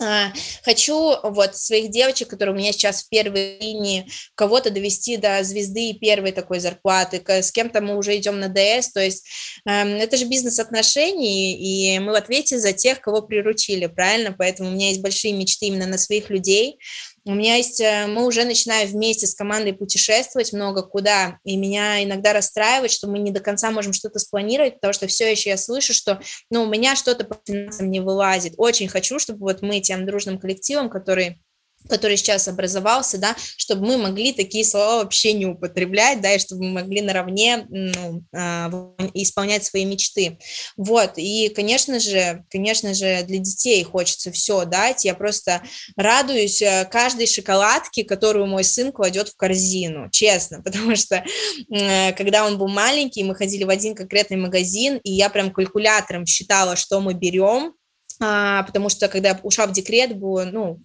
А, 0.00 0.32
хочу 0.62 1.16
вот 1.22 1.56
своих 1.56 1.90
девочек, 1.90 2.28
которые 2.28 2.54
у 2.54 2.58
меня 2.58 2.72
сейчас 2.72 3.02
в 3.02 3.08
первой 3.08 3.58
линии, 3.58 4.06
кого-то 4.34 4.70
довести 4.70 5.16
до 5.16 5.42
звезды 5.42 5.90
и 5.90 5.98
первой 5.98 6.32
такой 6.32 6.60
зарплаты, 6.60 7.22
с 7.26 7.50
кем-то 7.50 7.80
мы 7.80 7.96
уже 7.96 8.16
идем 8.16 8.38
на 8.38 8.48
ДС, 8.48 8.92
то 8.92 9.00
есть 9.00 9.26
эм, 9.66 9.88
это 9.88 10.16
же 10.16 10.26
бизнес-отношения, 10.26 11.56
и 11.56 11.98
мы 11.98 12.12
в 12.12 12.16
ответе 12.16 12.58
за 12.58 12.72
тех, 12.72 13.00
кого 13.00 13.22
приручили, 13.22 13.86
правильно? 13.86 14.34
Поэтому 14.36 14.70
у 14.70 14.72
меня 14.72 14.88
есть 14.88 15.00
большие 15.00 15.32
мечты 15.32 15.66
именно 15.66 15.86
на 15.86 15.98
своих 15.98 16.30
людей, 16.30 16.78
у 17.26 17.34
меня 17.34 17.56
есть, 17.56 17.80
э, 17.80 18.06
мы 18.06 18.24
уже 18.24 18.44
начинаем 18.44 18.88
вместе 18.88 19.26
с 19.26 19.34
командой 19.34 19.72
путешествовать 19.72 20.52
много 20.52 20.82
куда, 20.82 21.38
и 21.44 21.56
меня 21.56 22.02
иногда 22.04 22.32
расстраивает, 22.32 22.92
что 22.92 23.08
мы 23.08 23.18
не 23.18 23.32
до 23.32 23.40
конца 23.40 23.72
можем 23.72 23.92
что-то 23.92 24.20
спланировать, 24.20 24.74
потому 24.74 24.92
что 24.92 25.08
все 25.08 25.28
еще 25.28 25.50
я 25.50 25.56
слышу, 25.56 25.92
что, 25.92 26.20
ну, 26.50 26.62
у 26.62 26.66
меня 26.66 26.94
что-то 26.94 27.24
по 27.24 27.36
финансам 27.44 27.90
не 27.90 27.98
вылазит. 27.98 28.54
Очень 28.58 28.86
хочу, 28.86 29.18
чтобы 29.18 29.40
вот 29.40 29.60
мы 29.60 29.80
тем 29.80 30.06
дружным 30.06 30.38
коллективом, 30.38 30.88
который 30.88 31.40
который 31.88 32.16
сейчас 32.16 32.48
образовался, 32.48 33.18
да, 33.18 33.36
чтобы 33.56 33.86
мы 33.86 33.98
могли 33.98 34.32
такие 34.32 34.64
слова 34.64 35.02
вообще 35.02 35.32
не 35.32 35.46
употреблять, 35.46 36.20
да, 36.20 36.34
и 36.34 36.38
чтобы 36.38 36.64
мы 36.64 36.82
могли 36.82 37.00
наравне 37.00 37.66
ну, 37.68 38.22
э, 38.32 38.70
исполнять 39.14 39.64
свои 39.64 39.84
мечты. 39.84 40.38
Вот, 40.76 41.12
и, 41.16 41.48
конечно 41.50 42.00
же, 42.00 42.44
конечно 42.50 42.94
же, 42.94 43.22
для 43.24 43.38
детей 43.38 43.82
хочется 43.84 44.30
все 44.32 44.64
дать, 44.64 45.04
я 45.04 45.14
просто 45.14 45.62
радуюсь 45.96 46.62
э, 46.62 46.88
каждой 46.90 47.26
шоколадке, 47.26 48.04
которую 48.04 48.46
мой 48.46 48.64
сын 48.64 48.92
кладет 48.92 49.28
в 49.28 49.36
корзину, 49.36 50.08
честно, 50.10 50.62
потому 50.64 50.96
что 50.96 51.24
э, 51.70 52.12
когда 52.12 52.46
он 52.46 52.58
был 52.58 52.68
маленький, 52.68 53.24
мы 53.24 53.34
ходили 53.34 53.64
в 53.64 53.70
один 53.70 53.94
конкретный 53.94 54.36
магазин, 54.36 55.00
и 55.02 55.12
я 55.12 55.30
прям 55.30 55.52
калькулятором 55.52 56.26
считала, 56.26 56.76
что 56.76 57.00
мы 57.00 57.14
берем, 57.14 57.72
а, 57.72 57.75
потому 58.18 58.88
что 58.88 59.08
когда 59.08 59.30
я 59.30 59.40
ушла 59.42 59.66
в 59.66 59.72
декрет, 59.72 60.16
было, 60.16 60.44
ну, 60.44 60.80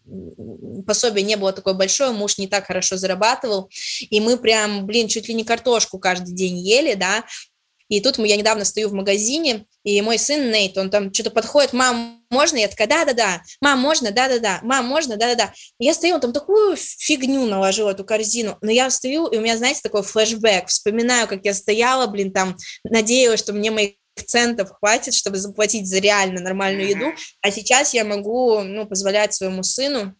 пособие 0.85 1.23
не 1.23 1.37
было 1.37 1.53
такое 1.53 1.73
большое, 1.73 2.11
муж 2.11 2.37
не 2.37 2.47
так 2.47 2.67
хорошо 2.67 2.97
зарабатывал, 2.97 3.69
и 4.01 4.19
мы 4.19 4.37
прям, 4.37 4.85
блин, 4.85 5.07
чуть 5.07 5.27
ли 5.27 5.33
не 5.33 5.43
картошку 5.43 5.99
каждый 5.99 6.33
день 6.33 6.57
ели, 6.57 6.95
да, 6.95 7.23
и 7.91 7.99
тут 7.99 8.17
я 8.19 8.37
недавно 8.37 8.63
стою 8.63 8.87
в 8.87 8.93
магазине, 8.93 9.65
и 9.83 10.01
мой 10.01 10.17
сын 10.17 10.49
Нейт, 10.49 10.77
он 10.77 10.89
там 10.89 11.13
что-то 11.13 11.29
подходит, 11.29 11.73
мам, 11.73 12.23
можно? 12.29 12.55
Я 12.55 12.69
такая, 12.69 12.87
да-да-да, 12.87 13.41
мам, 13.59 13.79
можно? 13.79 14.11
Да-да-да, 14.11 14.61
мам, 14.63 14.85
можно? 14.85 15.17
Да-да-да. 15.17 15.53
Я 15.77 15.93
стою, 15.93 16.15
он 16.15 16.21
там 16.21 16.31
такую 16.31 16.77
фигню 16.77 17.45
наложил, 17.47 17.89
эту 17.89 18.05
корзину, 18.05 18.57
но 18.61 18.71
я 18.71 18.89
стою, 18.89 19.27
и 19.27 19.37
у 19.37 19.41
меня, 19.41 19.57
знаете, 19.57 19.81
такой 19.83 20.03
флешбэк, 20.03 20.67
вспоминаю, 20.67 21.27
как 21.27 21.43
я 21.43 21.53
стояла, 21.53 22.07
блин, 22.07 22.31
там, 22.31 22.55
надеялась, 22.85 23.41
что 23.41 23.51
мне 23.51 23.71
мои 23.71 23.95
центов 24.15 24.71
хватит, 24.79 25.13
чтобы 25.13 25.37
заплатить 25.37 25.87
за 25.87 25.99
реально 25.99 26.41
нормальную 26.41 26.89
еду, 26.89 27.05
а 27.41 27.51
сейчас 27.51 27.93
я 27.93 28.03
могу, 28.03 28.61
ну, 28.61 28.85
позволять 28.85 29.33
своему 29.33 29.63
сыну, 29.63 30.15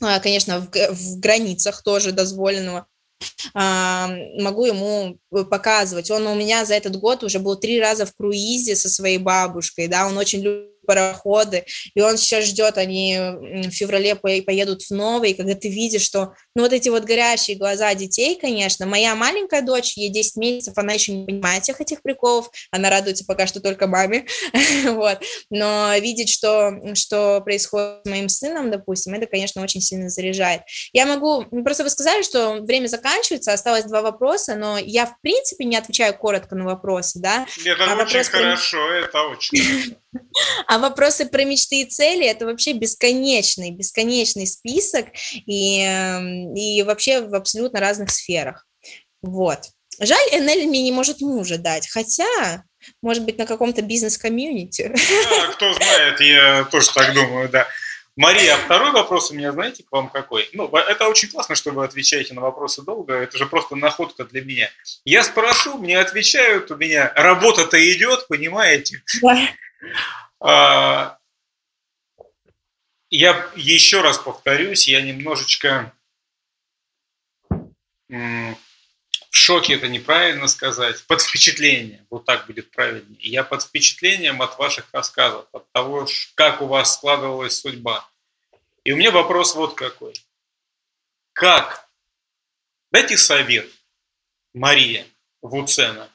а, 0.00 0.20
конечно, 0.20 0.60
в, 0.60 0.70
в 0.70 1.20
границах 1.20 1.82
тоже 1.82 2.12
дозволенного, 2.12 2.86
а, 3.54 4.08
могу 4.38 4.66
ему 4.66 5.18
показывать. 5.30 6.10
Он 6.10 6.26
у 6.26 6.34
меня 6.34 6.64
за 6.64 6.74
этот 6.74 6.96
год 6.96 7.24
уже 7.24 7.38
был 7.38 7.56
три 7.56 7.80
раза 7.80 8.06
в 8.06 8.14
круизе 8.14 8.76
со 8.76 8.88
своей 8.88 9.18
бабушкой, 9.18 9.88
да, 9.88 10.06
он 10.06 10.16
очень 10.16 10.40
любит 10.40 10.77
пароходы, 10.88 11.66
и 11.94 12.00
он 12.00 12.16
сейчас 12.16 12.46
ждет, 12.46 12.78
они 12.78 13.18
в 13.18 13.70
феврале 13.70 14.14
поедут 14.16 14.82
в 14.82 14.90
новый, 14.90 15.32
и 15.32 15.34
когда 15.34 15.54
ты 15.54 15.68
видишь, 15.68 16.02
что, 16.02 16.32
ну, 16.54 16.62
вот 16.62 16.72
эти 16.72 16.88
вот 16.88 17.04
горящие 17.04 17.58
глаза 17.58 17.94
детей, 17.94 18.38
конечно, 18.40 18.86
моя 18.86 19.14
маленькая 19.14 19.60
дочь, 19.60 19.98
ей 19.98 20.08
10 20.08 20.36
месяцев, 20.36 20.74
она 20.76 20.94
еще 20.94 21.12
не 21.12 21.26
понимает 21.26 21.62
всех 21.62 21.82
этих 21.82 22.00
приколов, 22.00 22.50
она 22.70 22.88
радуется 22.88 23.26
пока 23.26 23.46
что 23.46 23.60
только 23.60 23.86
маме, 23.86 24.24
вот, 24.84 25.20
но 25.50 25.94
видеть, 25.98 26.30
что, 26.30 26.72
что 26.94 27.42
происходит 27.42 28.00
с 28.04 28.08
моим 28.08 28.28
сыном, 28.30 28.70
допустим, 28.70 29.12
это, 29.12 29.26
конечно, 29.26 29.62
очень 29.62 29.82
сильно 29.82 30.08
заряжает. 30.08 30.62
Я 30.94 31.04
могу, 31.04 31.44
просто 31.62 31.84
вы 31.84 31.90
сказали, 31.90 32.22
что 32.22 32.62
время 32.62 32.86
заканчивается, 32.86 33.52
осталось 33.52 33.84
два 33.84 34.00
вопроса, 34.00 34.54
но 34.54 34.78
я, 34.78 35.04
в 35.04 35.20
принципе, 35.20 35.66
не 35.66 35.76
отвечаю 35.76 36.16
коротко 36.16 36.54
на 36.54 36.64
вопросы, 36.64 37.18
да. 37.20 37.46
Это 37.64 37.84
а 37.84 38.02
очень 38.02 38.24
хорошо, 38.24 38.90
это 38.90 39.22
очень 39.22 39.58
хорошо. 39.58 39.96
А 40.66 40.78
вопросы 40.78 41.26
про 41.26 41.44
мечты 41.44 41.82
и 41.82 41.84
цели– 41.84 42.26
это 42.26 42.46
вообще 42.46 42.72
бесконечный, 42.72 43.70
бесконечный 43.70 44.46
список 44.46 45.06
и, 45.46 45.82
эм, 45.82 46.54
и 46.54 46.82
вообще 46.82 47.20
в 47.20 47.34
абсолютно 47.34 47.80
разных 47.80 48.10
сферах. 48.10 48.66
Вот. 49.22 49.60
Жаль, 50.00 50.40
НЛ 50.40 50.68
мне 50.68 50.82
не 50.82 50.92
может 50.92 51.20
мужа 51.20 51.58
дать, 51.58 51.88
хотя, 51.88 52.62
может 53.02 53.24
быть, 53.24 53.38
на 53.38 53.46
каком-то 53.46 53.82
бизнес-комьюнити. 53.82 54.94
А, 55.40 55.52
кто 55.52 55.72
знает, 55.72 56.20
я 56.20 56.64
тоже 56.70 56.92
так 56.92 57.12
думаю, 57.14 57.48
да. 57.48 57.66
Мария, 58.14 58.54
а 58.54 58.58
второй 58.58 58.90
вопрос 58.90 59.30
у 59.30 59.34
меня, 59.34 59.52
знаете, 59.52 59.84
к 59.84 59.92
вам 59.92 60.08
какой? 60.08 60.48
Ну, 60.52 60.68
это 60.68 61.08
очень 61.08 61.28
классно, 61.28 61.54
что 61.54 61.70
вы 61.70 61.84
отвечаете 61.84 62.34
на 62.34 62.40
вопросы 62.40 62.82
долго, 62.82 63.14
это 63.14 63.38
же 63.38 63.46
просто 63.46 63.76
находка 63.76 64.24
для 64.24 64.42
меня. 64.42 64.68
Я 65.04 65.22
спрошу, 65.22 65.78
мне 65.78 65.98
отвечают, 65.98 66.70
у 66.72 66.76
меня 66.76 67.12
работа-то 67.14 67.78
идет, 67.92 68.26
понимаете? 68.26 69.02
Да. 69.22 69.38
А, 70.40 71.18
я 73.10 73.50
еще 73.56 74.00
раз 74.00 74.18
повторюсь, 74.18 74.88
я 74.88 75.00
немножечко 75.00 75.92
в 78.08 79.36
шоке, 79.36 79.74
это 79.74 79.88
неправильно 79.88 80.46
сказать, 80.46 81.04
под 81.06 81.20
впечатлением, 81.20 82.06
вот 82.10 82.24
так 82.24 82.46
будет 82.46 82.70
правильнее. 82.70 83.18
Я 83.20 83.44
под 83.44 83.62
впечатлением 83.62 84.40
от 84.40 84.58
ваших 84.58 84.88
рассказов, 84.92 85.46
от 85.52 85.70
того, 85.72 86.06
как 86.34 86.62
у 86.62 86.66
вас 86.66 86.94
складывалась 86.94 87.60
судьба. 87.60 88.08
И 88.84 88.92
у 88.92 88.96
меня 88.96 89.10
вопрос 89.10 89.54
вот 89.54 89.74
какой. 89.74 90.14
Как? 91.34 91.88
Дайте 92.90 93.18
совет, 93.18 93.70
Мария 94.54 95.06
Вуцена. 95.42 96.10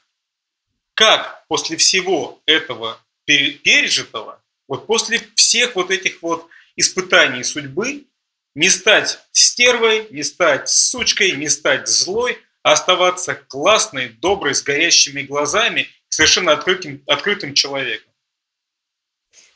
Как 0.95 1.45
после 1.47 1.77
всего 1.77 2.41
этого 2.45 2.99
пережитого, 3.25 4.41
вот 4.67 4.87
после 4.87 5.21
всех 5.35 5.75
вот 5.75 5.91
этих 5.91 6.21
вот 6.21 6.47
испытаний 6.75 7.43
судьбы 7.43 8.05
не 8.55 8.69
стать 8.69 9.19
стервой, 9.31 10.07
не 10.11 10.23
стать 10.23 10.69
сучкой, 10.69 11.31
не 11.33 11.49
стать 11.49 11.87
злой, 11.87 12.37
а 12.61 12.73
оставаться 12.73 13.35
классной, 13.35 14.09
доброй, 14.09 14.55
с 14.55 14.61
горящими 14.63 15.21
глазами, 15.21 15.87
совершенно 16.09 16.53
открытым, 16.53 17.03
открытым 17.07 17.53
человеком. 17.53 18.11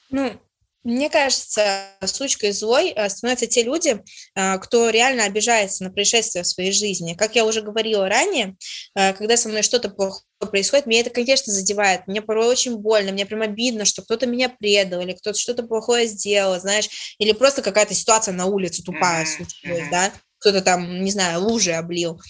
Ну, 0.10 0.42
мне 0.88 1.10
кажется, 1.10 1.90
сучкой 2.06 2.54
злой 2.54 2.94
э, 2.96 3.10
становятся 3.10 3.46
те 3.46 3.64
люди, 3.64 4.02
э, 4.36 4.58
кто 4.60 4.90
реально 4.90 5.26
обижается 5.26 5.84
на 5.84 5.92
происшествия 5.92 6.44
в 6.44 6.48
своей 6.48 6.72
жизни. 6.72 7.14
Как 7.14 7.36
я 7.36 7.44
уже 7.44 7.62
говорила 7.62 8.08
ранее, 8.08 8.56
э, 8.96 9.14
когда 9.14 9.36
со 9.36 9.50
мной 9.50 9.64
что-то 9.64 9.90
плохое 9.90 10.24
происходит, 10.40 10.86
меня 10.86 11.02
это, 11.02 11.10
конечно, 11.10 11.52
задевает. 11.52 12.08
Мне 12.08 12.22
порой 12.22 12.48
очень 12.48 12.78
больно, 12.78 13.12
мне 13.12 13.26
прям 13.26 13.42
обидно, 13.42 13.84
что 13.84 14.02
кто-то 14.02 14.28
меня 14.28 14.48
предал, 14.48 15.02
или 15.02 15.12
кто-то 15.12 15.38
что-то 15.38 15.64
плохое 15.64 16.08
сделал, 16.08 16.58
знаешь, 16.58 17.16
или 17.20 17.34
просто 17.34 17.62
какая-то 17.62 17.94
ситуация 17.94 18.34
на 18.34 18.46
улице 18.46 18.82
тупая 18.82 19.26
случилась, 19.26 19.90
да, 19.92 20.14
кто-то 20.40 20.62
там, 20.62 21.04
не 21.04 21.12
знаю, 21.12 21.42
лужи 21.42 21.74
облил 21.74 22.22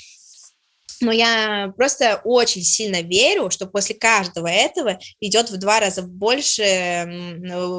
но 1.01 1.11
я 1.11 1.73
просто 1.77 2.21
очень 2.23 2.63
сильно 2.63 3.01
верю, 3.01 3.49
что 3.49 3.67
после 3.67 3.95
каждого 3.95 4.47
этого 4.47 4.99
идет 5.19 5.49
в 5.49 5.57
два 5.57 5.79
раза 5.79 6.01
больше, 6.01 7.07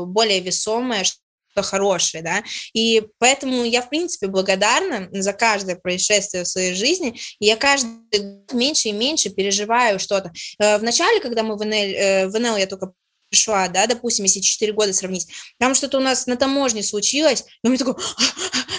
более 0.07 0.41
весомое, 0.41 1.05
что 1.05 1.63
хорошее, 1.63 2.23
да, 2.23 2.45
и 2.73 3.03
поэтому 3.19 3.65
я, 3.65 3.83
в 3.83 3.89
принципе, 3.89 4.29
благодарна 4.29 5.09
за 5.11 5.33
каждое 5.33 5.77
происшествие 5.77 6.45
в 6.45 6.49
своей 6.49 6.75
жизни, 6.75 7.19
и 7.41 7.47
я 7.47 7.57
каждый 7.57 8.21
год 8.21 8.53
меньше 8.53 8.89
и 8.89 8.93
меньше 8.93 9.31
переживаю 9.31 9.99
что-то. 9.99 10.33
Э, 10.61 10.79
Вначале, 10.79 11.21
когда 11.21 11.43
мы 11.43 11.57
в 11.57 11.65
НЛ, 11.65 11.73
э, 11.73 12.29
в 12.29 12.39
НЛ 12.39 12.57
я 12.57 12.67
только 12.67 12.93
пришла, 13.29 13.69
да, 13.69 13.87
допустим, 13.87 14.25
если 14.25 14.41
4 14.41 14.73
года 14.73 14.93
сравнить, 14.93 15.29
там 15.59 15.75
что-то 15.75 15.99
у 15.99 16.01
нас 16.01 16.27
на 16.27 16.37
таможне 16.37 16.83
случилось, 16.83 17.45
и 17.63 17.67
у 17.67 17.71
меня 17.71 17.79
такой, 17.79 18.03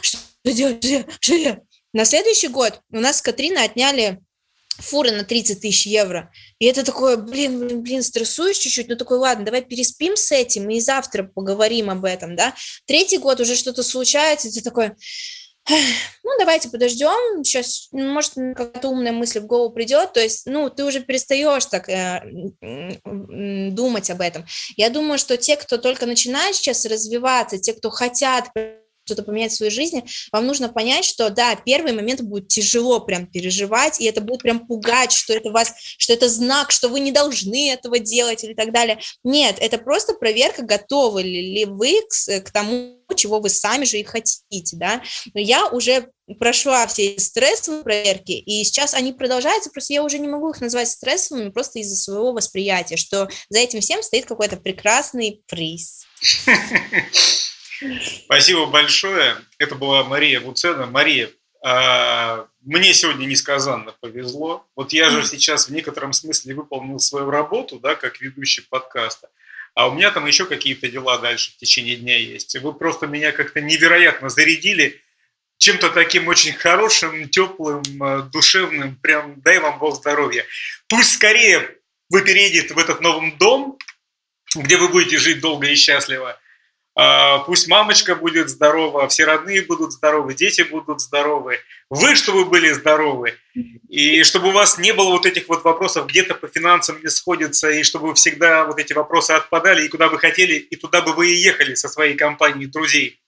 что 0.02 0.18
делать, 0.44 0.84
что 1.20 1.38
делать? 1.38 1.60
На 1.92 2.06
следующий 2.06 2.50
год 2.50 2.82
у 2.92 3.00
нас 3.00 3.18
с 3.18 3.22
Катриной 3.22 3.66
отняли 3.66 4.20
фуры 4.80 5.12
на 5.12 5.24
30 5.24 5.62
тысяч 5.62 5.86
евро. 5.86 6.32
И 6.60 6.66
это 6.66 6.84
такое, 6.84 7.18
блин, 7.18 7.60
блин, 7.60 7.82
блин, 7.84 8.04
стрессуешь 8.04 8.58
чуть-чуть, 8.58 8.88
ну 8.90 8.96
такой, 8.96 9.18
ладно, 9.18 9.46
давай 9.46 9.62
переспим 9.62 10.16
с 10.16 10.32
этим 10.32 10.70
и 10.70 10.80
завтра 10.80 11.24
поговорим 11.24 11.90
об 11.90 12.06
этом, 12.06 12.36
да. 12.36 12.54
Третий 12.86 13.18
год 13.18 13.40
уже 13.40 13.56
что-то 13.56 13.84
случается, 13.84 14.48
и 14.48 14.52
ты 14.52 14.62
такой, 14.62 14.92
ну, 16.24 16.32
давайте 16.40 16.70
подождем, 16.70 17.44
сейчас, 17.44 17.90
может, 17.92 18.34
какая-то 18.34 18.90
умная 18.90 19.12
мысль 19.12 19.40
в 19.40 19.46
голову 19.46 19.74
придет, 19.74 20.14
то 20.14 20.20
есть, 20.20 20.46
ну, 20.46 20.70
ты 20.70 20.84
уже 20.84 21.02
перестаешь 21.02 21.66
так 21.66 21.90
э, 21.90 22.22
думать 23.72 24.10
об 24.10 24.22
этом. 24.22 24.46
Я 24.78 24.90
думаю, 24.90 25.18
что 25.18 25.38
те, 25.38 25.58
кто 25.58 25.78
только 25.78 26.06
начинает 26.06 26.56
сейчас 26.56 26.86
развиваться, 26.86 27.60
те, 27.60 27.74
кто 27.74 27.90
хотят 27.90 28.50
что-то 29.10 29.24
поменять 29.24 29.52
в 29.52 29.56
своей 29.56 29.72
жизни, 29.72 30.06
вам 30.32 30.46
нужно 30.46 30.70
понять, 30.70 31.04
что 31.04 31.30
да, 31.32 31.56
первый 31.56 31.94
момент 31.94 32.22
будет 32.22 32.48
тяжело 32.48 33.00
прям 33.00 33.26
переживать, 33.26 34.00
и 34.00 34.06
это 34.06 34.22
будет 34.22 34.42
прям 34.42 34.68
пугать, 34.68 35.12
что 35.12 35.34
это 35.34 35.50
вас, 35.50 35.74
что 35.98 36.14
это 36.14 36.30
знак, 36.30 36.70
что 36.70 36.90
вы 36.90 37.00
не 37.00 37.12
должны 37.12 37.72
этого 37.72 37.98
делать 37.98 38.44
или 38.44 38.54
так 38.54 38.72
далее. 38.72 39.00
Нет, 39.24 39.56
это 39.60 39.80
просто 39.80 40.14
проверка, 40.14 40.62
готовы 40.62 41.24
ли 41.24 41.66
вы 41.66 42.02
к, 42.08 42.42
к 42.42 42.52
тому, 42.52 43.00
чего 43.16 43.40
вы 43.40 43.50
сами 43.50 43.86
же 43.86 43.98
и 43.98 44.04
хотите, 44.04 44.78
да. 44.78 45.02
Но 45.34 45.40
я 45.40 45.68
уже 45.68 46.12
прошла 46.38 46.86
все 46.86 47.18
стрессовые 47.18 47.84
проверки, 47.84 48.34
и 48.34 48.64
сейчас 48.64 48.94
они 48.94 49.14
продолжаются, 49.14 49.72
просто 49.72 49.94
я 49.94 50.04
уже 50.04 50.20
не 50.20 50.28
могу 50.28 50.52
их 50.52 50.62
назвать 50.62 50.90
стрессовыми 50.90 51.50
просто 51.50 51.80
из-за 51.80 51.96
своего 51.96 52.32
восприятия, 52.34 52.98
что 52.98 53.30
за 53.50 53.60
этим 53.60 53.82
всем 53.82 54.04
стоит 54.04 54.26
какой-то 54.26 54.58
прекрасный 54.58 55.42
приз. 55.48 56.06
Спасибо 58.26 58.66
большое. 58.66 59.38
Это 59.58 59.76
была 59.76 60.04
Мария 60.04 60.40
Вуцена. 60.40 60.86
Мария, 60.86 61.30
а, 61.62 62.48
мне 62.62 62.94
сегодня 62.94 63.26
несказанно 63.26 63.94
повезло. 64.00 64.68
Вот 64.76 64.94
я 64.94 65.10
же 65.10 65.26
сейчас 65.26 65.70
в 65.70 65.74
некотором 65.74 66.14
смысле 66.14 66.56
выполнил 66.56 67.00
свою 67.00 67.30
работу, 67.30 67.80
да, 67.80 67.96
как 67.96 68.22
ведущий 68.22 68.62
подкаста. 68.62 69.30
А 69.76 69.88
у 69.88 69.94
меня 69.94 70.12
там 70.12 70.26
еще 70.26 70.46
какие-то 70.46 70.88
дела 70.90 71.18
дальше 71.20 71.52
в 71.52 71.58
течение 71.58 71.96
дня 71.96 72.18
есть. 72.18 72.56
Вы 72.58 72.74
просто 72.74 73.08
меня 73.08 73.32
как-то 73.32 73.62
невероятно 73.62 74.30
зарядили 74.30 75.02
чем-то 75.58 75.90
таким 75.90 76.28
очень 76.28 76.54
хорошим, 76.54 77.30
теплым, 77.30 77.84
э, 78.02 78.24
душевным. 78.32 78.96
Прям 78.96 79.40
дай 79.42 79.60
вам 79.60 79.78
Бог 79.80 79.96
здоровья. 79.96 80.46
Пусть 80.88 81.14
скорее 81.14 81.78
вы 82.10 82.24
переедете 82.24 82.74
в 82.74 82.78
этот 82.78 83.02
новый 83.02 83.32
дом, 83.34 83.78
где 84.56 84.78
вы 84.78 84.90
будете 84.90 85.18
жить 85.18 85.40
долго 85.40 85.68
и 85.68 85.76
счастливо– 85.76 86.38
а, 86.49 86.49
пусть 87.46 87.68
мамочка 87.68 88.16
будет 88.16 88.50
здорова, 88.50 89.08
все 89.08 89.26
родные 89.26 89.62
будут 89.62 89.94
здоровы, 89.94 90.34
дети 90.34 90.62
будут 90.62 91.02
здоровы, 91.02 91.60
вы, 91.90 92.16
чтобы 92.16 92.46
были 92.46 92.72
здоровы, 92.72 93.36
и 93.88 94.24
чтобы 94.24 94.50
у 94.50 94.52
вас 94.52 94.78
не 94.78 94.94
было 94.94 95.10
вот 95.10 95.26
этих 95.26 95.48
вот 95.48 95.64
вопросов, 95.64 96.08
где-то 96.08 96.36
по 96.36 96.48
финансам 96.48 97.02
не 97.02 97.10
сходится, 97.10 97.70
и 97.70 97.84
чтобы 97.84 98.14
всегда 98.16 98.66
вот 98.66 98.80
эти 98.80 98.94
вопросы 98.94 99.32
отпадали, 99.32 99.86
и 99.86 99.88
куда 99.90 100.10
вы 100.10 100.20
хотели, 100.20 100.54
и 100.56 100.76
туда 100.76 101.02
бы 101.02 101.14
вы 101.14 101.32
и 101.32 101.38
ехали 101.38 101.76
со 101.76 101.90
своей 101.90 102.16
компанией 102.16 102.68
друзей. 102.68 103.20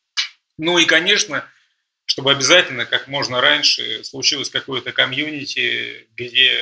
Ну 0.58 0.78
и, 0.78 0.86
конечно, 0.86 1.46
чтобы 2.06 2.32
обязательно, 2.32 2.86
как 2.86 3.08
можно 3.08 3.42
раньше, 3.42 4.04
случилось 4.04 4.50
какое-то 4.50 4.92
комьюнити, 4.92 6.08
где 6.16 6.62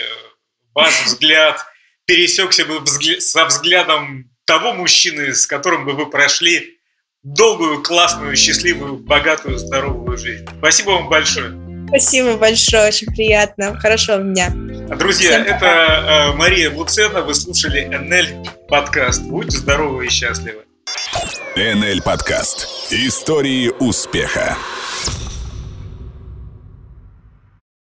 ваш 0.74 1.06
взгляд 1.06 1.66
пересекся 2.06 2.66
бы 2.66 2.86
со 2.86 3.46
взглядом 3.46 4.30
того 4.46 4.74
мужчины, 4.74 5.34
с 5.34 5.48
которым 5.48 5.86
бы 5.86 5.94
вы 5.94 6.10
прошли 6.10 6.79
долгую, 7.24 7.84
классную, 7.84 8.36
счастливую, 8.36 8.98
богатую, 8.98 9.58
здоровую 9.58 10.18
жизнь. 10.18 10.46
Спасибо 10.58 10.92
вам 10.92 11.10
большое. 11.10 11.54
Спасибо 11.88 12.38
большое, 12.38 12.88
очень 12.88 13.08
приятно. 13.08 13.78
Хорошего 13.80 14.20
дня. 14.20 14.50
Друзья, 14.96 15.44
Всем 15.44 15.56
это 15.56 15.66
э, 15.66 16.36
Мария 16.36 16.72
Луцена. 16.72 17.22
Вы 17.22 17.34
слушали 17.34 17.86
НЛ 17.86 18.46
подкаст. 18.68 19.24
Будьте 19.24 19.58
здоровы 19.58 20.06
и 20.06 20.10
счастливы. 20.10 20.64
НЛ 21.56 22.02
подкаст. 22.04 22.68
Истории 22.92 23.72
успеха. 23.80 24.56